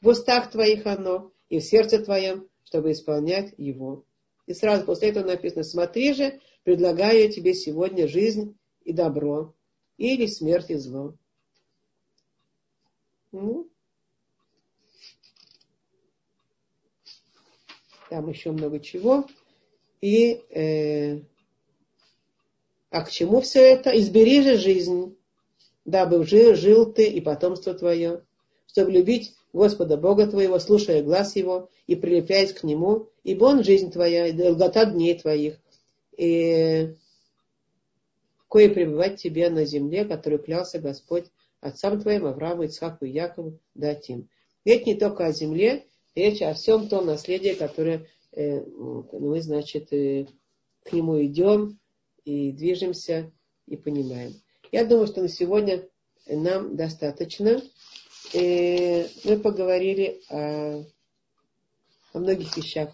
В 0.00 0.08
устах 0.08 0.50
твоих 0.50 0.84
оно 0.84 1.30
и 1.48 1.60
в 1.60 1.62
сердце 1.62 2.00
твоем, 2.00 2.48
чтобы 2.64 2.90
исполнять 2.90 3.54
его. 3.58 4.04
И 4.46 4.54
сразу 4.54 4.86
после 4.86 5.10
этого 5.10 5.24
написано, 5.24 5.62
смотри 5.62 6.14
же, 6.14 6.40
предлагаю 6.64 7.30
тебе 7.30 7.54
сегодня 7.54 8.08
жизнь 8.08 8.58
и 8.82 8.92
добро, 8.92 9.54
или 9.98 10.26
смерть 10.26 10.70
и 10.70 10.74
зло. 10.74 11.14
Ну, 13.32 13.68
там 18.08 18.28
еще 18.28 18.52
много 18.52 18.80
чего. 18.80 19.26
И, 20.00 20.42
э, 20.50 21.20
а 22.90 23.04
к 23.04 23.10
чему 23.10 23.40
все 23.40 23.60
это? 23.60 23.90
Избери 23.98 24.42
же 24.42 24.56
жизнь, 24.56 25.16
дабы 25.84 26.24
жил, 26.24 26.54
жил 26.54 26.92
ты 26.92 27.06
и 27.06 27.20
потомство 27.20 27.74
твое, 27.74 28.24
чтобы 28.66 28.92
любить 28.92 29.34
Господа 29.52 29.96
Бога 29.96 30.26
твоего, 30.26 30.58
слушая 30.58 31.02
глаз 31.02 31.36
его 31.36 31.68
и 31.86 31.96
прилепляясь 31.96 32.52
к 32.52 32.62
нему, 32.62 33.08
ибо 33.24 33.46
он 33.46 33.64
жизнь 33.64 33.90
твоя, 33.90 34.28
и 34.28 34.32
долгота 34.32 34.86
дней 34.86 35.18
твоих, 35.18 35.58
и 36.16 36.94
кое 38.48 38.70
пребывать 38.70 39.20
тебе 39.20 39.50
на 39.50 39.64
земле, 39.64 40.04
которую 40.04 40.42
клялся 40.42 40.78
Господь 40.78 41.26
отцам 41.60 42.00
твоим, 42.00 42.26
Аврааму, 42.26 42.64
Ицхаку 42.64 43.04
и 43.04 43.10
Якову 43.10 43.58
дать 43.74 44.08
им. 44.08 44.28
Речь 44.64 44.86
не 44.86 44.94
только 44.94 45.26
о 45.26 45.32
земле, 45.32 45.86
речь 46.14 46.42
о 46.42 46.54
всем 46.54 46.88
том 46.88 47.06
наследии, 47.06 47.54
которое 47.54 48.06
э, 48.32 48.60
мы, 48.64 49.40
значит, 49.40 49.92
э, 49.92 50.26
к 50.84 50.92
нему 50.92 51.22
идем 51.24 51.78
и 52.24 52.52
движемся 52.52 53.32
и 53.66 53.76
понимаем. 53.76 54.34
Я 54.72 54.84
думаю, 54.84 55.06
что 55.06 55.22
на 55.22 55.28
сегодня 55.28 55.88
нам 56.26 56.76
достаточно. 56.76 57.62
Э, 58.34 59.06
мы 59.24 59.38
поговорили 59.38 60.20
о, 60.28 60.84
о 62.12 62.18
многих 62.18 62.56
вещах. 62.56 62.90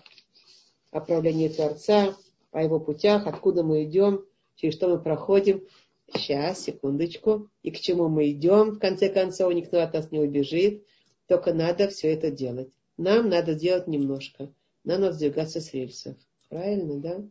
О 0.90 1.00
правлении 1.00 1.48
Творца, 1.48 2.16
о 2.52 2.62
его 2.62 2.78
путях, 2.78 3.26
откуда 3.26 3.64
мы 3.64 3.82
идем, 3.82 4.24
через 4.54 4.74
что 4.74 4.88
мы 4.88 5.02
проходим. 5.02 5.66
Сейчас, 6.12 6.62
секундочку. 6.62 7.50
И 7.62 7.70
к 7.70 7.80
чему 7.80 8.08
мы 8.08 8.30
идем, 8.30 8.72
в 8.72 8.78
конце 8.78 9.08
концов, 9.08 9.52
никто 9.54 9.82
от 9.82 9.94
нас 9.94 10.10
не 10.10 10.20
убежит. 10.20 10.84
Только 11.26 11.54
надо 11.54 11.88
все 11.88 12.12
это 12.12 12.30
делать. 12.30 12.72
Нам 12.96 13.28
надо 13.28 13.54
делать 13.54 13.88
немножко. 13.88 14.52
Нам 14.84 15.00
надо 15.00 15.14
сдвигаться 15.14 15.60
с 15.60 15.72
рельсов. 15.72 16.16
Правильно, 16.48 17.00
да? 17.00 17.24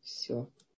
Все. 0.00 0.48